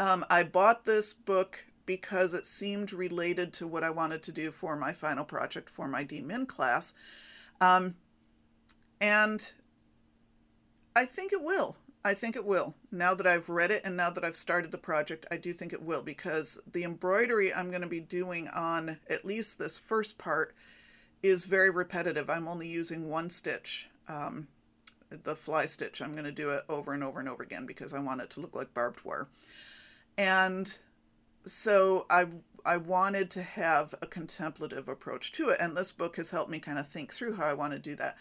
Um, 0.00 0.24
I 0.28 0.42
bought 0.42 0.84
this 0.84 1.12
book 1.12 1.66
because 1.86 2.34
it 2.34 2.44
seemed 2.44 2.92
related 2.92 3.52
to 3.52 3.68
what 3.68 3.84
I 3.84 3.90
wanted 3.90 4.24
to 4.24 4.32
do 4.32 4.50
for 4.50 4.74
my 4.74 4.92
final 4.92 5.24
project 5.24 5.70
for 5.70 5.86
my 5.86 6.02
DMin 6.04 6.48
class. 6.48 6.92
Um, 7.64 7.94
and 9.00 9.52
I 10.94 11.04
think 11.06 11.32
it 11.32 11.42
will. 11.42 11.76
I 12.04 12.12
think 12.12 12.36
it 12.36 12.44
will. 12.44 12.74
Now 12.92 13.14
that 13.14 13.26
I've 13.26 13.48
read 13.48 13.70
it 13.70 13.82
and 13.84 13.96
now 13.96 14.10
that 14.10 14.24
I've 14.24 14.36
started 14.36 14.70
the 14.70 14.78
project, 14.78 15.24
I 15.30 15.38
do 15.38 15.52
think 15.54 15.72
it 15.72 15.82
will 15.82 16.02
because 16.02 16.58
the 16.70 16.84
embroidery 16.84 17.52
I'm 17.52 17.70
going 17.70 17.82
to 17.82 17.88
be 17.88 18.00
doing 18.00 18.48
on 18.48 18.98
at 19.08 19.24
least 19.24 19.58
this 19.58 19.78
first 19.78 20.18
part 20.18 20.54
is 21.22 21.46
very 21.46 21.70
repetitive. 21.70 22.28
I'm 22.28 22.46
only 22.46 22.68
using 22.68 23.08
one 23.08 23.30
stitch, 23.30 23.88
um, 24.06 24.48
the 25.08 25.34
fly 25.34 25.64
stitch. 25.64 26.02
I'm 26.02 26.12
going 26.12 26.24
to 26.24 26.32
do 26.32 26.50
it 26.50 26.64
over 26.68 26.92
and 26.92 27.02
over 27.02 27.20
and 27.20 27.28
over 27.28 27.42
again 27.42 27.64
because 27.64 27.94
I 27.94 28.00
want 28.00 28.20
it 28.20 28.28
to 28.30 28.40
look 28.40 28.54
like 28.54 28.74
barbed 28.74 29.02
wire. 29.04 29.28
And 30.18 30.76
so 31.46 32.04
I 32.10 32.26
I 32.64 32.76
wanted 32.76 33.30
to 33.32 33.42
have 33.42 33.94
a 34.00 34.06
contemplative 34.06 34.88
approach 34.88 35.32
to 35.32 35.50
it, 35.50 35.60
and 35.60 35.76
this 35.76 35.92
book 35.92 36.16
has 36.16 36.30
helped 36.30 36.50
me 36.50 36.58
kind 36.58 36.78
of 36.78 36.86
think 36.86 37.12
through 37.12 37.36
how 37.36 37.46
I 37.46 37.54
want 37.54 37.72
to 37.72 37.78
do 37.78 37.94
that. 37.96 38.16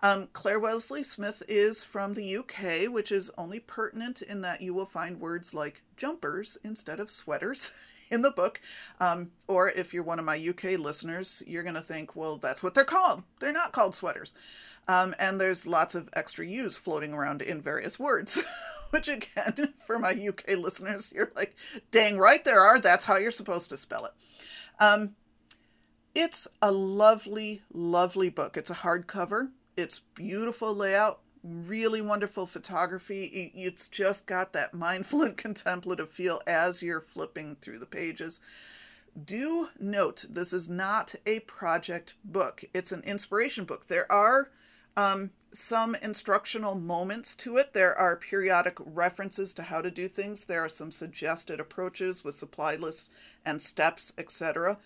Um, 0.00 0.28
Claire 0.32 0.60
Wellesley 0.60 1.02
Smith 1.02 1.42
is 1.48 1.82
from 1.82 2.14
the 2.14 2.36
UK, 2.36 2.92
which 2.92 3.10
is 3.10 3.32
only 3.36 3.58
pertinent 3.58 4.22
in 4.22 4.42
that 4.42 4.60
you 4.60 4.72
will 4.72 4.86
find 4.86 5.20
words 5.20 5.54
like 5.54 5.82
jumpers 5.96 6.56
instead 6.62 7.00
of 7.00 7.10
sweaters 7.10 7.90
in 8.10 8.22
the 8.22 8.30
book. 8.30 8.60
Um, 9.00 9.32
or 9.48 9.68
if 9.68 9.92
you're 9.92 10.04
one 10.04 10.20
of 10.20 10.24
my 10.24 10.38
UK 10.38 10.78
listeners, 10.78 11.42
you're 11.46 11.64
going 11.64 11.74
to 11.74 11.80
think, 11.80 12.14
well, 12.14 12.36
that's 12.36 12.62
what 12.62 12.74
they're 12.74 12.84
called. 12.84 13.24
They're 13.40 13.52
not 13.52 13.72
called 13.72 13.94
sweaters. 13.94 14.34
Um, 14.86 15.14
and 15.18 15.40
there's 15.40 15.66
lots 15.66 15.94
of 15.94 16.08
extra 16.14 16.46
U's 16.46 16.78
floating 16.78 17.12
around 17.12 17.42
in 17.42 17.60
various 17.60 17.98
words, 17.98 18.42
which 18.90 19.08
again, 19.08 19.74
for 19.86 19.98
my 19.98 20.10
UK 20.10 20.56
listeners, 20.58 21.12
you're 21.14 21.32
like, 21.34 21.56
dang 21.90 22.18
right 22.18 22.44
there 22.44 22.60
are. 22.60 22.78
That's 22.78 23.04
how 23.04 23.16
you're 23.16 23.30
supposed 23.30 23.70
to 23.70 23.76
spell 23.76 24.06
it. 24.06 24.12
Um, 24.80 25.14
it's 26.14 26.48
a 26.60 26.72
lovely, 26.72 27.62
lovely 27.72 28.28
book. 28.28 28.56
It's 28.56 28.70
a 28.70 28.74
hardcover. 28.74 29.50
It's 29.76 30.00
beautiful 30.14 30.74
layout, 30.74 31.20
really 31.44 32.00
wonderful 32.00 32.46
photography. 32.46 33.52
It's 33.54 33.88
just 33.88 34.26
got 34.26 34.52
that 34.52 34.74
mindful 34.74 35.22
and 35.22 35.36
contemplative 35.36 36.10
feel 36.10 36.40
as 36.46 36.82
you're 36.82 37.00
flipping 37.00 37.56
through 37.56 37.78
the 37.78 37.86
pages. 37.86 38.40
Do 39.24 39.68
note 39.78 40.26
this 40.28 40.52
is 40.52 40.68
not 40.68 41.14
a 41.26 41.40
project 41.40 42.14
book, 42.24 42.64
it's 42.72 42.92
an 42.92 43.02
inspiration 43.02 43.64
book. 43.64 43.86
There 43.86 44.10
are 44.10 44.50
um, 44.98 45.30
some 45.52 45.94
instructional 46.02 46.74
moments 46.74 47.34
to 47.36 47.56
it. 47.56 47.72
There 47.72 47.94
are 47.94 48.16
periodic 48.16 48.76
references 48.84 49.54
to 49.54 49.62
how 49.62 49.80
to 49.80 49.90
do 49.90 50.08
things. 50.08 50.44
There 50.44 50.64
are 50.64 50.68
some 50.68 50.90
suggested 50.90 51.60
approaches 51.60 52.24
with 52.24 52.34
supply 52.34 52.74
lists 52.74 53.10
and 53.46 53.62
steps, 53.62 54.12
etc 54.18 54.78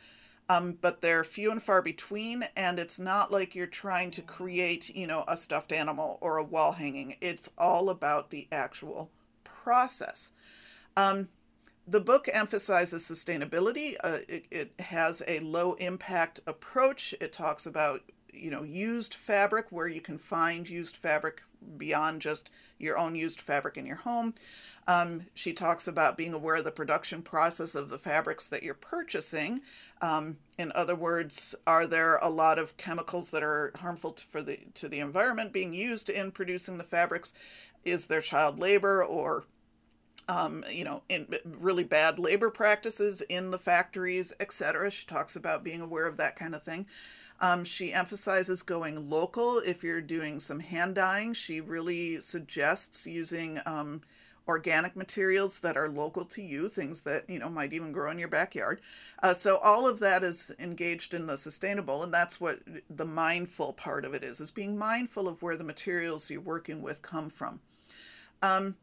um, 0.48 0.78
but 0.80 1.00
they're 1.00 1.24
few 1.24 1.50
and 1.50 1.62
far 1.62 1.82
between 1.82 2.44
and 2.56 2.78
it's 2.78 2.98
not 2.98 3.30
like 3.30 3.54
you're 3.54 3.66
trying 3.66 4.10
to 4.12 4.22
create 4.22 4.94
you 4.94 5.06
know 5.06 5.24
a 5.28 5.36
stuffed 5.36 5.72
animal 5.72 6.18
or 6.20 6.36
a 6.36 6.44
wall 6.44 6.72
hanging. 6.72 7.16
It's 7.20 7.50
all 7.56 7.88
about 7.90 8.30
the 8.30 8.48
actual 8.50 9.10
process. 9.44 10.32
Um, 10.96 11.28
the 11.86 12.00
book 12.00 12.28
emphasizes 12.32 13.02
sustainability. 13.04 13.96
Uh, 14.02 14.18
it, 14.28 14.46
it 14.50 14.72
has 14.80 15.22
a 15.26 15.40
low 15.40 15.74
impact 15.74 16.40
approach. 16.46 17.14
It 17.20 17.32
talks 17.32 17.66
about 17.66 18.02
you 18.32 18.50
know 18.50 18.62
used 18.62 19.14
fabric 19.14 19.66
where 19.70 19.88
you 19.88 20.00
can 20.00 20.18
find 20.18 20.68
used 20.68 20.96
fabric 20.96 21.42
beyond 21.76 22.20
just 22.20 22.50
your 22.78 22.98
own 22.98 23.14
used 23.14 23.40
fabric 23.40 23.76
in 23.76 23.86
your 23.86 23.96
home 23.96 24.34
um, 24.88 25.26
she 25.34 25.52
talks 25.52 25.86
about 25.86 26.16
being 26.16 26.34
aware 26.34 26.56
of 26.56 26.64
the 26.64 26.70
production 26.70 27.22
process 27.22 27.74
of 27.74 27.88
the 27.88 27.98
fabrics 27.98 28.48
that 28.48 28.62
you're 28.62 28.74
purchasing. 28.74 29.60
Um, 30.00 30.38
in 30.58 30.72
other 30.74 30.96
words, 30.96 31.54
are 31.66 31.86
there 31.86 32.16
a 32.16 32.28
lot 32.28 32.58
of 32.58 32.76
chemicals 32.76 33.30
that 33.30 33.44
are 33.44 33.72
harmful 33.76 34.12
to, 34.12 34.26
for 34.26 34.42
the 34.42 34.58
to 34.74 34.88
the 34.88 34.98
environment 34.98 35.52
being 35.52 35.72
used 35.72 36.10
in 36.10 36.32
producing 36.32 36.78
the 36.78 36.84
fabrics? 36.84 37.32
Is 37.84 38.06
there 38.06 38.20
child 38.20 38.58
labor 38.58 39.04
or 39.04 39.44
um, 40.28 40.64
you 40.70 40.84
know, 40.84 41.02
in 41.08 41.26
really 41.44 41.84
bad 41.84 42.18
labor 42.18 42.50
practices 42.50 43.22
in 43.22 43.50
the 43.50 43.58
factories, 43.58 44.32
etc. 44.40 44.90
She 44.90 45.06
talks 45.06 45.36
about 45.36 45.64
being 45.64 45.80
aware 45.80 46.06
of 46.06 46.16
that 46.16 46.36
kind 46.36 46.54
of 46.54 46.62
thing. 46.62 46.86
Um, 47.40 47.64
she 47.64 47.92
emphasizes 47.92 48.62
going 48.62 49.10
local 49.10 49.58
if 49.58 49.82
you're 49.82 50.00
doing 50.00 50.38
some 50.38 50.60
hand 50.60 50.94
dyeing. 50.94 51.32
She 51.32 51.60
really 51.60 52.20
suggests 52.20 53.04
using 53.04 53.58
um, 53.66 54.02
organic 54.46 54.94
materials 54.94 55.58
that 55.60 55.76
are 55.76 55.88
local 55.88 56.24
to 56.26 56.42
you, 56.42 56.68
things 56.68 57.00
that 57.00 57.28
you 57.28 57.40
know 57.40 57.48
might 57.48 57.72
even 57.72 57.90
grow 57.90 58.12
in 58.12 58.18
your 58.18 58.28
backyard. 58.28 58.80
Uh, 59.22 59.34
so 59.34 59.58
all 59.58 59.88
of 59.88 59.98
that 59.98 60.22
is 60.22 60.54
engaged 60.60 61.14
in 61.14 61.26
the 61.26 61.36
sustainable, 61.36 62.02
and 62.02 62.14
that's 62.14 62.40
what 62.40 62.60
the 62.88 63.04
mindful 63.04 63.72
part 63.72 64.04
of 64.04 64.14
it 64.14 64.22
is: 64.22 64.40
is 64.40 64.52
being 64.52 64.78
mindful 64.78 65.26
of 65.26 65.42
where 65.42 65.56
the 65.56 65.64
materials 65.64 66.30
you're 66.30 66.40
working 66.40 66.80
with 66.80 67.02
come 67.02 67.28
from. 67.28 67.58
Um, 68.40 68.76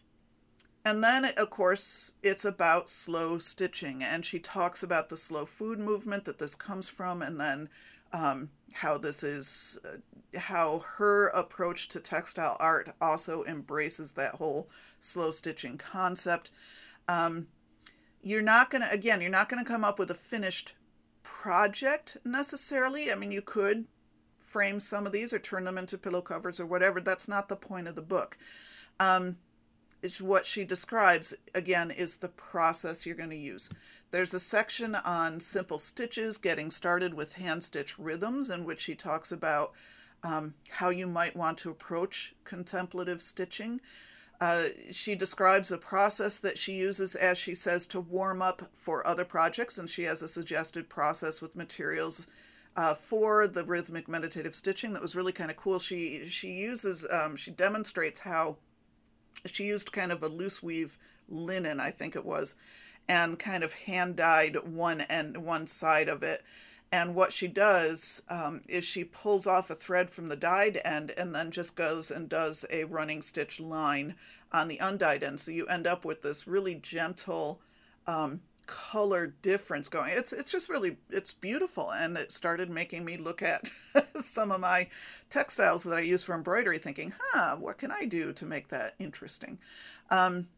and 0.86 1.04
then, 1.04 1.26
of 1.26 1.50
course, 1.50 2.14
it's 2.24 2.46
about 2.46 2.90
slow 2.90 3.38
stitching, 3.38 4.04
and 4.04 4.26
she 4.26 4.40
talks 4.40 4.82
about 4.82 5.10
the 5.10 5.18
slow 5.18 5.46
food 5.46 5.80
movement 5.80 6.26
that 6.26 6.40
this 6.40 6.56
comes 6.56 6.88
from, 6.88 7.22
and 7.22 7.40
then 7.40 7.70
um, 8.14 8.50
how 8.74 8.98
this 8.98 9.24
is 9.24 9.80
uh, 9.86 9.98
how 10.40 10.80
her 10.98 11.28
approach 11.30 11.90
to 11.90 12.00
textile 12.00 12.56
art 12.60 12.90
also 13.02 13.44
embraces 13.46 14.14
that 14.14 14.36
whole 14.36 14.70
slow 15.00 15.32
stitching 15.32 15.78
concept. 15.78 16.52
Um, 17.08 17.48
you're 18.22 18.42
not 18.42 18.70
going 18.70 18.84
to, 18.84 18.92
again, 18.92 19.22
you're 19.22 19.32
not 19.32 19.50
going 19.50 19.64
to 19.64 19.70
come 19.70 19.84
up 19.84 19.98
with 19.98 20.12
a 20.12 20.16
finished 20.16 20.76
project 21.24 22.18
necessarily. 22.24 23.12
I 23.12 23.16
mean, 23.16 23.32
you 23.32 23.42
could 23.42 23.88
frame 24.38 24.80
some 24.80 25.06
of 25.06 25.12
these 25.12 25.34
or 25.34 25.40
turn 25.40 25.64
them 25.64 25.78
into 25.78 25.98
pillow 25.98 26.22
covers 26.22 26.60
or 26.60 26.66
whatever. 26.66 27.00
That's 27.00 27.28
not 27.28 27.50
the 27.50 27.56
point 27.56 27.88
of 27.88 27.96
the 27.96 28.02
book. 28.02 28.38
Um, 29.00 29.38
what 30.22 30.46
she 30.46 30.64
describes, 30.64 31.34
again, 31.54 31.92
is 31.92 32.18
the 32.18 32.30
process 32.30 33.06
you're 33.06 33.16
going 33.16 33.30
to 33.30 33.36
use. 33.36 33.70
There's 34.12 34.34
a 34.34 34.40
section 34.40 34.96
on 34.96 35.40
simple 35.40 35.78
stitches, 35.78 36.38
getting 36.38 36.72
started 36.72 37.14
with 37.14 37.34
hand 37.34 37.64
stitch 37.64 38.00
rhythms, 38.00 38.50
in 38.50 38.66
which 38.66 38.82
she 38.82 38.96
talks 38.96 39.32
about 39.32 39.72
um, 40.24 40.56
how 40.70 40.90
you 40.90 41.08
might 41.08 41.36
want 41.36 41.58
to 41.60 41.70
approach 41.70 42.34
contemplative 42.44 43.22
stitching. 43.22 43.82
Uh, 44.42 44.66
she 44.92 45.16
describes 45.16 45.70
a 45.70 45.78
process 45.78 46.40
that 46.40 46.58
she 46.58 46.74
uses, 46.74 47.14
as 47.14 47.38
she 47.38 47.54
says, 47.54 47.86
to 47.88 48.00
warm 48.00 48.42
up 48.42 48.70
for 48.74 49.06
other 49.06 49.26
projects, 49.26 49.78
and 49.78 49.90
she 49.90 50.04
has 50.04 50.22
a 50.22 50.28
suggested 50.28 50.90
process 50.90 51.42
with 51.42 51.58
materials 51.58 52.26
uh, 52.78 52.94
for 52.94 53.48
the 53.48 53.66
rhythmic 53.66 54.08
meditative 54.08 54.56
stitching 54.56 54.94
that 54.94 55.02
was 55.02 55.16
really 55.16 55.34
kind 55.34 55.52
of 55.52 55.58
cool. 55.58 55.78
She 55.78 56.24
she 56.26 56.52
uses 56.52 57.06
um, 57.12 57.36
she 57.36 57.52
demonstrates 57.52 58.22
how 58.22 58.58
she 59.46 59.66
used 59.66 59.92
kind 59.92 60.12
of 60.12 60.24
a 60.24 60.28
loose 60.28 60.62
weave 60.62 60.98
linen, 61.28 61.80
I 61.80 61.92
think 61.92 62.16
it 62.16 62.26
was, 62.26 62.56
and 63.08 63.40
kind 63.40 63.64
of 63.64 63.74
hand 63.74 64.16
dyed 64.16 64.58
one 64.66 65.02
end 65.02 65.38
one 65.38 65.68
side 65.68 66.10
of 66.10 66.24
it 66.24 66.44
and 66.92 67.14
what 67.14 67.32
she 67.32 67.48
does 67.48 68.24
um, 68.30 68.62
is 68.68 68.84
she 68.84 69.04
pulls 69.04 69.46
off 69.46 69.70
a 69.70 69.76
thread 69.76 70.10
from 70.10 70.28
the 70.28 70.36
dyed 70.36 70.82
end 70.84 71.12
and 71.18 71.36
then 71.36 71.52
just 71.52 71.76
goes 71.76 72.10
and 72.10 72.28
does 72.28 72.66
a 72.72 72.86
running 72.86 73.22
stitch 73.22 73.60
line 73.60 74.16
on 74.52 74.68
the 74.68 74.80
undyed 74.80 75.24
end. 75.24 75.40
So 75.40 75.52
you 75.52 75.68
end 75.68 75.86
up 75.86 76.04
with 76.04 76.24
this 76.24 76.48
really 76.48 76.76
gentle 76.76 77.62
um, 78.08 78.42
color 78.70 79.34
difference 79.42 79.90
going. 79.90 80.14
It's 80.16 80.32
it's 80.32 80.52
just 80.52 80.70
really 80.70 80.98
it's 81.10 81.34
beautiful, 81.34 81.90
and 81.90 82.16
it 82.16 82.32
started 82.32 82.70
making 82.70 83.04
me 83.04 83.18
look 83.18 83.42
at 83.42 83.68
some 84.24 84.52
of 84.52 84.62
my 84.62 84.88
textiles 85.28 85.84
that 85.86 85.98
I 85.98 86.02
use 86.02 86.24
for 86.24 86.36
embroidery, 86.36 86.78
thinking, 86.78 87.14
huh, 87.20 87.56
what 87.56 87.80
can 87.80 87.92
I 87.92 88.06
do 88.06 88.32
to 88.32 88.46
make 88.46 88.68
that 88.68 88.94
interesting? 89.00 89.58
Um, 90.12 90.50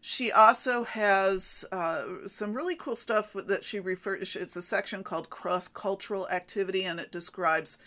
she 0.00 0.30
also 0.30 0.84
has 0.84 1.64
uh, 1.72 2.04
some 2.26 2.54
really 2.54 2.76
cool 2.76 2.94
stuff 2.94 3.32
that 3.34 3.64
she 3.64 3.80
refers. 3.80 4.36
It's 4.36 4.54
a 4.54 4.62
section 4.62 5.02
called 5.02 5.28
cross 5.28 5.66
cultural 5.66 6.28
activity, 6.28 6.84
and 6.84 7.00
it 7.00 7.10
describes 7.10 7.78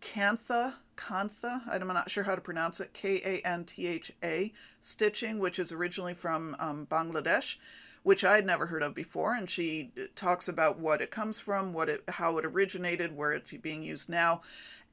kantha, 0.00 0.74
kantha. 0.96 1.60
I'm 1.70 1.86
not 1.86 2.10
sure 2.10 2.24
how 2.24 2.34
to 2.34 2.40
pronounce 2.40 2.80
it. 2.80 2.92
K 2.92 3.22
A 3.24 3.46
N 3.46 3.64
T 3.64 3.86
H 3.86 4.10
A 4.24 4.52
stitching, 4.80 5.38
which 5.38 5.60
is 5.60 5.70
originally 5.70 6.14
from 6.14 6.56
um, 6.58 6.88
Bangladesh, 6.90 7.56
which 8.02 8.24
I 8.24 8.36
had 8.36 8.46
never 8.46 8.66
heard 8.66 8.82
of 8.82 8.94
before. 8.94 9.34
And 9.34 9.48
she 9.48 9.90
talks 10.14 10.48
about 10.48 10.78
what 10.78 11.00
it 11.00 11.10
comes 11.10 11.40
from, 11.40 11.72
what 11.72 11.88
it, 11.88 12.04
how 12.08 12.38
it 12.38 12.44
originated, 12.44 13.16
where 13.16 13.32
it's 13.32 13.52
being 13.52 13.82
used 13.82 14.08
now, 14.08 14.42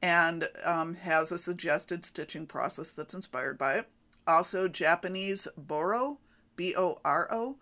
and 0.01 0.47
um, 0.65 0.95
has 0.95 1.31
a 1.31 1.37
suggested 1.37 2.05
stitching 2.05 2.45
process 2.45 2.91
that's 2.91 3.13
inspired 3.13 3.57
by 3.57 3.75
it. 3.75 3.87
Also, 4.27 4.67
Japanese 4.67 5.47
boro 5.57 6.19
B 6.55 6.73
O 6.75 6.99
R 7.05 7.27
O, 7.31 7.55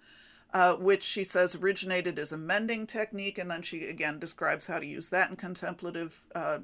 uh, 0.54 0.74
which 0.74 1.04
she 1.04 1.24
says 1.24 1.56
originated 1.56 2.18
as 2.18 2.32
a 2.32 2.38
mending 2.38 2.88
technique, 2.88 3.38
and 3.38 3.52
then 3.52 3.62
she 3.62 3.86
again 3.86 4.18
describes 4.18 4.66
how 4.66 4.80
to 4.80 4.86
use 4.86 5.10
that 5.10 5.30
in 5.30 5.36
contemplative 5.36 6.26
uh, 6.34 6.60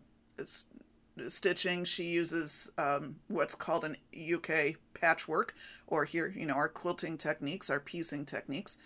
stitching. 1.27 1.83
She 1.83 2.05
uses 2.05 2.71
um, 2.79 3.17
what's 3.27 3.53
called 3.53 3.85
an 3.85 3.97
UK 4.15 4.77
patchwork, 5.01 5.53
or 5.87 6.05
here, 6.05 6.33
you 6.35 6.45
know, 6.45 6.53
our 6.53 6.69
quilting 6.69 7.17
techniques, 7.17 7.69
our 7.69 7.79
piecing 7.79 8.25
techniques. 8.25 8.77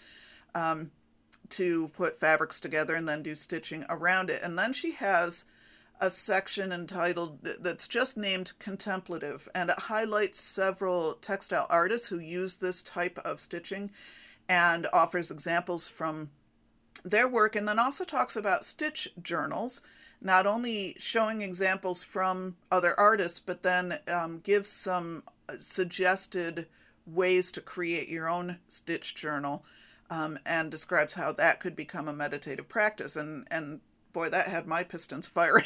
Um, 0.53 0.91
to 1.49 1.89
put 1.89 2.17
fabrics 2.17 2.59
together 2.59 2.95
and 2.95 3.07
then 3.07 3.21
do 3.21 3.35
stitching 3.35 3.85
around 3.87 4.31
it. 4.31 4.41
And 4.41 4.57
then 4.57 4.73
she 4.73 4.93
has 4.93 5.45
a 6.01 6.09
section 6.09 6.71
entitled 6.71 7.39
that's 7.61 7.87
just 7.87 8.17
named 8.17 8.53
contemplative 8.59 9.47
and 9.55 9.69
it 9.69 9.79
highlights 9.79 10.41
several 10.41 11.13
textile 11.13 11.67
artists 11.69 12.09
who 12.09 12.19
use 12.19 12.57
this 12.57 12.81
type 12.81 13.17
of 13.19 13.39
stitching 13.39 13.91
and 14.49 14.87
offers 14.91 15.31
examples 15.31 15.87
from 15.87 16.31
their 17.03 17.29
work 17.29 17.55
and 17.55 17.67
then 17.67 17.79
also 17.79 18.03
talks 18.03 18.35
about 18.35 18.65
stitch 18.65 19.07
journals 19.21 19.81
not 20.21 20.45
only 20.45 20.95
showing 20.97 21.41
examples 21.41 22.03
from 22.03 22.57
other 22.69 22.99
artists 22.99 23.39
but 23.39 23.63
then 23.63 23.99
um, 24.11 24.41
gives 24.43 24.69
some 24.69 25.23
suggested 25.59 26.67
ways 27.05 27.51
to 27.51 27.61
create 27.61 28.09
your 28.09 28.27
own 28.27 28.59
stitch 28.67 29.15
journal 29.15 29.63
um, 30.09 30.39
and 30.45 30.71
describes 30.71 31.15
how 31.15 31.31
that 31.31 31.59
could 31.59 31.75
become 31.75 32.07
a 32.07 32.13
meditative 32.13 32.67
practice 32.67 33.15
and 33.15 33.47
and 33.51 33.79
boy, 34.15 34.29
that 34.29 34.47
had 34.47 34.65
my 34.65 34.81
pistons 34.81 35.27
firing. 35.37 35.65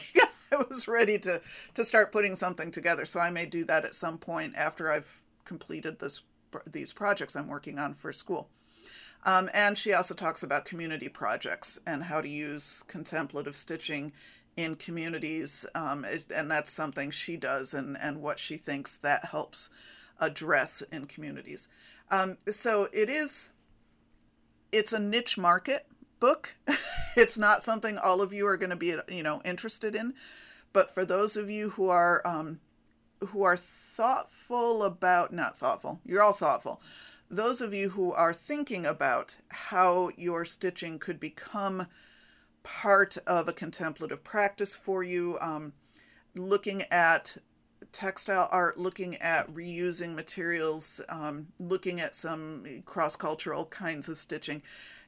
I 0.51 0.55
was 0.67 0.87
ready 0.87 1.17
to 1.19 1.41
to 1.75 1.85
start 1.85 2.11
putting 2.11 2.35
something 2.35 2.71
together. 2.71 3.05
So 3.05 3.19
I 3.19 3.29
may 3.29 3.45
do 3.45 3.63
that 3.65 3.85
at 3.85 3.95
some 3.95 4.17
point 4.17 4.55
after 4.57 4.91
I've 4.91 5.21
completed 5.45 5.99
this 5.99 6.23
these 6.69 6.91
projects 6.91 7.35
I'm 7.35 7.47
working 7.47 7.77
on 7.77 7.93
for 7.93 8.11
school. 8.11 8.49
Um, 9.25 9.49
and 9.53 9.77
she 9.77 9.93
also 9.93 10.15
talks 10.15 10.43
about 10.43 10.65
community 10.65 11.09
projects 11.09 11.79
and 11.85 12.05
how 12.05 12.21
to 12.21 12.29
use 12.29 12.83
contemplative 12.87 13.55
stitching 13.55 14.13
in 14.59 14.75
communities. 14.75 15.65
Um, 15.73 16.05
and 16.35 16.51
that's 16.51 16.71
something 16.71 17.11
she 17.11 17.37
does 17.37 17.73
and, 17.73 17.97
and 17.99 18.21
what 18.21 18.39
she 18.39 18.57
thinks 18.57 18.97
that 18.97 19.25
helps 19.25 19.69
address 20.19 20.81
in 20.91 21.05
communities. 21.05 21.69
Um, 22.11 22.37
so 22.49 22.89
it 22.91 23.09
is, 23.09 23.53
it's 24.71 24.91
a 24.91 24.99
niche 24.99 25.37
market 25.37 25.87
book. 26.19 26.55
it's 27.15 27.37
not 27.37 27.61
something 27.61 27.97
all 27.97 28.21
of 28.21 28.33
you 28.33 28.45
are 28.47 28.57
going 28.57 28.69
to 28.69 28.75
be, 28.75 28.95
you 29.07 29.23
know, 29.23 29.41
interested 29.45 29.95
in. 29.95 30.13
But 30.73 30.93
for 30.93 31.05
those 31.05 31.37
of 31.37 31.49
you 31.49 31.71
who 31.71 31.87
are 31.87 32.21
um, 32.25 32.59
who 33.29 33.43
are 33.43 33.57
thoughtful 33.57 34.83
about, 34.83 35.33
not 35.33 35.57
thoughtful, 35.57 35.99
you're 36.05 36.21
all 36.21 36.33
thoughtful. 36.33 36.81
Those 37.29 37.61
of 37.61 37.73
you 37.73 37.89
who 37.89 38.11
are 38.11 38.33
thinking 38.33 38.85
about 38.85 39.37
how 39.49 40.09
your 40.17 40.45
stitching 40.45 40.99
could 40.99 41.19
become 41.19 41.87
part 42.63 43.17
of 43.25 43.47
a 43.47 43.53
contemplative 43.53 44.23
practice 44.23 44.75
for 44.75 45.03
you, 45.03 45.37
um, 45.41 45.73
looking 46.35 46.83
at 46.91 47.37
textile 47.91 48.47
art, 48.51 48.77
looking 48.77 49.15
at 49.17 49.51
reusing 49.51 50.13
materials, 50.13 51.01
um, 51.09 51.47
looking 51.59 51.99
at 51.99 52.15
some 52.15 52.65
cross 52.85 53.15
cultural 53.15 53.65
kinds 53.65 54.09
of 54.09 54.17
stitching 54.17 54.61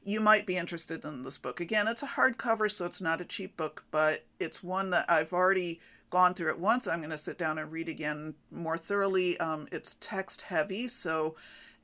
you 0.04 0.20
might 0.20 0.46
be 0.46 0.56
interested 0.56 1.04
in 1.04 1.22
this 1.22 1.38
book. 1.38 1.60
Again, 1.60 1.86
it's 1.86 2.02
a 2.02 2.08
hardcover, 2.08 2.70
so 2.70 2.86
it's 2.86 3.00
not 3.00 3.20
a 3.20 3.24
cheap 3.24 3.56
book, 3.56 3.84
but 3.90 4.24
it's 4.40 4.62
one 4.62 4.90
that 4.90 5.06
I've 5.08 5.32
already 5.32 5.80
gone 6.10 6.34
through 6.34 6.50
it 6.50 6.58
once. 6.58 6.86
I'm 6.86 6.98
going 6.98 7.10
to 7.10 7.18
sit 7.18 7.38
down 7.38 7.58
and 7.58 7.70
read 7.70 7.88
again 7.88 8.34
more 8.50 8.76
thoroughly. 8.76 9.38
Um, 9.38 9.68
it's 9.70 9.96
text 10.00 10.42
heavy, 10.42 10.88
so 10.88 11.36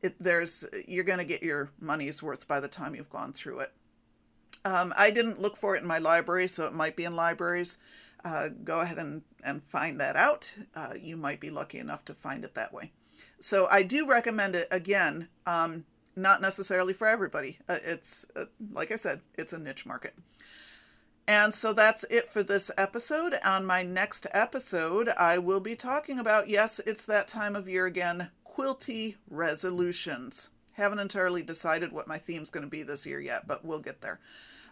it, 0.02 0.16
there's 0.20 0.64
you're 0.86 1.04
going 1.04 1.18
to 1.18 1.24
get 1.24 1.42
your 1.42 1.70
money's 1.80 2.22
worth 2.22 2.48
by 2.48 2.60
the 2.60 2.68
time 2.68 2.94
you've 2.94 3.10
gone 3.10 3.32
through 3.32 3.60
it. 3.60 3.72
Um, 4.64 4.92
I 4.96 5.10
didn't 5.10 5.40
look 5.40 5.56
for 5.56 5.76
it 5.76 5.82
in 5.82 5.88
my 5.88 5.98
library, 5.98 6.48
so 6.48 6.66
it 6.66 6.72
might 6.72 6.96
be 6.96 7.04
in 7.04 7.14
libraries. 7.14 7.78
Uh, 8.24 8.48
go 8.64 8.80
ahead 8.80 8.98
and, 8.98 9.22
and 9.44 9.62
find 9.62 10.00
that 10.00 10.16
out. 10.16 10.56
Uh, 10.74 10.94
you 11.00 11.16
might 11.16 11.40
be 11.40 11.50
lucky 11.50 11.78
enough 11.78 12.04
to 12.06 12.14
find 12.14 12.44
it 12.44 12.54
that 12.54 12.72
way. 12.72 12.92
So 13.40 13.68
I 13.70 13.82
do 13.82 14.08
recommend 14.08 14.56
it 14.56 14.68
again. 14.70 15.28
Um, 15.46 15.84
not 16.16 16.40
necessarily 16.40 16.92
for 16.92 17.06
everybody. 17.06 17.58
Uh, 17.68 17.76
it's, 17.84 18.26
uh, 18.34 18.46
like 18.72 18.90
I 18.90 18.96
said, 18.96 19.20
it's 19.36 19.52
a 19.52 19.58
niche 19.58 19.86
market. 19.86 20.14
And 21.28 21.52
so 21.52 21.72
that's 21.72 22.04
it 22.04 22.28
for 22.28 22.42
this 22.42 22.70
episode. 22.78 23.34
On 23.44 23.64
my 23.64 23.82
next 23.82 24.26
episode, 24.32 25.10
I 25.10 25.36
will 25.38 25.60
be 25.60 25.76
talking 25.76 26.18
about 26.18 26.48
yes, 26.48 26.80
it's 26.86 27.04
that 27.06 27.28
time 27.28 27.54
of 27.54 27.68
year 27.68 27.84
again 27.86 28.30
quilty 28.46 29.16
resolutions. 29.30 30.50
Haven't 30.72 30.98
entirely 30.98 31.42
decided 31.42 31.92
what 31.92 32.08
my 32.08 32.18
theme's 32.18 32.50
going 32.50 32.64
to 32.64 32.70
be 32.70 32.82
this 32.82 33.04
year 33.04 33.20
yet, 33.20 33.46
but 33.46 33.64
we'll 33.64 33.78
get 33.78 34.00
there. 34.00 34.20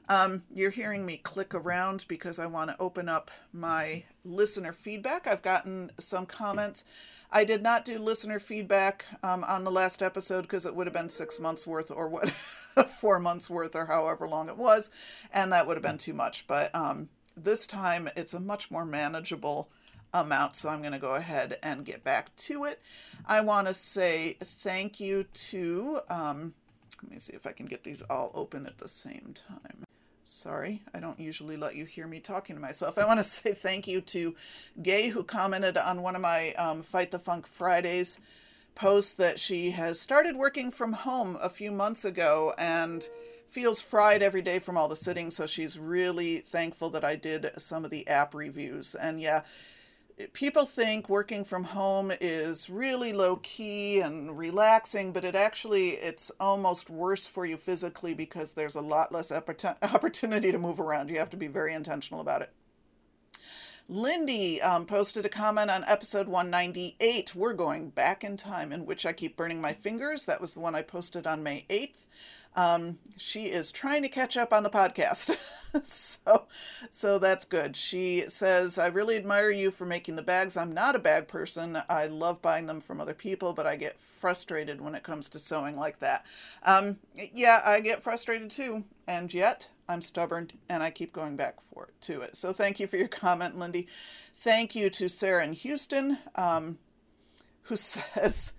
Um, 0.08 0.44
you're 0.54 0.70
hearing 0.70 1.04
me 1.04 1.16
click 1.16 1.54
around 1.54 2.04
because 2.08 2.38
I 2.38 2.46
want 2.46 2.70
to 2.70 2.76
open 2.78 3.08
up 3.08 3.30
my 3.52 4.04
listener 4.24 4.72
feedback. 4.72 5.26
I've 5.26 5.42
gotten 5.42 5.90
some 5.98 6.26
comments. 6.26 6.84
I 7.30 7.44
did 7.44 7.62
not 7.62 7.84
do 7.84 7.98
listener 7.98 8.38
feedback 8.38 9.04
um, 9.22 9.42
on 9.44 9.64
the 9.64 9.70
last 9.70 10.02
episode 10.02 10.42
because 10.42 10.64
it 10.64 10.76
would 10.76 10.86
have 10.86 10.94
been 10.94 11.08
six 11.08 11.40
months 11.40 11.66
worth 11.66 11.90
or 11.90 12.08
what, 12.08 12.30
four 13.00 13.18
months 13.18 13.50
worth 13.50 13.74
or 13.74 13.86
however 13.86 14.28
long 14.28 14.48
it 14.48 14.56
was, 14.56 14.90
and 15.32 15.52
that 15.52 15.66
would 15.66 15.76
have 15.76 15.82
been 15.82 15.98
too 15.98 16.14
much. 16.14 16.46
But 16.46 16.72
um, 16.74 17.08
this 17.36 17.66
time 17.66 18.08
it's 18.16 18.32
a 18.32 18.40
much 18.40 18.70
more 18.70 18.84
manageable 18.84 19.68
amount, 20.14 20.54
so 20.54 20.68
I'm 20.68 20.80
going 20.80 20.92
to 20.92 20.98
go 20.98 21.16
ahead 21.16 21.58
and 21.62 21.84
get 21.84 22.04
back 22.04 22.34
to 22.36 22.64
it. 22.64 22.80
I 23.26 23.40
want 23.40 23.66
to 23.66 23.74
say 23.74 24.36
thank 24.40 25.00
you 25.00 25.24
to, 25.24 26.00
um, 26.08 26.54
let 27.02 27.10
me 27.10 27.18
see 27.18 27.34
if 27.34 27.44
I 27.44 27.52
can 27.52 27.66
get 27.66 27.82
these 27.82 28.02
all 28.02 28.30
open 28.34 28.66
at 28.66 28.78
the 28.78 28.88
same 28.88 29.34
time. 29.34 29.85
Sorry, 30.28 30.82
I 30.92 30.98
don't 30.98 31.20
usually 31.20 31.56
let 31.56 31.76
you 31.76 31.84
hear 31.84 32.08
me 32.08 32.18
talking 32.18 32.56
to 32.56 32.60
myself. 32.60 32.98
I 32.98 33.06
want 33.06 33.20
to 33.20 33.24
say 33.24 33.52
thank 33.52 33.86
you 33.86 34.00
to 34.00 34.34
Gay, 34.82 35.10
who 35.10 35.22
commented 35.22 35.78
on 35.78 36.02
one 36.02 36.16
of 36.16 36.20
my 36.20 36.52
um, 36.54 36.82
Fight 36.82 37.12
the 37.12 37.20
Funk 37.20 37.46
Fridays 37.46 38.18
posts 38.74 39.14
that 39.14 39.38
she 39.38 39.70
has 39.70 40.00
started 40.00 40.34
working 40.34 40.72
from 40.72 40.94
home 40.94 41.38
a 41.40 41.48
few 41.48 41.70
months 41.70 42.04
ago 42.04 42.52
and 42.58 43.08
feels 43.46 43.80
fried 43.80 44.20
every 44.20 44.42
day 44.42 44.58
from 44.58 44.76
all 44.76 44.88
the 44.88 44.96
sitting. 44.96 45.30
So 45.30 45.46
she's 45.46 45.78
really 45.78 46.38
thankful 46.38 46.90
that 46.90 47.04
I 47.04 47.14
did 47.14 47.52
some 47.56 47.84
of 47.84 47.92
the 47.92 48.06
app 48.08 48.34
reviews. 48.34 48.96
And 48.96 49.20
yeah, 49.20 49.42
people 50.32 50.64
think 50.64 51.08
working 51.08 51.44
from 51.44 51.64
home 51.64 52.10
is 52.20 52.70
really 52.70 53.12
low 53.12 53.36
key 53.36 54.00
and 54.00 54.38
relaxing 54.38 55.12
but 55.12 55.24
it 55.24 55.34
actually 55.34 55.90
it's 55.90 56.30
almost 56.40 56.88
worse 56.88 57.26
for 57.26 57.44
you 57.44 57.56
physically 57.56 58.14
because 58.14 58.54
there's 58.54 58.74
a 58.74 58.80
lot 58.80 59.12
less 59.12 59.30
opportunity 59.82 60.52
to 60.52 60.58
move 60.58 60.80
around. 60.80 61.10
You 61.10 61.18
have 61.18 61.30
to 61.30 61.36
be 61.36 61.48
very 61.48 61.74
intentional 61.74 62.20
about 62.20 62.42
it. 62.42 62.50
Lindy 63.88 64.60
um, 64.60 64.84
posted 64.84 65.24
a 65.24 65.28
comment 65.28 65.70
on 65.70 65.84
episode 65.84 66.26
198 66.26 67.36
we're 67.36 67.52
going 67.52 67.90
back 67.90 68.24
in 68.24 68.36
time 68.36 68.72
in 68.72 68.84
which 68.84 69.06
i 69.06 69.12
keep 69.12 69.36
burning 69.36 69.60
my 69.60 69.72
fingers. 69.72 70.24
That 70.24 70.40
was 70.40 70.54
the 70.54 70.60
one 70.60 70.74
i 70.74 70.82
posted 70.82 71.26
on 71.26 71.42
may 71.42 71.66
8th 71.68 72.06
um, 72.56 72.98
she 73.18 73.44
is 73.44 73.70
trying 73.70 74.02
to 74.02 74.08
catch 74.08 74.36
up 74.36 74.52
on 74.52 74.62
the 74.62 74.70
podcast. 74.70 75.36
so, 75.84 76.46
so 76.90 77.18
that's 77.18 77.44
good. 77.44 77.76
She 77.76 78.24
says, 78.28 78.78
I 78.78 78.86
really 78.86 79.16
admire 79.16 79.50
you 79.50 79.70
for 79.70 79.84
making 79.84 80.16
the 80.16 80.22
bags. 80.22 80.56
I'm 80.56 80.72
not 80.72 80.96
a 80.96 80.98
bag 80.98 81.28
person. 81.28 81.78
I 81.88 82.06
love 82.06 82.40
buying 82.40 82.66
them 82.66 82.80
from 82.80 82.98
other 82.98 83.12
people, 83.12 83.52
but 83.52 83.66
I 83.66 83.76
get 83.76 84.00
frustrated 84.00 84.80
when 84.80 84.94
it 84.94 85.02
comes 85.02 85.28
to 85.30 85.38
sewing 85.38 85.76
like 85.76 85.98
that. 85.98 86.24
Um, 86.62 86.96
yeah, 87.14 87.60
I 87.64 87.80
get 87.80 88.02
frustrated 88.02 88.50
too. 88.50 88.84
And 89.06 89.32
yet 89.34 89.68
I'm 89.86 90.00
stubborn 90.00 90.50
and 90.68 90.82
I 90.82 90.90
keep 90.90 91.12
going 91.12 91.36
back 91.36 91.60
for 91.60 91.90
to 92.02 92.22
it. 92.22 92.36
So 92.36 92.54
thank 92.54 92.80
you 92.80 92.86
for 92.86 92.96
your 92.96 93.08
comment, 93.08 93.58
Lindy. 93.58 93.86
Thank 94.32 94.74
you 94.74 94.88
to 94.90 95.10
Sarah 95.10 95.44
in 95.44 95.52
Houston, 95.52 96.18
um, 96.34 96.78
who 97.64 97.76
says, 97.76 98.54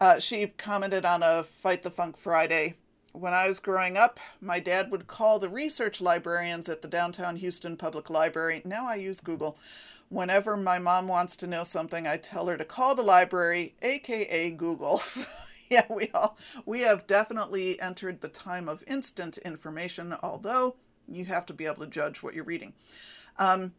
uh, 0.00 0.18
she 0.18 0.48
commented 0.48 1.04
on 1.04 1.22
a 1.22 1.44
Fight 1.44 1.84
the 1.84 1.90
Funk 1.90 2.16
Friday 2.16 2.74
when 3.16 3.34
I 3.34 3.48
was 3.48 3.60
growing 3.60 3.96
up, 3.96 4.20
my 4.40 4.60
dad 4.60 4.90
would 4.90 5.06
call 5.06 5.38
the 5.38 5.48
research 5.48 6.00
librarians 6.00 6.68
at 6.68 6.82
the 6.82 6.88
downtown 6.88 7.36
Houston 7.36 7.76
Public 7.76 8.10
Library. 8.10 8.62
Now 8.64 8.86
I 8.86 8.96
use 8.96 9.20
Google. 9.20 9.56
Whenever 10.08 10.56
my 10.56 10.78
mom 10.78 11.08
wants 11.08 11.36
to 11.38 11.46
know 11.46 11.64
something, 11.64 12.06
I 12.06 12.16
tell 12.16 12.46
her 12.46 12.56
to 12.56 12.64
call 12.64 12.94
the 12.94 13.02
library, 13.02 13.74
aka 13.82 14.50
Google. 14.52 15.00
yeah, 15.70 15.86
we 15.90 16.10
all 16.14 16.36
we 16.64 16.82
have 16.82 17.06
definitely 17.06 17.80
entered 17.80 18.20
the 18.20 18.28
time 18.28 18.68
of 18.68 18.84
instant 18.86 19.38
information, 19.38 20.14
although 20.22 20.76
you 21.08 21.24
have 21.24 21.46
to 21.46 21.54
be 21.54 21.66
able 21.66 21.84
to 21.84 21.86
judge 21.86 22.22
what 22.22 22.34
you're 22.34 22.44
reading. 22.44 22.74
Um, 23.38 23.72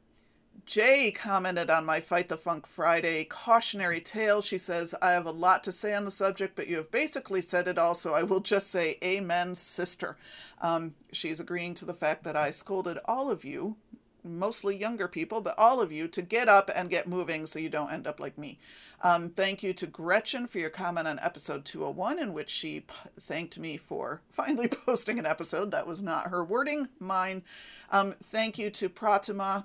Jay 0.68 1.12
commented 1.12 1.70
on 1.70 1.86
my 1.86 2.02
Fight 2.02 2.28
the 2.28 2.36
Funk 2.36 2.68
Friday 2.68 3.24
cautionary 3.24 4.02
tale. 4.02 4.42
She 4.42 4.58
says, 4.58 4.94
I 5.02 5.12
have 5.12 5.26
a 5.26 5.32
lot 5.32 5.64
to 5.64 5.72
say 5.72 5.96
on 5.96 6.04
the 6.04 6.12
subject, 6.12 6.58
but 6.58 6.68
you 6.68 6.76
have 6.76 6.92
basically 6.92 7.42
said 7.42 7.70
it 7.70 7.78
all, 7.78 7.94
so 7.94 8.14
I 8.14 8.24
will 8.24 8.42
just 8.42 8.70
say, 8.70 8.98
Amen, 9.02 9.56
sister. 9.56 10.18
Um, 10.62 10.96
she's 11.14 11.40
agreeing 11.40 11.74
to 11.76 11.86
the 11.86 11.94
fact 11.94 12.26
that 12.26 12.36
I 12.36 12.52
scolded 12.52 13.00
all 13.06 13.32
of 13.32 13.46
you, 13.46 13.78
mostly 14.26 14.76
younger 14.76 15.08
people, 15.08 15.40
but 15.40 15.56
all 15.58 15.80
of 15.80 15.94
you, 15.94 16.06
to 16.10 16.22
get 16.22 16.50
up 16.50 16.70
and 16.76 16.90
get 16.90 17.08
moving 17.08 17.46
so 17.46 17.60
you 17.60 17.70
don't 17.70 17.94
end 17.94 18.06
up 18.06 18.20
like 18.20 18.38
me. 18.38 18.60
Um, 19.02 19.30
thank 19.30 19.64
you 19.64 19.72
to 19.74 19.88
Gretchen 19.88 20.48
for 20.48 20.60
your 20.60 20.70
comment 20.70 21.08
on 21.08 21.18
episode 21.20 21.64
201, 21.64 22.20
in 22.20 22.34
which 22.34 22.50
she 22.50 22.82
p- 22.82 22.94
thanked 23.18 23.58
me 23.58 23.78
for 23.78 24.22
finally 24.30 24.68
posting 24.68 25.18
an 25.18 25.26
episode. 25.26 25.72
That 25.72 25.88
was 25.88 26.04
not 26.04 26.28
her 26.28 26.44
wording, 26.44 26.90
mine. 27.00 27.44
Um, 27.90 28.16
thank 28.22 28.58
you 28.58 28.70
to 28.72 28.90
Pratima 28.90 29.64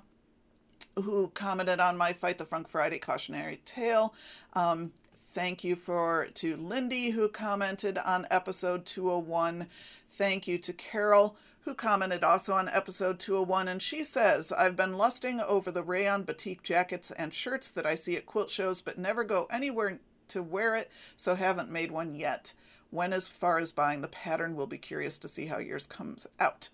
who 0.95 1.29
commented 1.29 1.79
on 1.79 1.97
my 1.97 2.13
Fight 2.13 2.37
the 2.37 2.45
Funk 2.45 2.67
Friday 2.67 2.99
cautionary 2.99 3.61
tale. 3.65 4.13
Um, 4.53 4.91
thank 5.11 5.63
you 5.63 5.75
for 5.75 6.27
to 6.35 6.55
Lindy 6.55 7.11
who 7.11 7.27
commented 7.29 7.97
on 7.97 8.27
episode 8.29 8.85
201. 8.85 9.67
Thank 10.05 10.47
you 10.47 10.57
to 10.59 10.73
Carol 10.73 11.35
who 11.61 11.73
commented 11.73 12.23
also 12.23 12.53
on 12.53 12.67
episode 12.69 13.19
201 13.19 13.67
and 13.67 13.81
she 13.81 14.03
says, 14.03 14.51
"I've 14.51 14.75
been 14.75 14.97
lusting 14.97 15.39
over 15.39 15.71
the 15.71 15.83
rayon 15.83 16.23
batik 16.23 16.61
jackets 16.61 17.09
and 17.11 17.33
shirts 17.33 17.69
that 17.69 17.85
I 17.85 17.95
see 17.95 18.15
at 18.15 18.25
quilt 18.25 18.49
shows 18.51 18.81
but 18.81 18.97
never 18.97 19.23
go 19.23 19.47
anywhere 19.49 19.99
to 20.29 20.43
wear 20.43 20.75
it, 20.75 20.91
so 21.15 21.35
haven't 21.35 21.71
made 21.71 21.91
one 21.91 22.13
yet. 22.13 22.53
When 22.89 23.13
as 23.13 23.27
far 23.27 23.57
as 23.57 23.71
buying 23.71 24.01
the 24.01 24.07
pattern, 24.07 24.55
we'll 24.55 24.67
be 24.67 24.77
curious 24.77 25.17
to 25.19 25.27
see 25.27 25.47
how 25.47 25.57
yours 25.57 25.87
comes 25.87 26.27
out." 26.39 26.69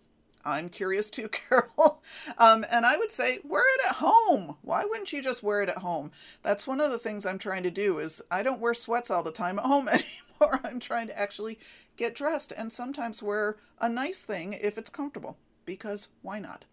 I'm 0.45 0.69
curious 0.69 1.09
too, 1.09 1.27
Carol. 1.31 2.01
Um, 2.37 2.65
and 2.71 2.85
I 2.85 2.97
would 2.97 3.11
say 3.11 3.39
wear 3.43 3.63
it 3.75 3.81
at 3.89 3.95
home. 3.97 4.55
Why 4.61 4.85
wouldn't 4.85 5.11
you 5.13 5.21
just 5.21 5.43
wear 5.43 5.61
it 5.61 5.69
at 5.69 5.79
home? 5.79 6.11
That's 6.43 6.67
one 6.67 6.81
of 6.81 6.91
the 6.91 6.97
things 6.97 7.25
I'm 7.25 7.39
trying 7.39 7.63
to 7.63 7.71
do 7.71 7.99
is 7.99 8.21
I 8.31 8.43
don't 8.43 8.61
wear 8.61 8.73
sweats 8.73 9.11
all 9.11 9.23
the 9.23 9.31
time 9.31 9.59
at 9.59 9.65
home 9.65 9.87
anymore. 9.89 10.61
I'm 10.63 10.79
trying 10.79 11.07
to 11.07 11.19
actually 11.19 11.59
get 11.97 12.15
dressed 12.15 12.53
and 12.57 12.71
sometimes 12.71 13.21
wear 13.21 13.57
a 13.79 13.89
nice 13.89 14.21
thing 14.21 14.53
if 14.53 14.77
it's 14.77 14.89
comfortable 14.89 15.37
because 15.65 16.09
why 16.21 16.39
not? 16.39 16.65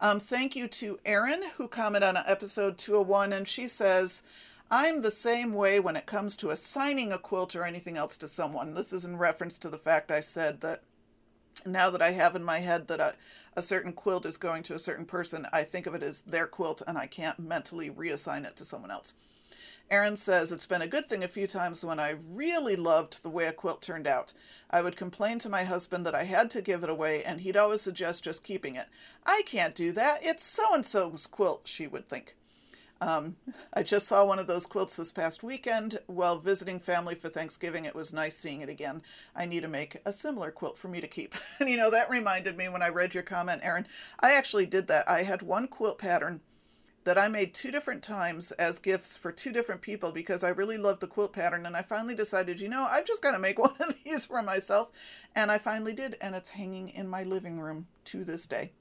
Um, 0.00 0.18
thank 0.18 0.56
you 0.56 0.66
to 0.68 0.98
Erin 1.04 1.42
who 1.56 1.68
commented 1.68 2.16
on 2.16 2.24
episode 2.26 2.78
201 2.78 3.32
and 3.32 3.46
she 3.46 3.68
says, 3.68 4.22
I'm 4.70 5.02
the 5.02 5.10
same 5.10 5.52
way 5.52 5.78
when 5.78 5.94
it 5.94 6.06
comes 6.06 6.36
to 6.36 6.50
assigning 6.50 7.12
a 7.12 7.18
quilt 7.18 7.54
or 7.54 7.64
anything 7.64 7.96
else 7.96 8.16
to 8.16 8.26
someone. 8.26 8.74
This 8.74 8.92
is 8.92 9.04
in 9.04 9.18
reference 9.18 9.58
to 9.58 9.68
the 9.68 9.78
fact 9.78 10.10
I 10.10 10.20
said 10.20 10.62
that 10.62 10.82
now 11.64 11.90
that 11.90 12.02
I 12.02 12.12
have 12.12 12.36
in 12.36 12.44
my 12.44 12.60
head 12.60 12.88
that 12.88 13.00
a, 13.00 13.14
a 13.56 13.62
certain 13.62 13.92
quilt 13.92 14.26
is 14.26 14.36
going 14.36 14.62
to 14.64 14.74
a 14.74 14.78
certain 14.78 15.04
person, 15.06 15.46
I 15.52 15.62
think 15.62 15.86
of 15.86 15.94
it 15.94 16.02
as 16.02 16.22
their 16.22 16.46
quilt 16.46 16.82
and 16.86 16.98
I 16.98 17.06
can't 17.06 17.38
mentally 17.38 17.90
reassign 17.90 18.44
it 18.46 18.56
to 18.56 18.64
someone 18.64 18.90
else. 18.90 19.14
Erin 19.90 20.16
says 20.16 20.50
it's 20.50 20.66
been 20.66 20.80
a 20.80 20.88
good 20.88 21.06
thing 21.08 21.22
a 21.22 21.28
few 21.28 21.46
times 21.46 21.84
when 21.84 22.00
I 22.00 22.16
really 22.26 22.74
loved 22.74 23.22
the 23.22 23.28
way 23.28 23.44
a 23.46 23.52
quilt 23.52 23.82
turned 23.82 24.06
out. 24.06 24.32
I 24.70 24.80
would 24.80 24.96
complain 24.96 25.38
to 25.40 25.50
my 25.50 25.64
husband 25.64 26.06
that 26.06 26.14
I 26.14 26.24
had 26.24 26.50
to 26.50 26.62
give 26.62 26.82
it 26.82 26.88
away, 26.88 27.22
and 27.22 27.40
he'd 27.40 27.56
always 27.56 27.82
suggest 27.82 28.24
just 28.24 28.44
keeping 28.44 28.76
it. 28.76 28.86
I 29.26 29.42
can't 29.44 29.74
do 29.74 29.92
that. 29.92 30.24
It's 30.24 30.44
so 30.44 30.74
and 30.74 30.86
so's 30.86 31.26
quilt, 31.26 31.62
she 31.68 31.86
would 31.86 32.08
think. 32.08 32.34
Um, 33.00 33.36
I 33.72 33.82
just 33.82 34.06
saw 34.06 34.24
one 34.24 34.38
of 34.38 34.46
those 34.46 34.66
quilts 34.66 34.96
this 34.96 35.12
past 35.12 35.42
weekend 35.42 35.98
while 36.06 36.38
visiting 36.38 36.78
family 36.78 37.14
for 37.14 37.28
Thanksgiving. 37.28 37.84
It 37.84 37.94
was 37.94 38.12
nice 38.12 38.36
seeing 38.36 38.60
it 38.60 38.68
again. 38.68 39.02
I 39.34 39.46
need 39.46 39.62
to 39.62 39.68
make 39.68 39.98
a 40.06 40.12
similar 40.12 40.50
quilt 40.50 40.78
for 40.78 40.88
me 40.88 41.00
to 41.00 41.08
keep. 41.08 41.34
and 41.60 41.68
you 41.68 41.76
know, 41.76 41.90
that 41.90 42.08
reminded 42.08 42.56
me 42.56 42.68
when 42.68 42.82
I 42.82 42.88
read 42.88 43.14
your 43.14 43.22
comment, 43.22 43.60
Erin, 43.64 43.86
I 44.20 44.32
actually 44.32 44.66
did 44.66 44.86
that. 44.88 45.08
I 45.08 45.22
had 45.22 45.42
one 45.42 45.68
quilt 45.68 45.98
pattern 45.98 46.40
that 47.04 47.18
I 47.18 47.28
made 47.28 47.52
two 47.52 47.70
different 47.70 48.02
times 48.02 48.52
as 48.52 48.78
gifts 48.78 49.16
for 49.16 49.30
two 49.30 49.52
different 49.52 49.82
people 49.82 50.10
because 50.10 50.42
I 50.42 50.48
really 50.48 50.78
loved 50.78 51.00
the 51.00 51.06
quilt 51.06 51.34
pattern. 51.34 51.66
And 51.66 51.76
I 51.76 51.82
finally 51.82 52.14
decided, 52.14 52.60
you 52.60 52.68
know, 52.68 52.88
I've 52.90 53.06
just 53.06 53.22
got 53.22 53.32
to 53.32 53.38
make 53.38 53.58
one 53.58 53.74
of 53.80 54.02
these 54.04 54.26
for 54.26 54.42
myself. 54.42 54.90
And 55.34 55.50
I 55.50 55.58
finally 55.58 55.92
did. 55.92 56.16
And 56.20 56.34
it's 56.34 56.50
hanging 56.50 56.88
in 56.88 57.08
my 57.08 57.22
living 57.22 57.60
room 57.60 57.86
to 58.06 58.24
this 58.24 58.46
day. 58.46 58.72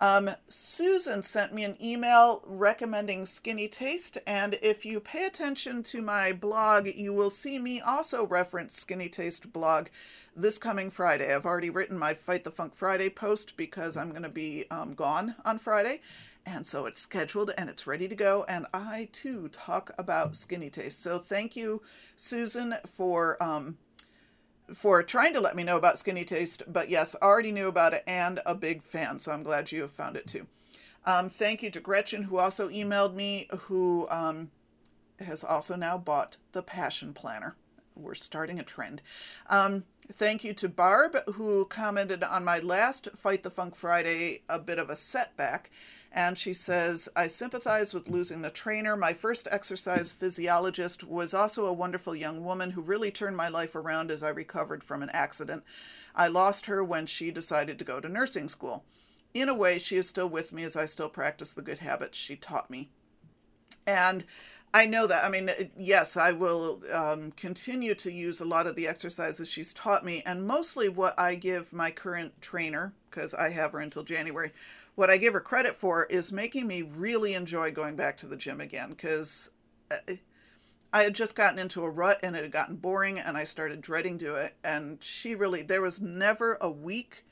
Um, 0.00 0.30
Susan 0.46 1.22
sent 1.22 1.52
me 1.52 1.64
an 1.64 1.76
email 1.82 2.42
recommending 2.46 3.26
Skinny 3.26 3.66
Taste, 3.66 4.16
and 4.28 4.56
if 4.62 4.86
you 4.86 5.00
pay 5.00 5.26
attention 5.26 5.82
to 5.84 6.00
my 6.00 6.32
blog, 6.32 6.86
you 6.86 7.12
will 7.12 7.30
see 7.30 7.58
me 7.58 7.80
also 7.80 8.24
reference 8.24 8.74
Skinny 8.74 9.08
Taste 9.08 9.52
blog 9.52 9.88
this 10.36 10.56
coming 10.56 10.90
Friday. 10.90 11.34
I've 11.34 11.46
already 11.46 11.70
written 11.70 11.98
my 11.98 12.14
Fight 12.14 12.44
the 12.44 12.52
Funk 12.52 12.76
Friday 12.76 13.08
post 13.08 13.56
because 13.56 13.96
I'm 13.96 14.10
going 14.10 14.22
to 14.22 14.28
be 14.28 14.66
um, 14.70 14.94
gone 14.94 15.34
on 15.44 15.58
Friday, 15.58 16.00
and 16.46 16.64
so 16.64 16.86
it's 16.86 17.00
scheduled 17.00 17.50
and 17.58 17.68
it's 17.68 17.86
ready 17.86 18.06
to 18.06 18.14
go. 18.14 18.44
And 18.48 18.66
I 18.72 19.08
too 19.10 19.48
talk 19.48 19.90
about 19.98 20.36
Skinny 20.36 20.70
Taste. 20.70 21.02
So 21.02 21.18
thank 21.18 21.56
you, 21.56 21.82
Susan, 22.14 22.76
for. 22.86 23.42
Um, 23.42 23.78
for 24.74 25.02
trying 25.02 25.32
to 25.34 25.40
let 25.40 25.56
me 25.56 25.64
know 25.64 25.76
about 25.76 25.98
Skinny 25.98 26.24
Taste, 26.24 26.62
but 26.66 26.88
yes, 26.88 27.16
I 27.20 27.24
already 27.24 27.52
knew 27.52 27.68
about 27.68 27.94
it 27.94 28.04
and 28.06 28.40
a 28.44 28.54
big 28.54 28.82
fan, 28.82 29.18
so 29.18 29.32
I'm 29.32 29.42
glad 29.42 29.72
you 29.72 29.82
have 29.82 29.90
found 29.90 30.16
it 30.16 30.26
too. 30.26 30.46
Um, 31.04 31.28
thank 31.28 31.62
you 31.62 31.70
to 31.70 31.80
Gretchen, 31.80 32.24
who 32.24 32.38
also 32.38 32.68
emailed 32.68 33.14
me, 33.14 33.48
who 33.60 34.06
um, 34.10 34.50
has 35.20 35.42
also 35.42 35.76
now 35.76 35.96
bought 35.96 36.36
the 36.52 36.62
Passion 36.62 37.14
Planner, 37.14 37.56
we're 37.98 38.14
starting 38.14 38.58
a 38.58 38.64
trend. 38.64 39.02
Um, 39.48 39.84
thank 40.10 40.42
you 40.42 40.54
to 40.54 40.68
Barb, 40.68 41.16
who 41.34 41.64
commented 41.66 42.24
on 42.24 42.44
my 42.44 42.58
last 42.58 43.08
Fight 43.14 43.42
the 43.42 43.50
Funk 43.50 43.76
Friday, 43.76 44.42
a 44.48 44.58
bit 44.58 44.78
of 44.78 44.88
a 44.90 44.96
setback. 44.96 45.70
And 46.10 46.38
she 46.38 46.54
says, 46.54 47.08
I 47.14 47.26
sympathize 47.26 47.92
with 47.92 48.08
losing 48.08 48.40
the 48.40 48.48
trainer. 48.48 48.96
My 48.96 49.12
first 49.12 49.46
exercise 49.50 50.10
physiologist 50.10 51.04
was 51.04 51.34
also 51.34 51.66
a 51.66 51.72
wonderful 51.72 52.16
young 52.16 52.42
woman 52.42 52.70
who 52.70 52.80
really 52.80 53.10
turned 53.10 53.36
my 53.36 53.48
life 53.48 53.74
around 53.74 54.10
as 54.10 54.22
I 54.22 54.30
recovered 54.30 54.82
from 54.82 55.02
an 55.02 55.10
accident. 55.12 55.64
I 56.16 56.28
lost 56.28 56.66
her 56.66 56.82
when 56.82 57.04
she 57.04 57.30
decided 57.30 57.78
to 57.78 57.84
go 57.84 58.00
to 58.00 58.08
nursing 58.08 58.48
school. 58.48 58.84
In 59.34 59.50
a 59.50 59.54
way, 59.54 59.78
she 59.78 59.96
is 59.96 60.08
still 60.08 60.28
with 60.28 60.52
me 60.52 60.62
as 60.62 60.76
I 60.76 60.86
still 60.86 61.10
practice 61.10 61.52
the 61.52 61.60
good 61.60 61.80
habits 61.80 62.16
she 62.16 62.36
taught 62.36 62.70
me. 62.70 62.88
And 63.86 64.24
I 64.74 64.84
know 64.86 65.06
that. 65.06 65.24
I 65.24 65.30
mean, 65.30 65.50
yes, 65.76 66.16
I 66.16 66.32
will 66.32 66.82
um, 66.92 67.32
continue 67.32 67.94
to 67.96 68.12
use 68.12 68.40
a 68.40 68.44
lot 68.44 68.66
of 68.66 68.76
the 68.76 68.86
exercises 68.86 69.50
she's 69.50 69.72
taught 69.72 70.04
me. 70.04 70.22
And 70.26 70.46
mostly 70.46 70.88
what 70.88 71.18
I 71.18 71.36
give 71.36 71.72
my 71.72 71.90
current 71.90 72.40
trainer, 72.42 72.92
because 73.10 73.32
I 73.34 73.50
have 73.50 73.72
her 73.72 73.80
until 73.80 74.02
January, 74.02 74.52
what 74.94 75.10
I 75.10 75.16
give 75.16 75.32
her 75.32 75.40
credit 75.40 75.74
for 75.74 76.04
is 76.04 76.32
making 76.32 76.66
me 76.66 76.82
really 76.82 77.34
enjoy 77.34 77.70
going 77.70 77.96
back 77.96 78.16
to 78.18 78.26
the 78.26 78.36
gym 78.36 78.60
again. 78.60 78.90
Because 78.90 79.50
uh, 79.90 80.14
I 80.92 81.02
had 81.02 81.14
just 81.14 81.34
gotten 81.34 81.58
into 81.58 81.82
a 81.82 81.90
rut 81.90 82.20
and 82.22 82.36
it 82.36 82.42
had 82.42 82.52
gotten 82.52 82.76
boring 82.76 83.18
and 83.18 83.36
I 83.36 83.44
started 83.44 83.80
dreading 83.80 84.18
do 84.18 84.34
it. 84.34 84.54
And 84.62 85.02
she 85.02 85.34
really, 85.34 85.62
there 85.62 85.82
was 85.82 86.00
never 86.00 86.58
a 86.60 86.70
week 86.70 87.24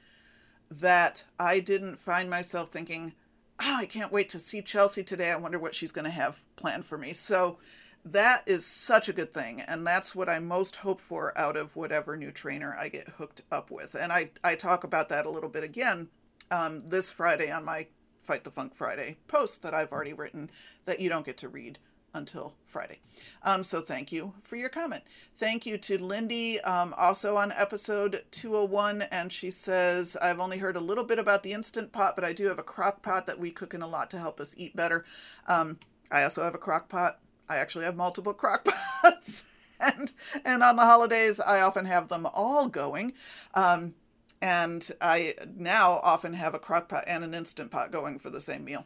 that 0.70 1.24
I 1.38 1.60
didn't 1.60 1.96
find 1.96 2.28
myself 2.28 2.70
thinking, 2.70 3.14
oh, 3.60 3.76
I 3.78 3.86
can't 3.86 4.12
wait 4.12 4.28
to 4.30 4.38
see 4.38 4.62
Chelsea 4.62 5.02
today. 5.02 5.30
I 5.30 5.36
wonder 5.36 5.58
what 5.58 5.74
she's 5.74 5.92
going 5.92 6.04
to 6.04 6.10
have 6.10 6.42
planned 6.56 6.84
for 6.84 6.98
me. 6.98 7.12
So 7.12 7.58
that 8.04 8.42
is 8.46 8.64
such 8.64 9.08
a 9.08 9.12
good 9.12 9.32
thing. 9.32 9.60
And 9.60 9.86
that's 9.86 10.14
what 10.14 10.28
I 10.28 10.38
most 10.38 10.76
hope 10.76 11.00
for 11.00 11.36
out 11.36 11.56
of 11.56 11.74
whatever 11.74 12.16
new 12.16 12.30
trainer 12.30 12.76
I 12.78 12.88
get 12.88 13.08
hooked 13.18 13.42
up 13.50 13.70
with. 13.70 13.94
And 13.94 14.12
I, 14.12 14.30
I 14.44 14.54
talk 14.54 14.84
about 14.84 15.08
that 15.08 15.26
a 15.26 15.30
little 15.30 15.50
bit 15.50 15.64
again 15.64 16.08
um, 16.50 16.80
this 16.86 17.10
Friday 17.10 17.50
on 17.50 17.64
my 17.64 17.88
Fight 18.18 18.44
the 18.44 18.50
Funk 18.50 18.74
Friday 18.74 19.16
post 19.28 19.62
that 19.62 19.74
I've 19.74 19.92
already 19.92 20.12
written 20.12 20.50
that 20.84 21.00
you 21.00 21.08
don't 21.08 21.26
get 21.26 21.36
to 21.38 21.48
read 21.48 21.78
until 22.16 22.54
Friday. 22.64 22.98
Um, 23.42 23.62
so 23.62 23.80
thank 23.80 24.10
you 24.10 24.34
for 24.40 24.56
your 24.56 24.68
comment. 24.68 25.04
Thank 25.34 25.66
you 25.66 25.78
to 25.78 26.02
Lindy, 26.02 26.60
um, 26.62 26.94
also 26.96 27.36
on 27.36 27.52
episode 27.52 28.24
201. 28.30 29.02
And 29.02 29.32
she 29.32 29.50
says, 29.50 30.16
I've 30.20 30.40
only 30.40 30.58
heard 30.58 30.76
a 30.76 30.80
little 30.80 31.04
bit 31.04 31.18
about 31.18 31.42
the 31.42 31.52
Instant 31.52 31.92
Pot, 31.92 32.14
but 32.16 32.24
I 32.24 32.32
do 32.32 32.46
have 32.46 32.58
a 32.58 32.64
crock 32.64 33.02
pot 33.02 33.26
that 33.26 33.38
we 33.38 33.50
cook 33.50 33.74
in 33.74 33.82
a 33.82 33.86
lot 33.86 34.10
to 34.10 34.18
help 34.18 34.40
us 34.40 34.54
eat 34.56 34.74
better. 34.74 35.04
Um, 35.46 35.78
I 36.10 36.22
also 36.22 36.42
have 36.42 36.54
a 36.54 36.58
crock 36.58 36.88
pot. 36.88 37.18
I 37.48 37.56
actually 37.56 37.84
have 37.84 37.96
multiple 37.96 38.34
crock 38.34 38.66
pots. 39.02 39.44
and, 39.78 40.12
and 40.44 40.62
on 40.62 40.76
the 40.76 40.82
holidays, 40.82 41.38
I 41.38 41.60
often 41.60 41.84
have 41.84 42.08
them 42.08 42.26
all 42.32 42.68
going. 42.68 43.12
Um, 43.54 43.94
and 44.42 44.90
I 45.00 45.34
now 45.56 46.00
often 46.02 46.34
have 46.34 46.54
a 46.54 46.58
crock 46.58 46.88
pot 46.88 47.04
and 47.06 47.24
an 47.24 47.34
Instant 47.34 47.70
Pot 47.70 47.90
going 47.90 48.18
for 48.18 48.30
the 48.30 48.40
same 48.40 48.64
meal. 48.64 48.84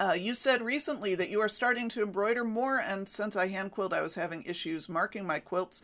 Uh, 0.00 0.12
you 0.12 0.32
said 0.32 0.62
recently 0.62 1.16
that 1.16 1.28
you 1.28 1.40
are 1.40 1.48
starting 1.48 1.88
to 1.88 2.02
embroider 2.02 2.44
more, 2.44 2.78
and 2.78 3.08
since 3.08 3.34
I 3.34 3.48
hand 3.48 3.72
quilt, 3.72 3.92
I 3.92 4.00
was 4.00 4.14
having 4.14 4.44
issues 4.44 4.88
marking 4.88 5.26
my 5.26 5.40
quilts. 5.40 5.82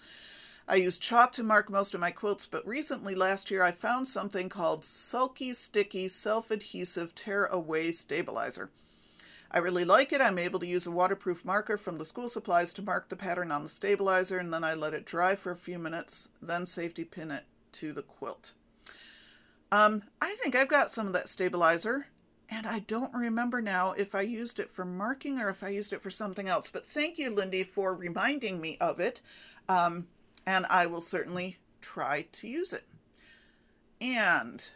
I 0.69 0.77
use 0.77 0.99
chalk 0.99 1.33
to 1.33 1.43
mark 1.43 1.69
most 1.69 1.95
of 1.95 2.01
my 2.01 2.13
quilts, 2.13 2.47
but 2.47 2.67
recently 2.67 3.15
last 3.15 3.51
year 3.51 3.63
I 3.63 3.73
found 3.73 4.07
something 4.07 4.49
called 4.49 4.85
Sulky 4.85 5.53
Sticky 5.53 6.07
Self 6.09 6.51
Adhesive 6.51 7.15
Tear 7.15 7.47
Away 7.47 7.91
Stabilizer. 7.91 8.71
I 9.51 9.59
really 9.59 9.85
like 9.85 10.13
it. 10.13 10.21
I'm 10.21 10.39
able 10.39 10.59
to 10.61 10.67
use 10.67 10.87
a 10.87 10.91
waterproof 10.91 11.45
marker 11.45 11.77
from 11.77 11.99
the 11.99 12.05
school 12.05 12.29
supplies 12.29 12.73
to 12.75 12.83
mark 12.83 13.09
the 13.09 13.17
pattern 13.17 13.53
on 13.53 13.63
the 13.63 13.69
stabilizer, 13.69 14.39
and 14.39 14.53
then 14.53 14.65
I 14.65 14.75
let 14.75 14.95
it 14.95 15.05
dry 15.05 15.35
for 15.35 15.51
a 15.51 15.57
few 15.57 15.79
minutes, 15.79 16.31
then 16.41 16.67
safety 16.67 17.05
pin 17.05 17.31
it 17.31 17.45
to 17.73 17.93
the 17.93 18.03
quilt. 18.03 18.55
Um, 19.71 20.05
I 20.23 20.37
think 20.41 20.55
I've 20.55 20.69
got 20.69 20.91
some 20.91 21.09
of 21.09 21.13
that 21.15 21.29
stabilizer. 21.29 22.07
And 22.51 22.67
I 22.67 22.81
don't 22.81 23.15
remember 23.15 23.63
now 23.63 23.93
if 23.93 24.15
I 24.15 24.21
used 24.21 24.59
it 24.59 24.71
for 24.71 24.85
marking 24.85 25.39
or 25.39 25.49
if 25.49 25.63
I 25.63 25.69
used 25.69 25.93
it 25.93 26.03
for 26.03 26.11
something 26.11 26.49
else. 26.49 26.71
But 26.71 26.87
thank 26.87 27.19
you, 27.19 27.35
Lindy, 27.35 27.65
for 27.65 27.95
reminding 27.95 28.61
me 28.61 28.77
of 28.81 29.01
it. 29.01 29.21
Um, 29.69 30.09
and 30.47 30.67
I 30.69 30.87
will 30.87 31.01
certainly 31.01 31.59
try 31.81 32.27
to 32.33 32.49
use 32.49 32.73
it. 32.73 32.85
And 34.01 34.71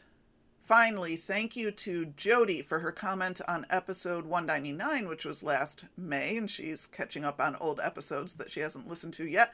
finally, 0.61 1.17
thank 1.17 1.57
you 1.57 1.71
to 1.71 2.07
Jody 2.07 2.63
for 2.63 2.81
her 2.81 2.93
comment 2.93 3.41
on 3.47 3.67
episode 3.69 4.25
199, 4.25 5.09
which 5.09 5.27
was 5.27 5.43
last 5.43 5.85
May. 5.97 6.37
And 6.39 6.51
she's 6.51 6.87
catching 6.87 7.25
up 7.25 7.41
on 7.41 7.57
old 7.57 7.81
episodes 7.83 8.35
that 8.35 8.51
she 8.51 8.61
hasn't 8.61 8.89
listened 8.89 9.15
to 9.15 9.27
yet. 9.27 9.53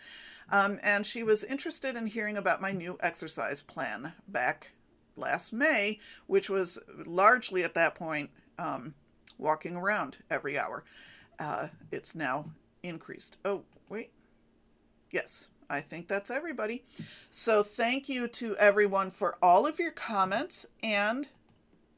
Um, 0.53 0.79
and 0.83 1.05
she 1.05 1.23
was 1.23 1.43
interested 1.43 1.97
in 1.97 2.07
hearing 2.07 2.37
about 2.37 2.61
my 2.61 2.71
new 2.71 2.97
exercise 3.01 3.61
plan 3.61 4.13
back 4.29 4.74
last 5.17 5.53
May, 5.53 5.99
which 6.27 6.51
was 6.51 6.79
largely 7.07 7.63
at 7.63 7.75
that 7.75 7.95
point 7.95 8.31
um, 8.59 8.95
walking 9.39 9.77
around 9.77 10.19
every 10.31 10.59
hour. 10.59 10.85
Uh, 11.39 11.69
it's 11.91 12.15
now 12.15 12.51
increased. 12.83 13.37
Oh, 13.45 13.63
wait. 13.89 14.11
Yes, 15.11 15.49
I 15.69 15.81
think 15.81 16.09
that's 16.09 16.31
everybody. 16.31 16.83
So 17.31 17.63
thank 17.63 18.09
you 18.09 18.29
to 18.29 18.57
everyone 18.57 19.11
for 19.11 19.37
all 19.43 19.67
of 19.67 19.79
your 19.79 19.93
comments 19.93 20.67
and 20.83 21.29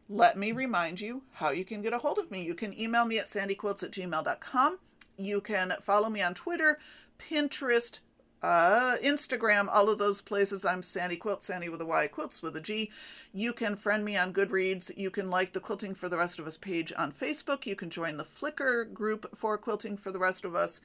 let 0.08 0.36
me 0.36 0.52
remind 0.52 1.00
you 1.00 1.22
how 1.34 1.50
you 1.50 1.64
can 1.64 1.82
get 1.82 1.92
a 1.92 1.98
hold 1.98 2.18
of 2.18 2.30
me. 2.30 2.42
You 2.42 2.54
can 2.54 2.78
email 2.78 3.04
me 3.04 3.18
at 3.18 3.26
sandyquilts 3.26 3.82
at 3.82 3.90
gmail.com. 3.90 4.78
You 5.18 5.40
can 5.40 5.72
follow 5.80 6.08
me 6.08 6.22
on 6.22 6.34
Twitter, 6.34 6.78
Pinterest, 7.18 8.00
uh, 8.43 8.97
Instagram, 9.03 9.68
all 9.72 9.89
of 9.89 9.99
those 9.99 10.20
places. 10.20 10.64
I'm 10.64 10.82
Sandy 10.82 11.16
Quilt, 11.16 11.43
Sandy 11.43 11.68
with 11.68 11.80
a 11.80 11.87
Y, 11.87 12.07
Quilts 12.07 12.43
with 12.43 12.57
a 12.57 12.61
G. 12.61 12.91
You 13.32 13.53
can 13.53 13.76
friend 13.76 14.05
me 14.05 14.16
on 14.16 14.32
Goodreads. 14.32 14.91
You 14.97 15.11
can 15.11 15.30
like 15.30 15.53
the 15.53 15.61
Quilting 15.61 15.95
for 15.95 16.09
the 16.09 16.16
Rest 16.16 16.39
of 16.39 16.47
Us 16.47 16.57
page 16.57 16.93
on 16.97 17.12
Facebook. 17.12 17.66
You 17.66 17.76
can 17.76 17.91
join 17.91 18.16
the 18.16 18.24
Flickr 18.24 18.93
group 18.93 19.37
for 19.37 19.59
Quilting 19.59 19.97
for 19.97 20.12
the 20.12 20.18
Rest 20.18 20.45
of 20.45 20.55
Us. 20.55 20.80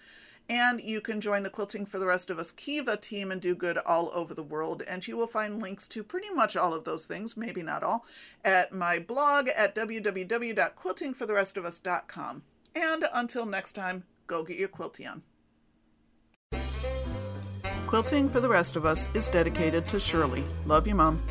And 0.49 0.82
you 0.82 1.02
can 1.02 1.22
join 1.22 1.43
the 1.43 1.49
Quilting 1.49 1.86
for 1.86 1.99
the 1.99 2.08
Rest 2.08 2.30
of 2.30 2.39
Us 2.39 2.52
Kiva 2.52 2.97
team 2.97 3.32
and 3.32 3.39
do 3.39 3.56
good 3.56 3.78
all 3.78 4.12
over 4.14 4.34
the 4.34 4.43
world. 4.43 4.84
And 4.89 5.08
you 5.08 5.16
will 5.16 5.28
find 5.28 5.62
links 5.62 5.88
to 5.89 6.04
pretty 6.04 6.30
much 6.30 6.58
all 6.58 6.74
of 6.74 6.84
those 6.84 7.06
things, 7.06 7.38
maybe 7.38 7.62
not 7.62 7.84
all, 7.84 8.06
at 8.43 8.74
my 8.74 8.99
blog 8.99 9.47
at 9.56 9.76
www.quiltingfortherestofus.com. 9.76 12.43
And 12.76 13.06
until 13.14 13.45
next 13.45 13.74
time, 13.74 14.04
go 14.28 14.43
get 14.43 14.58
your 14.58 14.70
quilty 14.70 15.10
on. 15.10 15.24
Quilting 17.92 18.30
for 18.30 18.39
the 18.39 18.48
Rest 18.48 18.78
of 18.78 18.86
Us 18.86 19.10
is 19.14 19.28
dedicated 19.28 19.86
to 19.89 20.00
Shirley. 20.00 20.46
Love 20.66 20.88
you, 20.88 20.96
Mom. 20.96 21.22